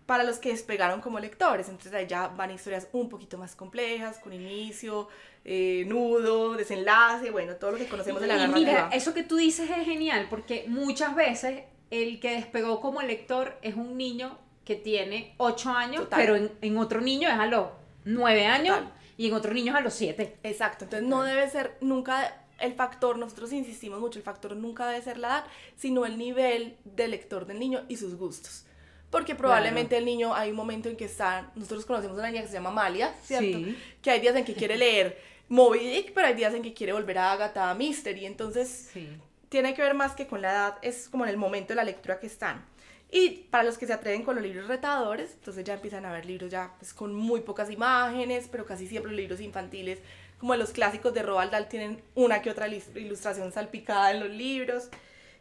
Para 0.05 0.23
los 0.23 0.37
que 0.37 0.49
despegaron 0.49 0.99
como 0.99 1.19
lectores, 1.19 1.69
entonces 1.69 1.93
ahí 1.93 2.07
ya 2.07 2.27
van 2.27 2.51
historias 2.51 2.87
un 2.91 3.07
poquito 3.09 3.37
más 3.37 3.55
complejas, 3.55 4.19
con 4.19 4.33
inicio, 4.33 5.07
eh, 5.45 5.85
nudo, 5.87 6.53
desenlace, 6.53 7.31
bueno, 7.31 7.55
todo 7.55 7.71
lo 7.71 7.77
que 7.77 7.87
conocemos 7.87 8.21
de 8.21 8.27
la 8.27 8.35
narrativa. 8.35 8.59
mira, 8.59 8.89
eso 8.91 9.13
que 9.13 9.23
tú 9.23 9.37
dices 9.37 9.69
es 9.69 9.85
genial 9.85 10.27
porque 10.29 10.65
muchas 10.67 11.15
veces 11.15 11.63
el 11.89 12.19
que 12.19 12.31
despegó 12.31 12.81
como 12.81 13.01
lector 13.01 13.57
es 13.61 13.75
un 13.75 13.97
niño 13.97 14.37
que 14.65 14.75
tiene 14.75 15.35
8 15.37 15.69
años, 15.69 16.03
Total. 16.03 16.19
pero 16.19 16.35
en, 16.35 16.51
en 16.61 16.77
otro 16.77 17.01
niño 17.01 17.29
es 17.29 17.35
a 17.35 17.45
los 17.45 17.67
9 18.05 18.45
años 18.45 18.77
Total. 18.77 18.93
y 19.17 19.27
en 19.27 19.33
otro 19.33 19.53
niño 19.53 19.73
es 19.73 19.79
a 19.79 19.81
los 19.81 19.93
7. 19.93 20.37
Exacto, 20.43 20.85
entonces 20.85 21.07
no 21.07 21.23
debe 21.23 21.49
ser 21.49 21.77
nunca 21.81 22.43
el 22.59 22.73
factor, 22.73 23.17
nosotros 23.17 23.51
insistimos 23.51 23.99
mucho, 23.99 24.19
el 24.19 24.23
factor 24.23 24.55
nunca 24.55 24.87
debe 24.87 25.01
ser 25.01 25.17
la 25.17 25.27
edad, 25.27 25.43
sino 25.75 26.05
el 26.05 26.17
nivel 26.17 26.77
de 26.85 27.07
lector 27.09 27.45
del 27.45 27.59
niño 27.59 27.83
y 27.89 27.97
sus 27.97 28.15
gustos. 28.15 28.65
Porque 29.13 29.35
probablemente 29.35 29.95
el 29.95 30.03
niño 30.05 30.33
hay 30.35 30.49
un 30.49 30.55
momento 30.57 30.89
en 30.89 30.97
que 30.97 31.05
está, 31.05 31.51
nosotros 31.55 31.85
conocemos 31.85 32.17
una 32.17 32.27
niña 32.29 32.41
que 32.41 32.47
se 32.47 32.53
llama 32.53 32.69
Amalia, 32.71 33.13
¿cierto? 33.23 33.59
Sí. 33.59 33.77
Que 34.01 34.11
hay 34.11 34.19
días 34.19 34.35
en 34.35 34.43
que 34.43 34.53
quiere 34.55 34.75
leer 34.75 35.17
Moby 35.47 35.79
Dick, 35.79 36.13
pero 36.13 36.27
hay 36.27 36.33
días 36.33 36.53
en 36.53 36.63
que 36.63 36.73
quiere 36.73 36.93
volver 36.93 37.17
a 37.19 37.31
Agatha 37.31 37.73
Mystery, 37.75 38.25
entonces 38.25 38.89
Sí. 38.91 39.07
tiene 39.49 39.73
que 39.73 39.81
ver 39.81 39.93
más 39.93 40.13
que 40.15 40.27
con 40.27 40.41
la 40.41 40.51
edad, 40.51 40.77
es 40.81 41.07
como 41.09 41.23
en 41.25 41.29
el 41.29 41.37
momento 41.37 41.69
de 41.69 41.75
la 41.75 41.83
lectura 41.83 42.19
que 42.19 42.27
están. 42.27 42.65
Y 43.11 43.29
para 43.51 43.63
los 43.63 43.77
que 43.77 43.85
se 43.85 43.93
atreven 43.93 44.23
con 44.23 44.33
los 44.35 44.43
libros 44.43 44.67
retadores, 44.67 45.33
entonces 45.35 45.63
ya 45.63 45.75
empiezan 45.75 46.05
a 46.05 46.11
ver 46.11 46.25
libros 46.25 46.49
ya 46.49 46.73
pues, 46.79 46.93
con 46.95 47.13
muy 47.13 47.41
pocas 47.41 47.69
imágenes, 47.69 48.47
pero 48.51 48.65
casi 48.65 48.87
siempre 48.87 49.11
los 49.11 49.17
libros 49.21 49.39
infantiles, 49.39 49.99
como 50.39 50.55
los 50.55 50.71
clásicos 50.71 51.13
de 51.13 51.21
Roald 51.21 51.51
Dahl, 51.51 51.67
tienen 51.69 52.01
una 52.15 52.41
que 52.41 52.49
otra 52.49 52.67
ilustración 52.67 53.51
salpicada 53.51 54.09
en 54.11 54.19
los 54.21 54.29
libros. 54.31 54.89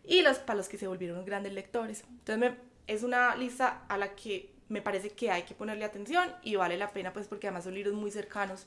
Y 0.05 0.21
los 0.23 0.39
para 0.39 0.57
los 0.57 0.69
que 0.69 0.77
se 0.79 0.87
volvieron 0.89 1.25
grandes 1.25 1.53
lectores. 1.53 2.03
Entonces 2.11 2.39
me- 2.39 2.72
es 2.93 3.03
una 3.03 3.35
lista 3.37 3.83
a 3.89 3.97
la 3.99 4.15
que 4.15 4.51
me 4.69 4.81
parece 4.83 5.11
que 5.11 5.31
hay 5.31 5.43
que 5.43 5.55
ponerle 5.55 5.85
atención 5.85 6.33
y 6.43 6.57
vale 6.57 6.77
la 6.77 6.89
pena 6.93 7.13
pues 7.13 7.29
porque 7.29 7.47
además 7.49 7.65
son 7.65 7.75
libros 7.75 7.95
muy 7.95 8.11
cercanos. 8.11 8.67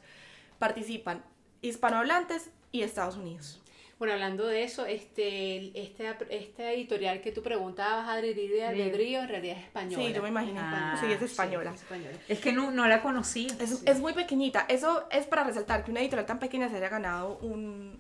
Participan 0.60 1.24
hispanohablantes 1.62 2.50
y 2.72 2.82
Estados 2.84 3.16
Unidos. 3.18 3.62
Bueno, 3.98 4.14
hablando 4.14 4.46
de 4.46 4.64
eso, 4.64 4.86
este, 4.86 5.68
este, 5.82 6.14
este 6.30 6.74
editorial 6.74 7.22
que 7.22 7.32
tú 7.32 7.42
preguntabas, 7.42 8.10
Adri, 8.10 8.34
de 8.34 8.66
albedrío, 8.66 9.22
en 9.22 9.30
realidad 9.30 9.58
es 9.58 9.64
española. 9.64 10.04
Sí, 10.06 10.14
yo 10.14 10.22
me 10.22 10.28
imaginé. 10.30 10.60
Ah, 10.62 10.98
sí, 11.00 11.10
es 11.12 11.22
española. 11.22 11.72
es 11.74 11.82
española. 11.82 12.18
Es 12.28 12.40
que 12.42 12.52
no, 12.52 12.72
no 12.72 12.86
la 12.90 13.02
conocía. 13.02 13.48
Es, 13.60 13.84
es 13.86 14.00
muy 14.02 14.12
pequeñita. 14.12 14.66
Eso 14.68 15.08
es 15.12 15.26
para 15.28 15.46
resaltar 15.46 15.86
que 15.86 15.92
una 15.92 16.02
editorial 16.02 16.26
tan 16.26 16.40
pequeña 16.40 16.68
se 16.70 16.76
haya 16.76 16.90
ganado 16.90 17.38
un, 17.38 17.98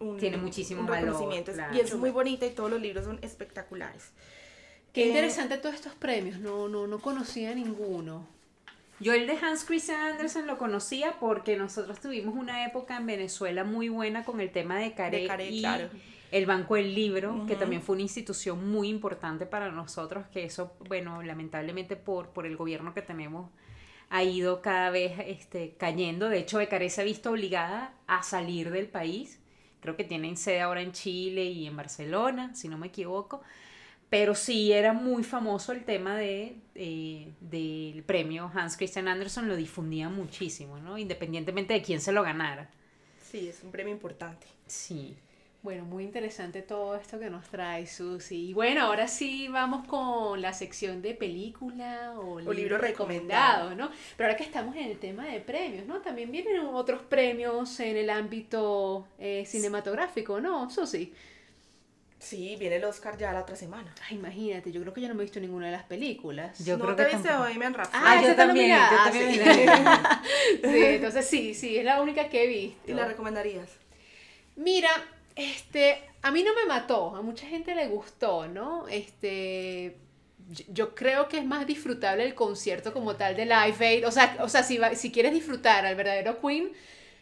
un- 0.00 0.18
Tiene 0.18 0.36
muchísimo 0.36 0.82
un 0.82 0.86
valor, 0.86 1.06
reconocimiento. 1.06 1.50
Es- 1.52 1.56
claro. 1.56 1.74
Y 1.74 1.80
es 1.80 1.94
muy 1.94 2.10
bonita 2.10 2.44
y 2.44 2.50
todos 2.50 2.70
los 2.70 2.80
libros 2.82 3.06
son 3.06 3.18
espectaculares. 3.22 4.12
Qué 4.92 5.02
Eh, 5.02 5.08
interesante 5.08 5.56
todos 5.58 5.74
estos 5.74 5.94
premios, 5.94 6.40
no, 6.40 6.68
no, 6.68 6.86
no 6.86 7.00
conocía 7.00 7.54
ninguno. 7.54 8.26
Yo 9.00 9.12
el 9.14 9.26
de 9.28 9.34
Hans 9.36 9.64
Christian 9.64 10.00
Andersen 10.00 10.46
lo 10.46 10.58
conocía 10.58 11.18
porque 11.20 11.56
nosotros 11.56 12.00
tuvimos 12.00 12.34
una 12.34 12.64
época 12.66 12.96
en 12.96 13.06
Venezuela 13.06 13.62
muy 13.64 13.88
buena 13.88 14.24
con 14.24 14.40
el 14.40 14.50
tema 14.50 14.76
de 14.78 14.92
Caré, 14.94 15.20
De 15.20 15.26
Caré, 15.26 15.50
y 15.50 15.60
claro. 15.60 15.88
el 16.32 16.46
Banco 16.46 16.74
del 16.74 16.94
Libro, 16.94 17.44
que 17.46 17.54
Ujú. 17.54 17.60
también 17.60 17.82
fue 17.82 17.94
una 17.94 18.02
institución 18.02 18.68
muy 18.70 18.88
importante 18.88 19.46
para 19.46 19.70
nosotros, 19.70 20.26
que 20.32 20.44
eso, 20.44 20.72
bueno, 20.88 21.22
lamentablemente 21.22 21.94
por, 21.96 22.30
por 22.30 22.44
el 22.44 22.56
gobierno 22.56 22.92
que 22.92 23.02
tenemos 23.02 23.50
ha 24.10 24.24
ido 24.24 24.62
cada 24.62 24.90
vez 24.90 25.12
este, 25.26 25.74
cayendo. 25.78 26.28
De 26.28 26.38
hecho, 26.38 26.58
Becaré 26.58 26.90
se 26.90 27.02
ha 27.02 27.04
visto 27.04 27.30
obligada 27.30 27.92
a 28.06 28.22
salir 28.22 28.70
del 28.70 28.88
país. 28.88 29.40
Creo 29.80 29.96
que 29.96 30.04
tienen 30.04 30.36
sede 30.36 30.60
ahora 30.60 30.80
en 30.82 30.92
Chile 30.92 31.44
y 31.44 31.66
en 31.66 31.76
Barcelona, 31.76 32.54
si 32.54 32.68
no 32.68 32.78
me 32.78 32.88
equivoco. 32.88 33.42
Pero 34.10 34.34
sí 34.34 34.72
era 34.72 34.92
muy 34.92 35.22
famoso 35.22 35.72
el 35.72 35.84
tema 35.84 36.16
de, 36.16 36.56
eh, 36.74 37.28
del 37.40 38.02
premio 38.04 38.50
Hans 38.54 38.76
Christian 38.76 39.06
Andersen, 39.06 39.48
lo 39.48 39.56
difundía 39.56 40.08
muchísimo, 40.08 40.78
¿no? 40.78 40.96
Independientemente 40.96 41.74
de 41.74 41.82
quién 41.82 42.00
se 42.00 42.12
lo 42.12 42.22
ganara. 42.22 42.70
Sí, 43.30 43.48
es 43.48 43.62
un 43.62 43.70
premio 43.70 43.92
importante. 43.92 44.46
Sí. 44.66 45.16
Bueno, 45.60 45.84
muy 45.84 46.04
interesante 46.04 46.62
todo 46.62 46.94
esto 46.94 47.18
que 47.18 47.28
nos 47.28 47.44
trae 47.48 47.86
Susi. 47.86 48.50
Y 48.50 48.54
bueno, 48.54 48.82
ahora 48.82 49.08
sí 49.08 49.48
vamos 49.48 49.86
con 49.86 50.40
la 50.40 50.52
sección 50.52 51.02
de 51.02 51.14
película 51.14 52.14
o, 52.16 52.40
libro 52.52 52.78
recomendado. 52.78 53.74
¿no? 53.74 53.90
Pero 54.16 54.28
ahora 54.28 54.36
que 54.36 54.44
estamos 54.44 54.76
en 54.76 54.84
el 54.84 54.98
tema 54.98 55.26
de 55.26 55.40
premios, 55.40 55.84
¿no? 55.86 56.00
También 56.00 56.30
vienen 56.30 56.60
otros 56.60 57.02
premios 57.02 57.80
en 57.80 57.96
el 57.96 58.08
ámbito 58.08 59.08
eh, 59.18 59.44
cinematográfico, 59.46 60.40
¿no, 60.40 60.70
Susi? 60.70 61.12
Sí, 62.20 62.56
viene 62.58 62.76
el 62.76 62.84
Oscar 62.84 63.16
ya 63.16 63.32
la 63.32 63.40
otra 63.42 63.54
semana. 63.54 63.94
Ay, 64.08 64.16
imagínate, 64.16 64.72
yo 64.72 64.80
creo 64.80 64.92
que 64.92 65.00
yo 65.00 65.08
no 65.08 65.14
me 65.14 65.22
he 65.22 65.26
visto 65.26 65.38
ninguna 65.38 65.66
de 65.66 65.72
las 65.72 65.84
películas. 65.84 66.58
Yo 66.64 66.76
¿No 66.76 66.84
creo 66.84 66.96
te 66.96 67.04
que 67.06 67.08
viste 67.16 67.28
tampoco. 67.28 67.48
Bohemian 67.48 67.74
Rhapsody? 67.74 68.02
Ah, 68.04 68.14
yo 68.16 68.20
esa 68.22 68.30
está 68.32 68.46
también, 68.46 68.68
yo 68.70 68.76
Ah, 68.76 69.04
también 69.04 69.32
sí. 70.62 70.84
entonces 70.84 71.26
sí, 71.26 71.54
sí, 71.54 71.78
es 71.78 71.84
la 71.84 72.02
única 72.02 72.28
que 72.28 72.44
he 72.44 72.46
visto. 72.48 72.90
¿Y 72.90 72.94
la 72.94 73.06
recomendarías? 73.06 73.68
Mira, 74.56 74.90
este, 75.36 76.02
a 76.22 76.32
mí 76.32 76.42
no 76.42 76.54
me 76.54 76.66
mató, 76.66 77.14
a 77.14 77.22
mucha 77.22 77.46
gente 77.46 77.74
le 77.74 77.86
gustó, 77.86 78.48
¿no? 78.48 78.88
Este, 78.88 79.96
yo- 80.50 80.64
yo 80.68 80.94
creo 80.96 81.28
que 81.28 81.38
es 81.38 81.44
más 81.44 81.66
disfrutable 81.66 82.24
el 82.24 82.34
concierto 82.34 82.92
como 82.92 83.14
tal 83.14 83.36
de 83.36 83.44
Live 83.44 83.86
Aid, 83.86 84.06
o 84.06 84.10
sea, 84.10 84.36
o 84.40 84.48
sea 84.48 84.64
si, 84.64 84.78
va- 84.78 84.96
si 84.96 85.12
quieres 85.12 85.32
disfrutar 85.32 85.86
al 85.86 85.94
verdadero 85.94 86.40
Queen, 86.40 86.72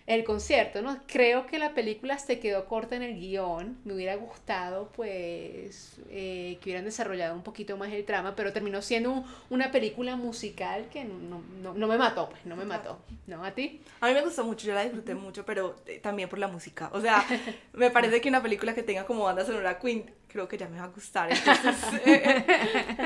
el 0.07 0.23
concierto, 0.23 0.83
¿no? 0.83 1.01
Creo 1.09 1.47
que 1.47 1.59
la 1.59 1.75
película 1.75 2.17
se 2.19 2.39
quedó 2.39 2.67
corta 2.67 2.95
en 2.95 3.03
el 3.03 3.19
guion, 3.19 3.77
me 3.85 3.93
hubiera 3.95 4.15
gustado, 4.15 4.89
pues, 4.95 5.97
eh, 6.11 6.59
que 6.61 6.69
hubieran 6.71 6.85
desarrollado 6.85 7.35
un 7.35 7.43
poquito 7.43 7.77
más 7.77 7.93
el 7.93 8.05
trama, 8.05 8.37
pero 8.37 8.53
terminó 8.53 8.83
siendo 8.83 9.11
un- 9.13 9.25
una 9.51 9.73
película 9.73 10.15
musical 10.15 10.89
que 10.93 11.05
no, 11.05 11.43
no, 11.61 11.75
no 11.75 11.87
me 11.89 11.99
mató, 11.99 12.29
pues, 12.31 12.47
no 12.47 12.55
me 12.55 12.65
mató, 12.65 12.99
¿no? 13.27 13.45
¿A 13.45 13.51
ti? 13.51 13.81
A 14.01 14.07
mí 14.07 14.15
me 14.15 14.23
gustó 14.23 14.45
mucho, 14.45 14.67
yo 14.67 14.75
la 14.75 14.85
disfruté 14.85 15.15
mucho, 15.17 15.45
pero 15.45 15.75
eh, 15.87 15.99
también 15.99 16.29
por 16.29 16.39
la 16.39 16.47
música. 16.49 16.89
O 16.93 17.01
sea, 17.01 17.25
me 17.73 17.91
parece 17.91 18.21
que 18.21 18.29
una 18.29 18.43
película 18.43 18.75
que 18.75 18.85
tenga 18.85 19.07
como 19.07 19.25
banda 19.25 19.45
sonora 19.45 19.79
Queen, 19.79 20.09
creo 20.37 20.49
que 20.49 20.59
ya 20.59 20.69
me 20.69 20.79
va 20.79 20.85
a 20.85 20.89
gustar. 20.89 21.33
Entonces, 21.33 21.75
eh, 22.07 22.45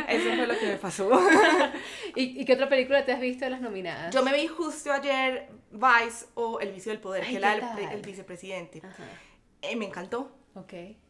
eso 0.08 0.34
fue 0.34 0.46
lo 0.48 0.58
que 0.58 0.66
me 0.66 0.76
pasó. 0.76 1.08
¿Y, 2.16 2.40
y 2.40 2.44
qué 2.44 2.54
otra 2.54 2.68
película 2.68 3.04
te 3.04 3.12
has 3.12 3.20
visto 3.20 3.44
de 3.44 3.52
las 3.52 3.60
nominadas? 3.60 4.12
Yo 4.12 4.24
me 4.24 4.32
vi 4.32 4.48
justo 4.48 4.92
ayer 4.92 5.48
Vice 5.70 6.26
o 6.34 6.58
El 6.58 6.72
vicio 6.72 6.90
del 6.90 7.00
poder, 7.00 7.22
Ay, 7.22 7.30
que 7.30 7.36
era 7.36 7.76
¿qué 7.76 7.84
el, 7.84 7.90
el 7.92 8.02
vicepresidente. 8.02 8.82
Eh, 9.62 9.76
me 9.76 9.86
encantó. 9.86 10.32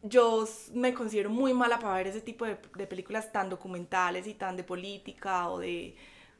Yo 0.03 0.47
me 0.73 0.93
considero 0.93 1.31
muy 1.31 1.53
mala 1.53 1.79
para 1.79 1.95
ver 1.95 2.07
ese 2.07 2.21
tipo 2.21 2.45
de, 2.45 2.57
de 2.75 2.85
películas 2.85 3.31
tan 3.31 3.49
documentales 3.49 4.27
y 4.27 4.35
tan 4.35 4.55
de 4.55 4.63
política 4.63 5.49
o 5.49 5.59
de 5.59 5.95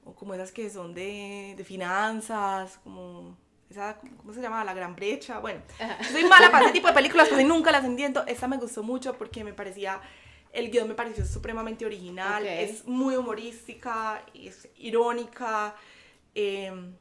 o 0.05 0.13
como 0.13 0.33
esas 0.33 0.51
que 0.51 0.69
son 0.69 0.93
de, 0.93 1.55
de 1.57 1.63
finanzas, 1.63 2.79
como 2.83 3.37
esa, 3.71 3.97
¿cómo 4.17 4.33
se 4.33 4.41
llama? 4.41 4.63
La 4.63 4.73
Gran 4.73 4.95
Brecha. 4.95 5.39
Bueno, 5.39 5.61
soy 6.11 6.23
mala 6.25 6.51
para 6.51 6.65
ese 6.65 6.73
tipo 6.73 6.87
de 6.87 6.93
películas, 6.93 7.27
casi 7.29 7.43
nunca 7.43 7.71
las 7.71 7.83
entiendo. 7.85 8.23
Esta 8.27 8.47
me 8.47 8.57
gustó 8.57 8.83
mucho 8.83 9.17
porque 9.17 9.43
me 9.43 9.53
parecía, 9.53 9.99
el 10.53 10.69
guion 10.69 10.87
me 10.87 10.93
pareció 10.95 11.25
supremamente 11.25 11.85
original, 11.85 12.43
Ok. 12.43 12.49
es 12.49 12.85
muy 12.85 13.15
humorística, 13.15 14.23
es 14.33 14.67
irónica. 14.77 15.75
em, 16.35 16.93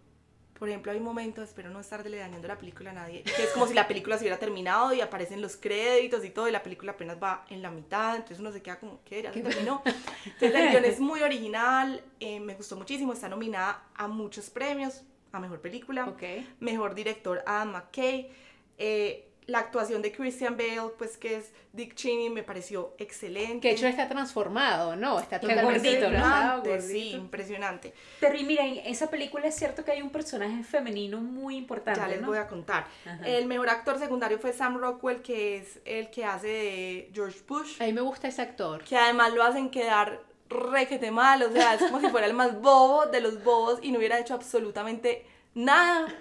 por 0.59 0.69
ejemplo, 0.69 0.93
hay 0.93 1.01
momentos, 1.01 1.49
espero 1.49 1.71
no 1.71 1.81
estar 1.81 2.05
dañando 2.05 2.47
la 2.47 2.59
película 2.59 2.91
a 2.91 2.93
nadie, 2.93 3.23
que 3.23 3.45
es 3.45 3.49
como 3.55 3.67
si 3.67 3.73
la 3.73 3.89
película 3.89 4.19
se 4.19 4.25
hubiera 4.25 4.39
terminado 4.39 4.93
y 4.93 5.01
aparecen 5.01 5.41
los 5.41 5.57
créditos 5.57 6.23
y 6.23 6.29
todo, 6.29 6.49
y 6.49 6.53
la 6.53 6.63
película 6.63 6.93
apenas 6.93 7.17
va 7.17 7.47
en 7.49 7.63
la 7.63 7.71
mitad, 7.71 8.17
entonces 8.17 8.41
uno 8.41 8.53
se 8.53 8.61
queda 8.61 8.79
como, 8.79 9.01
¿qué? 9.07 9.23
Ya 9.23 9.33
se 9.33 9.41
terminó. 9.41 9.81
Entonces 9.87 10.55
el 10.55 10.69
guion 10.71 10.85
es 10.85 11.01
muy 11.11 11.23
original, 11.23 12.03
eh, 12.21 12.41
me 12.41 12.55
gustó 12.57 12.77
muchísimo, 12.77 13.15
está 13.15 13.27
nominada 13.31 13.85
a 13.95 14.07
muchos 14.07 14.51
premios, 14.51 15.01
a 15.33 15.41
Mejor 15.41 15.61
Película. 15.61 16.13
Mejor 16.61 16.95
Director 16.95 17.43
Adam 17.47 17.73
McKay, 17.73 18.31
eh, 18.79 19.27
la 19.47 19.59
actuación 19.59 20.01
de 20.01 20.13
Christian 20.13 20.57
Bale, 20.57 20.93
pues 20.97 21.17
que 21.17 21.37
es 21.37 21.53
Dick 21.73 21.95
Cheney, 21.97 22.31
me 22.31 22.45
pareció 22.45 22.95
excelente. 22.99 23.61
Que 23.63 23.69
de 23.69 23.75
hecho 23.75 23.87
está 23.89 24.09
transformado, 24.09 24.95
¿no? 24.95 25.19
Está 25.19 25.41
totalmente 25.41 25.79
gordito, 25.91 26.05
¿no? 26.07 26.11
delgado, 26.13 26.59
Impresionante, 26.59 26.81
Sí, 26.83 26.93
gordito. 26.99 27.17
impresionante. 27.17 27.95
Pero 28.21 28.37
y 28.39 28.45
mira, 28.45 28.65
en 28.65 28.77
esa 28.87 29.11
película 29.11 29.47
es 29.49 29.57
cierto 29.57 29.85
que 29.85 29.91
hay 29.91 30.03
un 30.03 30.11
personaje 30.11 30.63
femenino 30.63 31.21
muy 31.21 31.57
importante, 31.57 31.99
Ya 32.01 32.07
les 32.07 32.21
¿no? 32.21 32.29
voy 32.29 32.39
a 32.39 32.47
contar. 32.47 32.87
Ajá. 33.05 33.27
El 33.27 33.47
mejor 33.47 33.71
actor 33.71 33.99
secundario 33.99 34.39
fue 34.39 34.53
Sam 34.53 34.79
Rockwell, 34.79 35.21
que 35.21 35.57
es 35.57 35.81
el 35.85 36.11
que 36.11 36.25
hace 36.25 36.47
de 36.49 37.11
George 37.13 37.41
Bush, 37.49 37.83
A 37.83 37.87
mí 37.87 37.93
me 37.93 38.03
gusta 38.03 38.29
ese 38.29 38.43
actor. 38.43 38.85
que 38.85 38.97
además 38.97 39.33
lo 39.35 39.43
hacen 39.43 39.71
quedar 39.71 40.21
requete 40.51 41.11
mal, 41.11 41.43
o 41.43 41.51
sea, 41.51 41.75
es 41.75 41.83
como 41.83 42.01
si 42.01 42.09
fuera 42.09 42.27
el 42.27 42.35
más 42.35 42.61
bobo 42.61 43.07
de 43.07 43.21
los 43.21 43.43
bobos 43.43 43.79
y 43.83 43.93
no 43.93 43.99
hubiera 43.99 44.19
hecho 44.19 44.35
absolutamente 44.35 45.25
nada. 45.55 46.13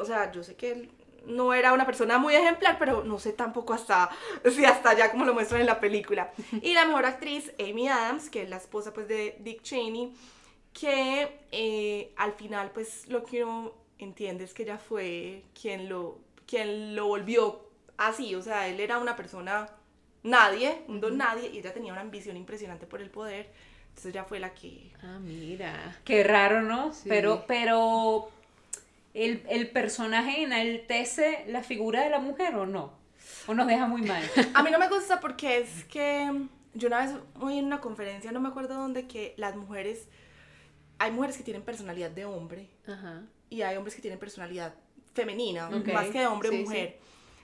O 0.00 0.04
sea, 0.04 0.30
yo 0.30 0.44
sé 0.44 0.54
que 0.54 0.72
él 0.72 0.90
no 1.26 1.52
era 1.52 1.72
una 1.72 1.84
persona 1.84 2.18
muy 2.18 2.34
ejemplar, 2.34 2.78
pero 2.78 3.04
no 3.04 3.18
sé 3.18 3.32
tampoco 3.32 3.74
hasta, 3.74 4.08
si 4.54 4.64
hasta 4.64 4.90
allá 4.90 5.10
como 5.10 5.24
lo 5.24 5.34
muestran 5.34 5.60
en 5.60 5.66
la 5.66 5.80
película. 5.80 6.32
Y 6.62 6.74
la 6.74 6.84
mejor 6.84 7.06
actriz, 7.06 7.52
Amy 7.58 7.88
Adams, 7.88 8.30
que 8.30 8.42
es 8.42 8.48
la 8.48 8.56
esposa 8.56 8.92
pues 8.92 9.08
de 9.08 9.36
Dick 9.40 9.62
Cheney, 9.62 10.14
que 10.72 11.40
eh, 11.50 12.12
al 12.16 12.32
final 12.32 12.70
pues 12.70 13.08
lo 13.08 13.24
que 13.24 13.44
uno 13.44 13.74
entiende 13.98 14.44
es 14.44 14.54
que 14.54 14.62
ella 14.62 14.78
fue 14.78 15.42
quien 15.60 15.88
lo, 15.88 16.18
quien 16.46 16.94
lo 16.94 17.06
volvió 17.06 17.68
así, 17.98 18.34
o 18.34 18.42
sea, 18.42 18.66
él 18.68 18.80
era 18.80 18.98
una 18.98 19.14
persona 19.14 19.68
nadie, 20.22 20.82
un 20.88 21.00
don 21.00 21.16
nadie, 21.16 21.50
y 21.50 21.58
ella 21.58 21.72
tenía 21.72 21.92
una 21.92 22.02
ambición 22.02 22.36
impresionante 22.36 22.86
por 22.86 23.00
el 23.00 23.10
poder, 23.10 23.50
entonces 23.88 24.12
ella 24.12 24.24
fue 24.24 24.38
la 24.40 24.54
que... 24.54 24.92
Ah, 25.02 25.18
mira. 25.20 25.98
Qué 26.04 26.22
raro, 26.24 26.62
¿no? 26.62 26.92
Sí. 26.92 27.08
Pero, 27.08 27.44
pero 27.46 28.30
el, 29.14 29.42
el 29.48 29.70
personaje 29.70 30.42
enaltece 30.42 31.44
la 31.48 31.62
figura 31.62 32.02
de 32.02 32.10
la 32.10 32.20
mujer 32.20 32.54
o 32.54 32.66
no? 32.66 32.92
¿O 33.46 33.54
nos 33.54 33.66
deja 33.66 33.86
muy 33.86 34.02
mal? 34.02 34.22
A 34.54 34.62
mí 34.62 34.70
no 34.70 34.78
me 34.78 34.88
gusta 34.88 35.20
porque 35.20 35.58
es 35.58 35.84
que 35.84 36.30
yo 36.74 36.88
una 36.88 37.00
vez 37.00 37.14
oí 37.40 37.58
en 37.58 37.64
una 37.64 37.80
conferencia, 37.80 38.32
no 38.32 38.40
me 38.40 38.48
acuerdo 38.48 38.74
dónde, 38.74 39.06
que 39.06 39.34
las 39.36 39.56
mujeres, 39.56 40.08
hay 40.98 41.10
mujeres 41.10 41.36
que 41.36 41.42
tienen 41.42 41.62
personalidad 41.62 42.10
de 42.10 42.24
hombre 42.24 42.68
Ajá. 42.86 43.22
y 43.48 43.62
hay 43.62 43.76
hombres 43.76 43.94
que 43.94 44.02
tienen 44.02 44.18
personalidad 44.18 44.74
femenina, 45.14 45.68
más 45.70 46.06
que 46.08 46.20
de 46.20 46.26
hombre 46.26 46.48
o 46.48 46.52
sí, 46.52 46.58
mujer. 46.58 46.98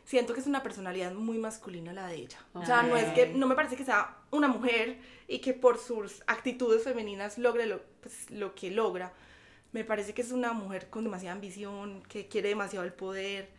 Siento 0.06 0.32
que 0.32 0.40
es 0.40 0.46
una 0.46 0.62
personalidad 0.62 1.12
muy 1.12 1.36
masculina 1.36 1.92
la 1.92 2.06
de 2.06 2.14
ella. 2.14 2.38
O 2.54 2.64
sea, 2.64 2.82
no 2.82 2.96
es 2.96 3.12
que, 3.12 3.26
no 3.28 3.46
me 3.46 3.54
parece 3.54 3.76
que 3.76 3.84
sea 3.84 4.16
una 4.30 4.48
mujer 4.48 4.98
y 5.28 5.40
que 5.40 5.52
por 5.52 5.78
sus 5.78 6.22
actitudes 6.26 6.84
femeninas 6.84 7.36
logre 7.36 7.66
lo, 7.66 7.82
pues, 8.00 8.30
lo 8.30 8.54
que 8.54 8.70
logra. 8.70 9.12
Me 9.72 9.84
parece 9.84 10.14
que 10.14 10.22
es 10.22 10.30
una 10.30 10.52
mujer 10.52 10.88
con 10.88 11.04
demasiada 11.04 11.34
ambición, 11.34 12.02
que 12.04 12.28
quiere 12.28 12.50
demasiado 12.50 12.86
el 12.86 12.92
poder. 12.92 13.50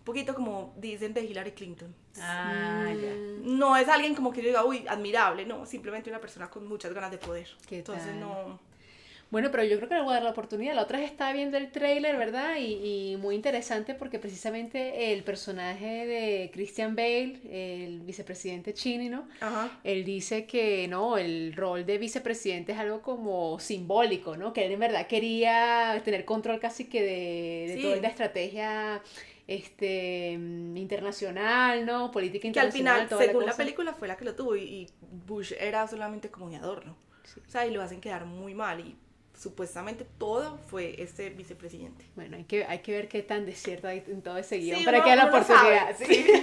Un 0.00 0.04
poquito 0.04 0.34
como 0.34 0.74
dicen 0.76 1.14
de 1.14 1.22
Hillary 1.22 1.52
Clinton. 1.52 1.94
Ah, 2.20 2.92
ya. 2.92 3.14
No 3.44 3.76
es 3.76 3.88
alguien 3.88 4.16
como 4.16 4.32
que 4.32 4.42
yo 4.42 4.48
diga, 4.48 4.64
uy, 4.64 4.84
admirable, 4.88 5.46
no, 5.46 5.64
simplemente 5.64 6.10
una 6.10 6.20
persona 6.20 6.50
con 6.50 6.66
muchas 6.66 6.92
ganas 6.92 7.12
de 7.12 7.18
poder. 7.18 7.48
¿Qué 7.68 7.78
Entonces 7.78 8.06
tal? 8.06 8.20
no... 8.20 8.71
Bueno, 9.32 9.50
pero 9.50 9.64
yo 9.64 9.78
creo 9.78 9.88
que 9.88 9.94
le 9.94 10.02
voy 10.02 10.10
a 10.10 10.14
dar 10.16 10.22
la 10.24 10.30
oportunidad. 10.30 10.74
La 10.74 10.82
otra 10.82 10.98
vez 11.00 11.10
estaba 11.10 11.32
viendo 11.32 11.56
el 11.56 11.72
tráiler, 11.72 12.18
¿verdad? 12.18 12.56
Y, 12.58 13.12
y 13.12 13.16
muy 13.16 13.34
interesante 13.34 13.94
porque 13.94 14.18
precisamente 14.18 15.12
el 15.14 15.24
personaje 15.24 16.06
de 16.06 16.50
Christian 16.52 16.94
Bale, 16.94 17.40
el 17.50 18.00
vicepresidente 18.02 18.74
Chini, 18.74 19.08
¿no? 19.08 19.26
Ajá. 19.40 19.70
Él 19.84 20.04
dice 20.04 20.44
que 20.44 20.86
no, 20.86 21.16
el 21.16 21.54
rol 21.56 21.86
de 21.86 21.96
vicepresidente 21.96 22.72
es 22.72 22.78
algo 22.78 23.00
como 23.00 23.58
simbólico, 23.58 24.36
¿no? 24.36 24.52
Que 24.52 24.66
él 24.66 24.72
en 24.72 24.80
verdad 24.80 25.06
quería 25.06 26.00
tener 26.04 26.26
control 26.26 26.60
casi 26.60 26.84
que 26.84 27.00
de, 27.02 27.66
de 27.68 27.74
Sí. 27.76 27.82
toda 27.82 27.96
la 27.96 28.08
estrategia 28.08 29.02
este 29.48 30.36
mm, 30.38 30.76
internacional, 30.76 31.86
¿no? 31.86 32.10
Política 32.10 32.42
Que 32.42 32.60
al 32.60 32.66
internacional. 32.66 33.08
final, 33.08 33.26
según 33.28 33.46
la, 33.46 33.56
película, 33.56 33.94
fue 33.94 34.08
la 34.08 34.16
que 34.16 34.24
lo 34.26 34.34
tuvo 34.34 34.56
y, 34.56 34.62
y 34.62 34.86
Bush 35.26 35.52
era 35.58 35.86
solamente 35.88 36.30
como 36.30 36.46
un 36.46 36.54
adorno. 36.54 36.96
O 37.46 37.50
sea, 37.50 37.66
y 37.66 37.70
lo 37.70 37.82
hacen 37.82 38.00
quedar 38.00 38.26
muy 38.26 38.54
mal 38.54 38.80
y 38.80 38.94
supuestamente 39.38 40.06
todo 40.18 40.58
fue 40.68 40.94
este 41.02 41.30
vicepresidente. 41.30 42.04
Bueno, 42.14 42.36
hay 42.36 42.44
que, 42.44 42.64
hay 42.64 42.78
que 42.80 42.92
ver 42.92 43.08
qué 43.08 43.22
tan 43.22 43.46
desierto 43.46 43.88
hay 43.88 44.02
en 44.06 44.22
todo 44.22 44.38
ese 44.38 44.58
guion 44.58 44.78
Sí, 44.78 44.84
para 44.84 45.02
que 45.02 45.10
haya 45.10 45.24
la 45.24 45.30
oportunidad. 45.30 45.96
sí. 45.98 46.26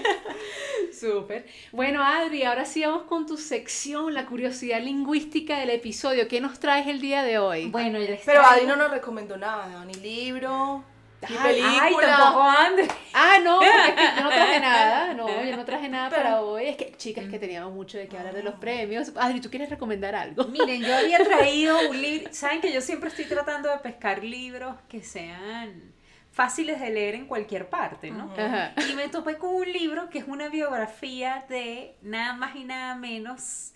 Súper. 0.94 1.46
Bueno, 1.72 2.04
Adri, 2.04 2.44
ahora 2.44 2.66
sí 2.66 2.82
vamos 2.84 3.04
con 3.04 3.26
tu 3.26 3.38
sección, 3.38 4.14
la 4.14 4.26
curiosidad 4.26 4.82
lingüística 4.82 5.60
del 5.60 5.70
episodio. 5.70 6.28
¿Qué 6.28 6.42
nos 6.42 6.60
traes 6.60 6.88
el 6.88 7.00
día 7.00 7.24
de 7.24 7.38
hoy? 7.38 7.70
Bueno, 7.70 8.00
les 8.00 8.22
Pero 8.26 8.42
Adri 8.42 8.66
no 8.66 8.76
nos 8.76 8.92
recomendó 8.92 9.38
nada, 9.38 9.86
ni 9.86 9.94
libro, 9.94 10.84
película. 11.28 11.82
Ay, 11.82 11.96
tampoco 12.00 12.42
André. 12.44 12.88
Ah, 13.14 13.38
no, 13.44 13.62
es 13.62 13.70
que 13.70 14.04
yo 14.18 14.24
no 14.24 14.30
traje 14.30 14.60
nada. 14.62 15.14
No, 15.14 15.44
yo 15.44 15.56
no 15.56 15.66
traje 15.66 15.90
nada 15.90 16.10
para 16.10 16.42
hoy. 16.42 16.68
Es 16.68 16.78
que, 16.78 16.94
chicas, 16.98 17.26
que 17.30 17.40
teníamos 17.40 17.74
mucho 17.74 17.98
de 17.98 18.08
qué 18.08 18.18
hablar 18.18 18.34
de 18.34 18.44
los 18.44 18.56
premios. 18.56 19.12
Adri, 19.16 19.42
¿tú 19.42 19.50
quieres 19.50 19.70
recomendar 19.70 20.16
algo? 20.16 20.46
Miren, 20.46 20.82
yo 20.82 20.96
había 20.96 21.18
traído 21.24 21.90
un 21.90 22.02
libro, 22.02 22.30
saben 22.34 22.62
que 22.62 22.72
yo 22.72 22.82
siempre 22.82 23.10
estoy 23.10 23.26
tratando 23.26 23.70
de 23.70 23.78
pescar 23.80 24.24
libros 24.24 24.76
que 24.88 25.04
sean 25.04 25.94
fáciles 26.32 26.80
de 26.80 26.90
leer 26.92 27.16
en 27.16 27.26
cualquier 27.26 27.70
parte, 27.70 28.12
¿no? 28.12 28.32
Ajá. 28.38 28.74
Y 28.90 28.94
me 28.94 29.10
topé 29.10 29.38
con 29.38 29.54
un 29.54 29.72
libro 29.72 30.10
que 30.10 30.20
es 30.20 30.28
una 30.28 30.48
biografía 30.48 31.46
de 31.50 31.96
nada 32.02 32.34
más 32.34 32.56
y 32.56 32.64
nada 32.64 32.96
menos 32.96 33.74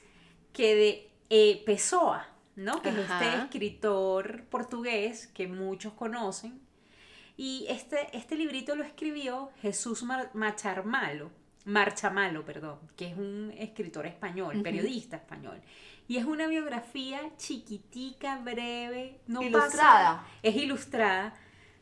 que 0.53 0.75
de 0.75 1.09
eh, 1.29 1.63
Pessoa, 1.65 2.27
¿no? 2.55 2.81
Que 2.81 2.89
es 2.89 2.97
este 2.97 3.35
escritor 3.37 4.43
portugués 4.45 5.27
que 5.27 5.47
muchos 5.47 5.93
conocen. 5.93 6.62
Y 7.36 7.65
este, 7.69 8.15
este 8.15 8.36
librito 8.36 8.75
lo 8.75 8.84
escribió 8.84 9.51
Jesús 9.61 10.03
Mar- 10.03 10.29
Macharmalo, 10.34 11.31
Marchamalo, 11.65 12.45
perdón, 12.45 12.79
que 12.95 13.07
es 13.07 13.17
un 13.17 13.53
escritor 13.57 14.05
español, 14.05 14.61
periodista 14.63 15.15
español. 15.17 15.61
Y 16.07 16.17
es 16.17 16.25
una 16.25 16.47
biografía 16.47 17.21
chiquitica, 17.38 18.38
breve, 18.39 19.19
no 19.27 19.41
Ilustrada. 19.41 20.17
pasa- 20.17 20.27
es 20.43 20.55
ilustrada, 20.55 21.34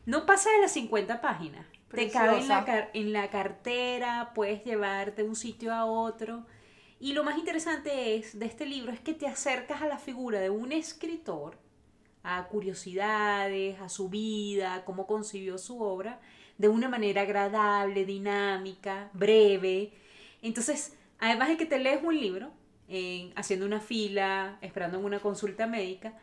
no 0.06 0.24
pasa 0.26 0.50
de 0.50 0.60
las 0.60 0.72
50 0.72 1.20
páginas. 1.20 1.66
Te 1.90 2.08
cabe 2.10 2.38
en 2.38 2.48
la, 2.48 2.88
en 2.94 3.12
la 3.12 3.28
cartera, 3.28 4.30
puedes 4.34 4.64
llevarte 4.64 5.22
de 5.22 5.28
un 5.28 5.36
sitio 5.36 5.74
a 5.74 5.84
otro. 5.84 6.46
Y 7.00 7.12
lo 7.12 7.24
más 7.24 7.36
interesante 7.36 8.14
es 8.14 8.38
de 8.38 8.46
este 8.46 8.64
libro 8.64 8.92
es 8.92 9.00
que 9.00 9.12
te 9.12 9.26
acercas 9.26 9.82
a 9.82 9.86
la 9.88 9.98
figura 9.98 10.38
de 10.40 10.48
un 10.48 10.72
escritor, 10.72 11.58
a 12.22 12.46
curiosidades, 12.48 13.80
a 13.80 13.88
su 13.88 14.08
vida, 14.08 14.84
cómo 14.84 15.06
concibió 15.06 15.58
su 15.58 15.82
obra, 15.82 16.20
de 16.58 16.68
una 16.68 16.88
manera 16.88 17.22
agradable, 17.22 18.04
dinámica, 18.04 19.10
breve. 19.12 19.92
Entonces, 20.42 20.96
además 21.18 21.48
de 21.48 21.56
que 21.56 21.66
te 21.66 21.78
lees 21.78 22.02
un 22.02 22.18
libro, 22.18 22.50
en- 22.88 23.32
haciendo 23.36 23.66
una 23.66 23.80
fila, 23.80 24.58
esperando 24.60 24.98
en 24.98 25.04
una 25.04 25.18
consulta 25.20 25.66
médica, 25.66 26.18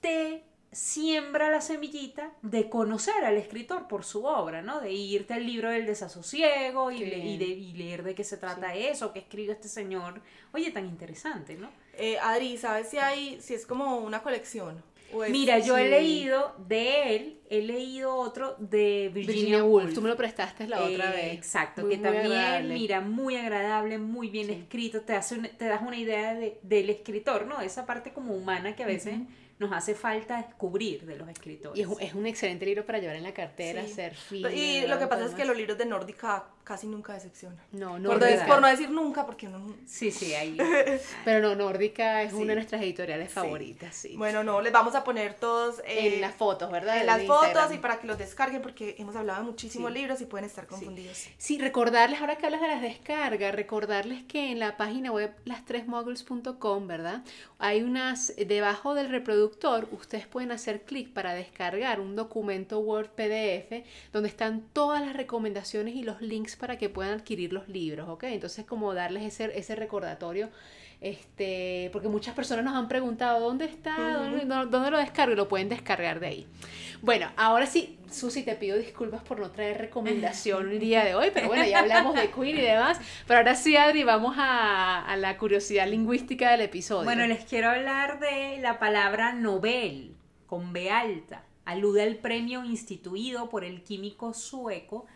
te 0.00 0.44
siembra 0.72 1.50
la 1.50 1.60
semillita 1.60 2.32
de 2.42 2.70
conocer 2.70 3.24
al 3.24 3.36
escritor 3.36 3.88
por 3.88 4.04
su 4.04 4.24
obra, 4.24 4.62
¿no? 4.62 4.80
De 4.80 4.92
irte 4.92 5.34
al 5.34 5.44
libro 5.44 5.68
del 5.70 5.84
desasosiego 5.86 6.90
y, 6.92 6.98
le- 7.00 7.38
de, 7.38 7.44
y 7.46 7.72
leer 7.72 8.04
de 8.04 8.14
qué 8.14 8.22
se 8.22 8.36
trata 8.36 8.74
eso, 8.74 9.12
qué 9.12 9.18
escribió 9.18 9.52
este 9.52 9.68
señor. 9.68 10.22
Oye, 10.52 10.70
tan 10.70 10.86
interesante, 10.86 11.56
¿no? 11.56 11.70
Eh, 11.94 12.18
Adri, 12.20 12.56
¿sabes 12.56 12.88
si 12.88 12.98
hay, 12.98 13.40
si 13.40 13.54
es 13.54 13.66
como 13.66 13.98
una 13.98 14.22
colección? 14.22 14.82
O 15.12 15.24
es- 15.24 15.30
Mira, 15.30 15.58
yo 15.58 15.76
he 15.78 15.88
leído 15.88 16.54
de 16.66 17.16
él, 17.16 17.40
he 17.48 17.62
leído 17.62 18.14
otro 18.14 18.56
de 18.58 19.10
Virginia, 19.12 19.26
Virginia 19.34 19.64
Woolf. 19.64 19.84
Woolf, 19.84 19.94
tú 19.94 20.02
me 20.02 20.08
lo 20.08 20.16
prestaste 20.16 20.68
la 20.68 20.82
otra 20.82 21.10
Eh, 21.12 21.16
vez. 21.16 21.34
Exacto, 21.34 21.82
Muy, 21.82 21.90
que 21.90 21.96
muy 21.96 22.04
también, 22.04 22.26
agradable. 22.32 22.74
mira, 22.74 23.00
muy 23.00 23.36
agradable, 23.36 23.98
muy 23.98 24.28
bien 24.28 24.46
Sí. 24.46 24.52
escrito, 24.52 25.00
te, 25.02 25.14
hace 25.14 25.34
una- 25.36 25.48
te 25.48 25.64
das 25.66 25.82
una 25.82 25.96
idea 25.96 26.34
de- 26.34 26.58
del 26.62 26.90
escritor, 26.90 27.46
¿no? 27.46 27.60
Esa 27.60 27.86
parte 27.86 28.12
como 28.12 28.34
humana 28.34 28.76
que 28.76 28.82
a 28.84 28.86
veces 28.86 29.14
nos 29.58 29.72
hace 29.72 29.94
falta 29.94 30.38
descubrir 30.38 31.04
de 31.04 31.16
los 31.16 31.28
escritores. 31.28 31.78
Y 31.78 31.82
es 31.82 31.86
un, 31.88 32.00
es 32.00 32.14
un 32.14 32.26
excelente 32.26 32.64
libro 32.64 32.86
para 32.86 32.98
llevar 32.98 33.16
en 33.16 33.24
la 33.24 33.34
cartera, 33.34 33.84
Sí. 33.84 33.92
hacer 33.92 34.14
fila. 34.14 34.50
Y 34.52 34.86
lo 34.86 34.98
que 34.98 35.06
pasa 35.06 35.26
es 35.26 35.34
que 35.34 35.44
los 35.44 35.54
libros 35.56 35.76
de 35.76 35.84
Nórdica 35.84 36.44
casi 36.64 36.86
nunca 36.86 37.14
decepcionan. 37.14 37.58
No, 37.72 37.98
no, 37.98 38.10
por, 38.10 38.20
por 38.46 38.60
no 38.60 38.68
decir 38.68 38.90
nunca, 38.90 39.26
porque 39.26 39.48
no... 39.48 39.74
Sí, 39.86 40.10
sí, 40.12 40.34
ahí. 40.34 40.56
Pero 41.24 41.40
no, 41.40 41.54
Nórdica 41.56 42.22
es 42.22 42.30
Sí. 42.30 42.36
una 42.36 42.48
de 42.48 42.54
nuestras 42.56 42.82
editoriales 42.82 43.28
Sí. 43.30 43.34
favoritas, 43.34 43.94
sí. 43.96 44.16
Bueno, 44.16 44.44
no, 44.44 44.60
les 44.60 44.72
vamos 44.72 44.94
a 44.94 45.02
poner 45.02 45.34
todos... 45.34 45.80
eh, 45.80 46.14
en 46.14 46.20
las 46.20 46.34
fotos, 46.34 46.70
¿verdad? 46.70 46.98
en 46.98 47.06
las 47.06 47.22
fotos 47.24 47.72
y 47.74 47.78
para 47.78 47.98
que 47.98 48.06
los 48.06 48.18
descarguen 48.18 48.62
porque 48.62 48.94
hemos 48.98 49.16
hablado 49.16 49.40
de 49.40 49.46
muchísimos 49.50 49.92
Sí. 49.92 49.98
libros 49.98 50.20
y 50.20 50.26
pueden 50.26 50.44
estar 50.46 50.66
confundidos. 50.66 51.26
Sí, 51.38 51.58
recordarles, 51.58 52.20
ahora 52.20 52.36
que 52.36 52.46
hablas 52.46 52.60
de 52.60 52.68
las 52.68 52.82
descargas, 52.82 53.54
recordarles 53.54 54.22
que 54.24 54.52
en 54.52 54.58
la 54.60 54.76
página 54.76 55.10
web 55.10 55.34
las3moguls.com, 55.44 56.86
¿verdad? 56.86 57.22
Hay 57.58 57.82
unas, 57.82 58.32
debajo 58.36 58.94
del 58.94 59.08
reproductor, 59.08 59.88
ustedes 59.92 60.26
pueden 60.26 60.52
hacer 60.52 60.82
clic 60.82 61.12
para 61.12 61.34
descargar 61.34 62.00
un 62.00 62.16
documento 62.16 62.78
Word 62.80 63.10
PDF 63.10 63.84
donde 64.12 64.28
están 64.28 64.62
todas 64.72 65.00
las 65.04 65.14
recomendaciones 65.14 65.94
y 65.94 66.02
los 66.02 66.20
links 66.22 66.49
para 66.56 66.76
que 66.78 66.88
puedan 66.88 67.14
adquirir 67.18 67.52
los 67.52 67.68
libros, 67.68 68.08
¿ok? 68.08 68.24
Entonces, 68.24 68.64
como 68.64 68.94
darles 68.94 69.22
ese, 69.24 69.58
ese 69.58 69.74
recordatorio. 69.76 70.48
Este, 71.02 71.88
porque 71.94 72.08
muchas 72.08 72.34
personas 72.34 72.62
nos 72.62 72.74
han 72.74 72.86
preguntado 72.86 73.40
dónde 73.40 73.64
está, 73.64 74.18
¿Dónde, 74.18 74.44
dó- 74.44 74.66
dónde 74.66 74.90
lo 74.90 74.98
descargo 74.98 75.32
y 75.32 75.36
lo 75.36 75.48
pueden 75.48 75.70
descargar 75.70 76.20
de 76.20 76.26
ahí. 76.26 76.46
Bueno, 77.00 77.30
ahora 77.38 77.64
sí, 77.64 77.98
Susi, 78.10 78.42
te 78.42 78.54
pido 78.54 78.76
disculpas 78.76 79.22
por 79.22 79.40
no 79.40 79.50
traer 79.50 79.78
recomendación 79.78 80.70
el 80.70 80.78
día 80.78 81.02
de 81.02 81.14
hoy, 81.14 81.30
pero 81.32 81.46
bueno, 81.46 81.64
ya 81.64 81.78
hablamos 81.78 82.14
de 82.14 82.30
Queen 82.30 82.58
y 82.58 82.60
demás. 82.60 83.00
Pero 83.26 83.38
ahora 83.38 83.54
sí, 83.54 83.76
Adri, 83.78 84.04
vamos 84.04 84.34
a, 84.38 85.02
a 85.06 85.16
la 85.16 85.38
curiosidad 85.38 85.88
lingüística 85.88 86.50
del 86.50 86.60
episodio. 86.60 87.04
Bueno, 87.04 87.26
les 87.26 87.46
quiero 87.46 87.70
hablar 87.70 88.20
de 88.20 88.58
la 88.60 88.78
palabra 88.78 89.32
Nobel, 89.32 90.14
con 90.46 90.74
B 90.74 90.90
alta. 90.90 91.44
Alude 91.64 92.02
al 92.02 92.16
premio 92.16 92.62
instituido 92.62 93.48
por 93.48 93.64
el 93.64 93.82
químico 93.82 94.34
sueco 94.34 95.06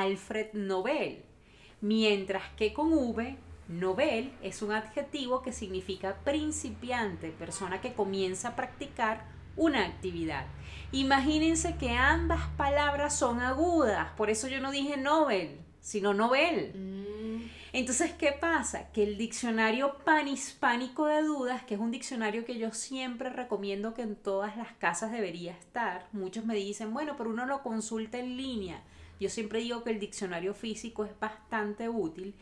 Alfred 0.00 0.54
Nobel. 0.54 1.22
Mientras 1.80 2.42
que 2.56 2.72
con 2.72 2.92
V, 2.92 3.36
Nobel 3.68 4.32
es 4.42 4.60
un 4.62 4.72
adjetivo 4.72 5.42
que 5.42 5.52
significa 5.52 6.16
principiante, 6.24 7.30
persona 7.30 7.80
que 7.80 7.94
comienza 7.94 8.48
a 8.48 8.56
practicar 8.56 9.24
una 9.56 9.84
actividad. 9.84 10.46
Imagínense 10.90 11.76
que 11.76 11.90
ambas 11.90 12.48
palabras 12.56 13.16
son 13.16 13.40
agudas, 13.40 14.10
por 14.16 14.30
eso 14.30 14.48
yo 14.48 14.60
no 14.60 14.72
dije 14.72 14.96
Nobel, 14.96 15.60
sino 15.80 16.12
Nobel. 16.12 16.72
Mm, 16.74 17.48
Entonces, 17.72 18.12
¿qué 18.12 18.32
pasa? 18.32 18.90
Que 18.92 19.02
el 19.02 19.16
diccionario 19.16 19.98
panhispánico 20.04 21.06
de 21.06 21.22
dudas, 21.22 21.62
que 21.64 21.74
es 21.74 21.80
un 21.80 21.90
diccionario 21.90 22.44
que 22.44 22.58
yo 22.58 22.72
siempre 22.72 23.30
recomiendo 23.30 23.94
que 23.94 24.02
en 24.02 24.16
todas 24.16 24.56
las 24.56 24.72
casas 24.72 25.12
debería 25.12 25.52
estar, 25.52 26.08
muchos 26.12 26.44
me 26.44 26.54
dicen, 26.54 26.92
bueno, 26.94 27.14
pero 27.16 27.30
uno 27.30 27.46
lo 27.46 27.62
consulta 27.62 28.18
en 28.18 28.36
línea. 28.36 28.82
Yo 29.20 29.28
siempre 29.28 29.60
digo 29.60 29.84
que 29.84 29.90
el 29.90 30.00
diccionario 30.00 30.54
físico 30.54 31.04
es 31.04 31.18
bastante 31.18 31.88
útil. 31.88 32.34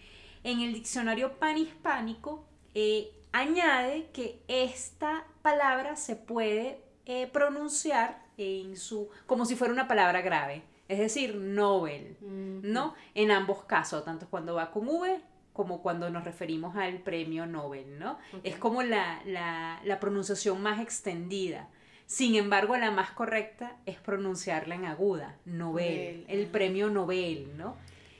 En 0.44 0.60
el 0.60 0.72
diccionario 0.72 1.38
panhispánico 1.38 2.44
eh, 2.74 3.12
añade 3.32 4.10
que 4.12 4.42
esta 4.48 5.26
palabra 5.42 5.96
se 5.96 6.16
puede 6.16 6.80
eh, 7.06 7.28
pronunciar 7.32 8.22
en 8.36 8.76
su, 8.76 9.08
como 9.26 9.44
si 9.44 9.56
fuera 9.56 9.72
una 9.72 9.88
palabra 9.88 10.22
grave, 10.22 10.62
es 10.88 10.98
decir, 10.98 11.36
Nobel. 11.36 12.16
¿no? 12.20 12.94
En 13.14 13.30
ambos 13.30 13.64
casos, 13.64 14.04
tanto 14.04 14.28
cuando 14.28 14.54
va 14.54 14.70
con 14.70 14.88
V 14.88 15.20
como 15.52 15.82
cuando 15.82 16.08
nos 16.08 16.24
referimos 16.24 16.76
al 16.76 17.00
premio 17.00 17.44
Nobel, 17.46 17.98
¿no? 17.98 18.18
Es 18.42 18.56
como 18.56 18.82
la, 18.82 19.20
la, 19.26 19.80
la 19.84 20.00
pronunciación 20.00 20.62
más 20.62 20.80
extendida. 20.80 21.68
Sin 22.12 22.34
embargo, 22.34 22.76
la 22.76 22.90
más 22.90 23.10
correcta 23.12 23.76
es 23.86 23.96
pronunciarla 23.98 24.74
en 24.74 24.84
aguda, 24.84 25.36
Nobel, 25.46 25.56
Nobel, 25.56 26.24
el 26.28 26.46
premio 26.46 26.90
Nobel, 26.90 27.56
¿no? 27.56 27.78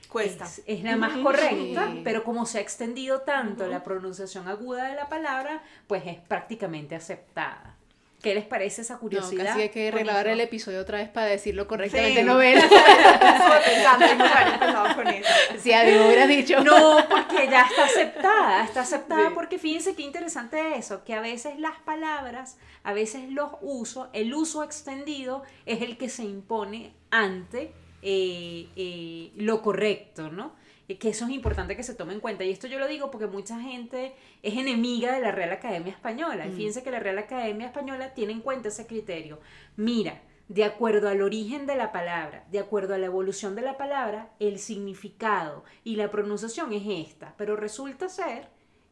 Cuesta. 0.09 0.47
es, 0.47 0.62
es 0.66 0.82
la 0.82 0.97
más 0.97 1.18
correcta, 1.18 1.90
Sí. 1.93 2.01
pero 2.03 2.24
como 2.24 2.47
se 2.47 2.57
ha 2.57 2.61
extendido 2.62 3.20
tanto 3.20 3.66
la 3.66 3.82
pronunciación 3.82 4.49
aguda 4.49 4.88
de 4.88 4.95
la 4.97 5.11
palabra, 5.11 5.62
pues 5.86 6.07
es 6.07 6.18
prácticamente 6.20 6.95
aceptada. 6.95 7.71
¿Qué 8.22 8.34
les 8.36 8.44
parece 8.44 8.82
esa 8.82 8.94
No, 8.94 9.00
curiosidad? 9.00 9.46
casi 9.46 9.62
hay 9.62 9.68
que 9.70 9.90
regrabar 9.90 10.28
el 10.28 10.40
episodio 10.40 10.80
otra 10.80 10.98
vez 10.98 11.08
para 11.08 11.26
decirlo 11.26 11.66
correctamente 11.66 12.20
Sí. 12.20 12.26
con 14.94 15.08
eso. 15.08 15.28
Si 15.60 15.70
me 15.70 16.06
hubieras 16.06 16.28
dicho. 16.28 16.62
No, 16.62 16.96
porque 17.08 17.48
ya 17.50 17.62
está 17.62 17.84
aceptada, 17.84 18.64
está 18.64 18.80
aceptada 18.82 19.28
Sí. 19.28 19.34
porque 19.34 19.58
fíjense 19.58 19.94
qué 19.94 20.02
interesante 20.02 20.76
eso, 20.76 21.04
que 21.04 21.14
a 21.14 21.20
veces 21.20 21.58
las 21.58 21.78
palabras, 21.80 22.58
a 22.84 22.92
veces 22.92 23.28
los 23.30 23.50
usos, 23.60 24.08
el 24.12 24.32
uso 24.34 24.62
extendido 24.62 25.42
es 25.66 25.82
el 25.82 25.96
que 25.96 26.08
se 26.08 26.22
impone 26.22 26.92
ante 27.10 27.72
eh, 28.04 28.68
eh, 28.76 29.30
lo 29.36 29.62
correcto, 29.62 30.28
¿no? 30.30 30.54
Que 30.89 31.09
eso 31.09 31.24
es 31.24 31.30
importante 31.30 31.74
que 31.74 31.83
se 31.83 31.95
tome 31.95 32.12
en 32.12 32.20
cuenta. 32.20 32.45
Y 32.45 32.51
esto 32.51 32.66
yo 32.66 32.78
lo 32.78 32.87
digo 32.87 33.11
porque 33.11 33.26
mucha 33.26 33.59
gente 33.61 34.14
es 34.43 34.55
enemiga 34.55 35.12
de 35.12 35.20
la 35.20 35.33
Real 35.33 35.53
Academia 35.53 35.93
Española. 35.93 36.47
Y 36.47 36.53
fíjense 36.53 36.83
que 36.83 36.91
la 36.91 37.01
Real 37.01 37.18
Academia 37.18 37.66
Española 37.66 38.12
tiene 38.12 38.33
en 38.33 38.41
cuenta 38.41 38.68
ese 38.68 38.87
criterio. 38.87 39.41
Mira, 39.76 40.20
de 40.49 40.64
acuerdo 40.64 41.09
al 41.09 41.22
origen 41.22 41.66
de 41.66 41.76
la 41.76 41.93
palabra, 41.93 42.45
de 42.51 42.59
acuerdo 42.59 42.95
a 42.95 42.99
la 42.99 43.07
evolución 43.07 43.55
de 43.55 43.62
la 43.62 43.78
palabra, 43.78 44.33
el 44.39 44.59
significado 44.59 45.64
y 45.83 45.97
la 45.97 46.11
pronunciación 46.11 46.74
es 46.74 46.83
esta. 47.09 47.35
Pero 47.39 47.57
resulta 47.57 48.11
ser 48.11 48.49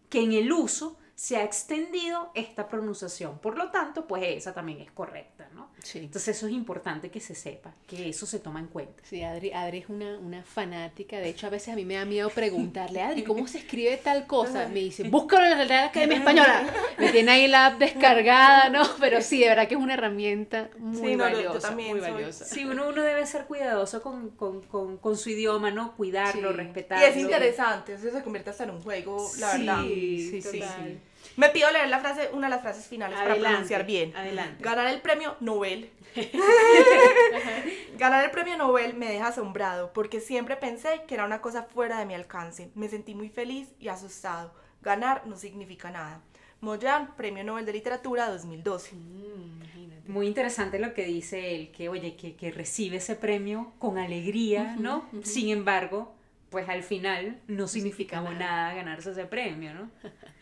que 0.09 0.22
en 0.22 0.32
el 0.32 0.51
uso 0.53 0.97
se 1.20 1.36
ha 1.36 1.44
extendido 1.44 2.30
esta 2.34 2.66
pronunciación. 2.66 3.38
Por 3.40 3.58
lo 3.58 3.70
tanto, 3.70 4.06
pues 4.06 4.22
esa 4.24 4.54
también 4.54 4.80
es 4.80 4.90
correcta, 4.90 5.50
¿no? 5.54 5.68
Sí. 5.82 5.98
Entonces 5.98 6.34
eso 6.34 6.46
es 6.46 6.54
importante 6.54 7.10
que 7.10 7.20
se 7.20 7.34
sepa, 7.34 7.74
que 7.86 8.08
eso 8.08 8.24
se 8.24 8.38
toma 8.38 8.58
en 8.58 8.68
cuenta. 8.68 9.02
Sí, 9.04 9.22
Adri, 9.22 9.52
Adri 9.52 9.78
es 9.80 9.90
una, 9.90 10.16
una 10.18 10.42
fanática. 10.42 11.18
De 11.18 11.28
hecho, 11.28 11.46
a 11.46 11.50
veces 11.50 11.74
a 11.74 11.76
mí 11.76 11.84
me 11.84 11.96
da 11.96 12.06
miedo 12.06 12.30
preguntarle, 12.30 13.02
Adri, 13.02 13.22
¿cómo 13.22 13.46
se 13.46 13.58
escribe 13.58 13.98
tal 13.98 14.26
cosa? 14.26 14.66
Me 14.68 14.80
dice, 14.80 15.02
búscalo 15.10 15.44
en 15.44 15.58
la 15.58 15.64
Real 15.66 15.88
Academia 15.88 16.16
Española. 16.16 16.64
Me 16.96 17.10
tiene 17.12 17.32
ahí 17.32 17.48
la 17.48 17.66
app 17.66 17.78
descargada, 17.78 18.70
¿no? 18.70 18.82
Pero 18.98 19.20
sí, 19.20 19.40
de 19.40 19.48
verdad 19.50 19.68
que 19.68 19.74
es 19.74 19.80
una 19.80 19.92
herramienta 19.92 20.70
muy 20.78 20.96
Sí, 21.10 21.16
no, 21.16 21.28
yo- 21.28 21.34
yo 21.42 21.48
valiosa. 21.48 21.68
también 21.68 21.90
muy 21.90 22.00
soy- 22.00 22.10
valiosa. 22.12 22.44
Sí, 22.46 22.64
uno, 22.64 22.88
uno 22.88 23.02
debe 23.02 23.26
ser 23.26 23.44
cuidadoso 23.44 24.00
con, 24.00 24.30
con- 24.30 24.62
con- 24.62 24.96
con 24.96 25.18
su 25.18 25.28
idioma, 25.28 25.70
¿no? 25.70 25.94
Cuidarlo, 25.98 26.48
Sí. 26.52 26.56
respetarlo. 26.56 27.06
Y 27.06 27.10
es 27.10 27.16
interesante, 27.18 27.92
eso 27.92 28.10
se 28.10 28.22
convierte 28.22 28.48
hasta 28.48 28.64
en 28.64 28.70
un 28.70 28.80
juego, 28.80 29.30
la 29.38 29.52
Sí, 29.52 29.58
verdad. 29.66 29.82
sí, 29.84 30.40
sí, 30.42 30.58
Total. 30.60 30.84
sí. 30.88 30.98
Me 31.41 31.49
pido 31.49 31.70
leer 31.70 31.88
la 31.88 32.01
frase, 32.01 32.28
una 32.34 32.49
de 32.49 32.51
las 32.51 32.61
frases 32.61 32.86
finales 32.86 33.16
para 33.16 33.30
Adelante, 33.32 33.49
pronunciar 33.55 33.86
bien. 33.86 34.14
adelante. 34.14 34.62
Ganar 34.62 34.86
el 34.88 35.01
premio 35.01 35.36
Nobel. 35.41 35.91
Ganar 37.97 38.24
el 38.26 38.30
premio 38.30 38.59
Nobel 38.59 38.93
me 38.95 39.07
deja 39.11 39.28
asombrado 39.28 39.91
porque 39.95 40.20
siempre 40.20 40.57
pensé 40.57 41.03
que 41.09 41.14
era 41.14 41.24
una 41.24 41.41
cosa 41.41 41.62
fuera 41.62 41.99
de 41.99 42.05
mi 42.05 42.14
alcance. 42.14 42.70
Me 42.74 42.88
sentí 42.91 43.14
muy 43.14 43.30
feliz 43.30 43.68
y 43.78 43.88
asustado. 43.88 44.53
Ganar 44.82 45.26
no 45.26 45.36
significa 45.36 45.91
nada. 45.91 46.20
Moyan, 46.61 47.16
Premio 47.16 47.43
Nobel 47.43 47.64
de 47.64 47.72
Literatura 47.72 48.28
2012. 48.28 48.95
Mm. 48.97 49.61
Muy 50.09 50.26
interesante 50.26 50.78
lo 50.78 50.93
que 50.93 51.07
dice 51.07 51.55
él, 51.55 51.70
que 51.70 51.88
oye, 51.88 52.16
que, 52.16 52.36
que 52.36 52.51
recibe 52.51 52.99
ese 52.99 53.14
premio 53.14 53.72
con 53.78 53.97
alegría, 53.97 54.76
¿no? 54.78 55.09
Sin 55.22 55.49
embargo, 55.49 56.14
pues 56.51 56.68
al 56.68 56.82
final 56.82 57.38
no 57.47 57.66
significaba 57.66 58.30
nada. 58.34 58.38
nada 58.45 58.74
ganarse 58.74 59.12
ese 59.12 59.24
premio, 59.24 59.72
¿no? 59.72 59.91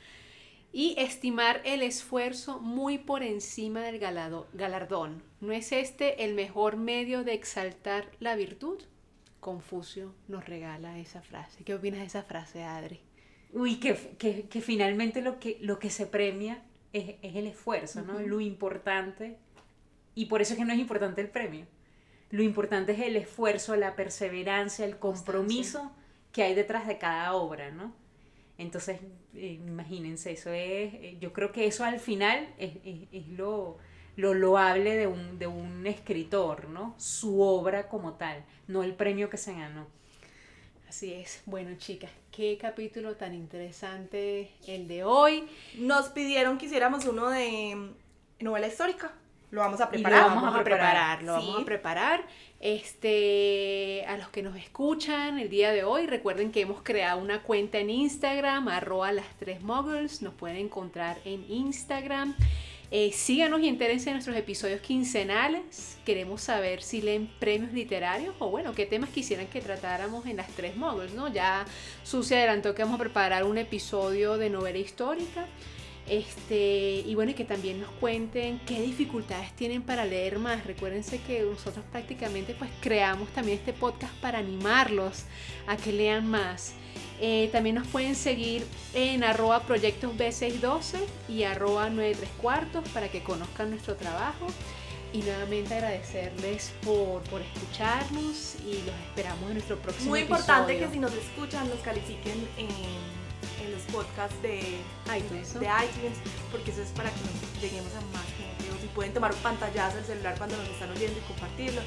Y 0.73 0.95
estimar 0.99 1.63
el 1.65 1.83
esfuerzo 1.83 2.61
muy 2.61 2.99
por 2.99 3.23
encima 3.23 3.81
del 3.83 3.99
galado- 3.99 4.47
galardón. 4.53 5.23
¿No 5.41 5.53
es 5.53 5.73
este 5.73 6.25
el 6.25 6.35
mejor 6.35 6.77
medio 6.77 7.25
de 7.25 7.33
exaltar 7.35 8.11
la 8.21 8.37
virtud? 8.37 8.83
Confucio 9.41 10.15
nos 10.29 10.47
regala 10.47 10.99
esa 10.99 11.23
frase. 11.23 11.65
¿Qué 11.65 11.75
opinas 11.75 12.01
de 12.01 12.07
esa 12.07 12.23
frase, 12.23 12.65
Adri? 12.65 13.01
Uy, 13.53 13.77
que, 13.81 13.95
que, 14.19 14.43
que 14.49 14.61
finalmente 14.61 15.23
lo 15.23 15.39
que, 15.41 15.57
lo 15.63 15.79
que 15.79 15.89
se 15.91 16.07
premia 16.07 16.63
es, 16.93 17.15
es 17.23 17.35
el 17.37 17.47
esfuerzo, 17.47 18.03
¿no? 18.03 18.19
Lo 18.21 18.41
importante, 18.41 19.39
y 20.15 20.27
por 20.27 20.43
eso 20.43 20.53
es 20.53 20.59
que 20.59 20.65
no 20.67 20.73
es 20.75 20.79
importante 20.79 21.23
el 21.23 21.31
premio. 21.31 21.67
Lo 22.31 22.43
importante 22.43 22.93
es 22.93 23.01
el 23.01 23.17
esfuerzo, 23.17 23.75
la 23.77 23.97
perseverancia, 23.97 24.85
el 24.85 24.99
compromiso 24.99 25.93
que 26.33 26.43
hay 26.43 26.55
detrás 26.55 26.87
de 26.87 26.99
cada 26.99 27.33
obra, 27.33 27.71
¿no? 27.71 27.95
Entonces, 28.59 29.01
eh, 29.35 29.61
imagínense, 29.67 30.33
eso 30.33 30.51
es, 30.51 30.93
eh, 30.95 31.17
yo 31.21 31.33
creo 31.33 31.53
que 31.53 31.67
eso 31.67 31.85
al 31.85 32.01
final 32.01 32.49
es, 32.59 32.73
es- 32.85 33.09
es 33.13 33.29
lo, 33.29 33.79
lo 34.17 34.35
loable 34.35 34.97
de 34.97 35.07
un, 35.07 35.39
de 35.39 35.47
un 35.47 35.87
escritor, 35.87 36.69
¿no? 36.69 36.95
Su 36.99 37.41
obra 37.41 37.89
como 37.89 38.15
tal, 38.15 38.45
no 38.67 38.83
el 38.83 38.95
premio 38.95 39.31
que 39.31 39.37
se 39.39 39.55
ganó. 39.55 39.87
Así 40.89 41.13
es. 41.13 41.43
Bueno, 41.47 41.77
chicas, 41.79 42.11
qué 42.33 42.57
capítulo 42.61 43.17
tan 43.17 43.35
interesante 43.35 44.51
el 44.67 44.89
de 44.89 45.05
hoy. 45.05 45.47
Nos 45.79 46.09
pidieron 46.09 46.57
que 46.59 46.67
hiciéramos 46.67 47.05
uno 47.07 47.29
de 47.31 47.91
novela 48.41 48.67
histórica. 48.69 49.13
Lo 49.51 49.61
vamos 49.63 49.81
a 49.81 49.85
Y 49.85 49.87
lo 49.87 49.91
preparar. 49.91 50.25
vamos 50.29 50.45
a 50.55 50.59
a 50.61 50.65
preparar, 50.65 51.23
lo 51.23 51.41
Sí. 51.41 51.47
vamos 51.47 51.63
a 51.63 51.65
preparar. 51.65 52.25
Este, 52.61 54.05
a 54.09 54.17
los 54.17 54.29
que 54.29 54.43
nos 54.43 54.57
escuchan 54.57 55.39
el 55.39 55.49
día 55.49 55.71
de 55.73 55.85
hoy, 55.85 56.07
recuerden 56.07 56.51
que 56.53 56.61
hemos 56.63 56.83
creado 56.83 57.21
una 57.21 57.43
cuenta 57.43 57.79
en 57.79 57.91
Instagram, 57.91 58.69
arroba 58.69 59.13
las 59.13 59.27
tres 59.39 59.63
muggles, 59.63 60.23
nos 60.23 60.35
pueden 60.35 60.57
encontrar 60.59 61.17
en 61.25 61.45
Instagram. 61.51 62.35
Eh, 62.91 63.13
síganos 63.13 63.61
y 63.61 63.69
entérense 63.69 64.07
de 64.07 64.13
nuestros 64.13 64.35
episodios 64.37 64.81
quincenales. 64.81 65.99
Queremos 66.07 66.41
saber 66.41 66.83
si 66.83 67.03
leen 67.03 67.31
premios 67.39 67.73
literarios 67.73 68.35
o 68.39 68.49
bueno, 68.51 68.73
qué 68.75 68.87
temas 68.87 69.11
quisieran 69.11 69.47
que 69.49 69.61
tratáramos 69.61 70.25
en 70.27 70.39
las 70.39 70.49
tres 70.49 70.75
muggles, 70.77 71.13
¿no? 71.13 71.29
Ya 71.29 71.65
Susi 72.03 72.35
adelantó 72.35 72.75
que 72.75 72.83
vamos 72.83 72.97
a 72.99 73.03
preparar 73.03 73.45
un 73.45 73.59
episodio 73.59 74.39
de 74.39 74.49
novela 74.51 74.79
histórica. 74.79 75.47
Este, 76.09 77.05
y 77.07 77.15
bueno, 77.15 77.33
y 77.33 77.35
que 77.35 77.45
también 77.45 77.81
nos 77.81 77.91
cuenten 77.93 78.61
qué 78.61 78.81
dificultades 78.81 79.53
tienen 79.53 79.83
para 79.83 80.05
leer 80.05 80.39
más. 80.39 80.67
Recuérdense 80.67 81.21
que 81.21 81.43
nosotros 81.43 81.85
prácticamente 81.93 82.55
pues 82.55 82.71
creamos 82.81 83.29
también 83.31 83.59
este 83.59 83.73
podcast 83.75 84.15
para 84.15 84.39
animarlos 84.39 85.25
a 85.67 85.77
que 85.77 85.93
lean 85.93 86.27
más. 86.27 86.73
Eh, 87.21 87.49
también 87.53 87.75
nos 87.75 87.87
pueden 87.89 88.15
seguir 88.15 88.65
en 88.95 89.25
arroba 89.25 89.61
proyectos 89.65 90.17
B612 90.17 90.99
y 91.29 91.43
arroba 91.43 91.91
93 91.91 92.31
cuartos 92.41 92.89
para 92.91 93.09
que 93.09 93.23
conozcan 93.23 93.71
nuestro 93.71 93.97
trabajo. 93.97 94.47
Y 95.13 95.23
nuevamente 95.23 95.75
agradecerles 95.75 96.73
por, 96.85 97.23
por 97.25 97.41
escucharnos 97.41 98.57
y 98.67 98.75
los 98.85 98.95
esperamos 99.09 99.49
en 99.49 99.55
nuestro 99.55 99.79
próximo 99.79 100.11
Muy 100.11 100.21
importante 100.21 100.73
episodio. 100.73 100.87
que 100.87 100.95
si 100.95 101.01
nos 101.01 101.15
escuchan, 101.15 101.69
nos 101.71 101.79
califiquen 101.79 102.47
en, 102.59 102.69
en 103.63 103.73
los 103.73 103.83
podcasts 103.93 104.41
de 104.43 104.79
iTunes, 105.17 105.55
de 105.55 105.67
iTunes, 105.67 106.19
porque 106.51 106.71
eso 106.71 106.83
es 106.83 106.91
para 106.91 107.11
que 107.11 107.21
nos 107.21 107.63
lleguemos 107.63 107.93
a 107.95 108.01
más 108.17 108.27
gente. 108.37 108.71
O 108.75 108.81
si 108.81 108.87
pueden 108.89 109.13
tomar 109.13 109.33
un 109.33 109.41
pantallazo 109.41 109.97
del 109.97 110.05
celular 110.05 110.35
cuando 110.39 110.57
nos 110.57 110.69
están 110.69 110.91
oyendo 110.91 111.19
y 111.19 111.23
compartirlo, 111.23 111.81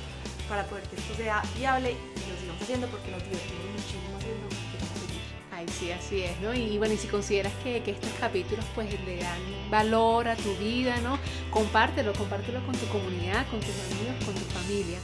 para 0.51 0.65
poder 0.65 0.83
que 0.83 0.97
esto 0.97 1.15
sea 1.15 1.41
viable 1.55 1.91
y 1.91 2.29
lo 2.29 2.37
sigamos 2.37 2.61
haciendo 2.61 2.87
porque 2.87 3.09
nos 3.09 3.23
divertimos 3.23 3.65
muchísimo 3.71 4.17
haciendo 4.17 4.43
lo 4.43 4.49
que 4.49 4.55
queremos 4.67 4.99
seguir. 4.99 5.21
Ay, 5.49 5.65
sí, 5.69 5.91
así 5.91 6.23
es, 6.23 6.39
¿no? 6.41 6.53
Y, 6.53 6.77
bueno, 6.77 6.93
y 6.93 6.97
si 6.97 7.07
consideras 7.07 7.53
que, 7.63 7.81
que 7.83 7.91
estos 7.91 8.11
capítulos 8.19 8.65
pues 8.75 8.91
le 9.05 9.17
dan 9.17 9.39
valor 9.69 10.27
a 10.27 10.35
tu 10.35 10.53
vida, 10.57 10.97
¿no? 10.99 11.17
Compártelo, 11.51 12.11
compártelo 12.13 12.65
con 12.65 12.75
tu 12.75 12.85
comunidad, 12.87 13.47
con 13.49 13.61
tus 13.61 13.75
amigos, 13.91 14.25
con 14.25 14.35
tu 14.35 14.45
familia. 14.51 14.99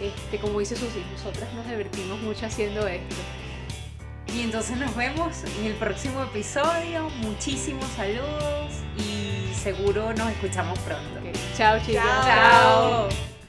Este, 0.00 0.38
como 0.38 0.60
dice 0.60 0.76
Susi, 0.76 1.02
nosotras 1.12 1.52
nos 1.54 1.66
divertimos 1.66 2.20
mucho 2.20 2.44
haciendo 2.44 2.86
esto. 2.86 3.16
Y 4.34 4.42
entonces 4.42 4.76
nos 4.76 4.94
vemos 4.94 5.42
en 5.58 5.66
el 5.66 5.74
próximo 5.74 6.22
episodio. 6.22 7.08
Muchísimos 7.18 7.84
saludos 7.96 8.72
y 8.96 9.52
seguro 9.54 10.12
nos 10.14 10.30
escuchamos 10.30 10.78
pronto. 10.80 11.20
Chao, 11.56 11.78
chicos. 11.80 12.02
Chao. 12.02 13.08
Chao. 13.08 13.39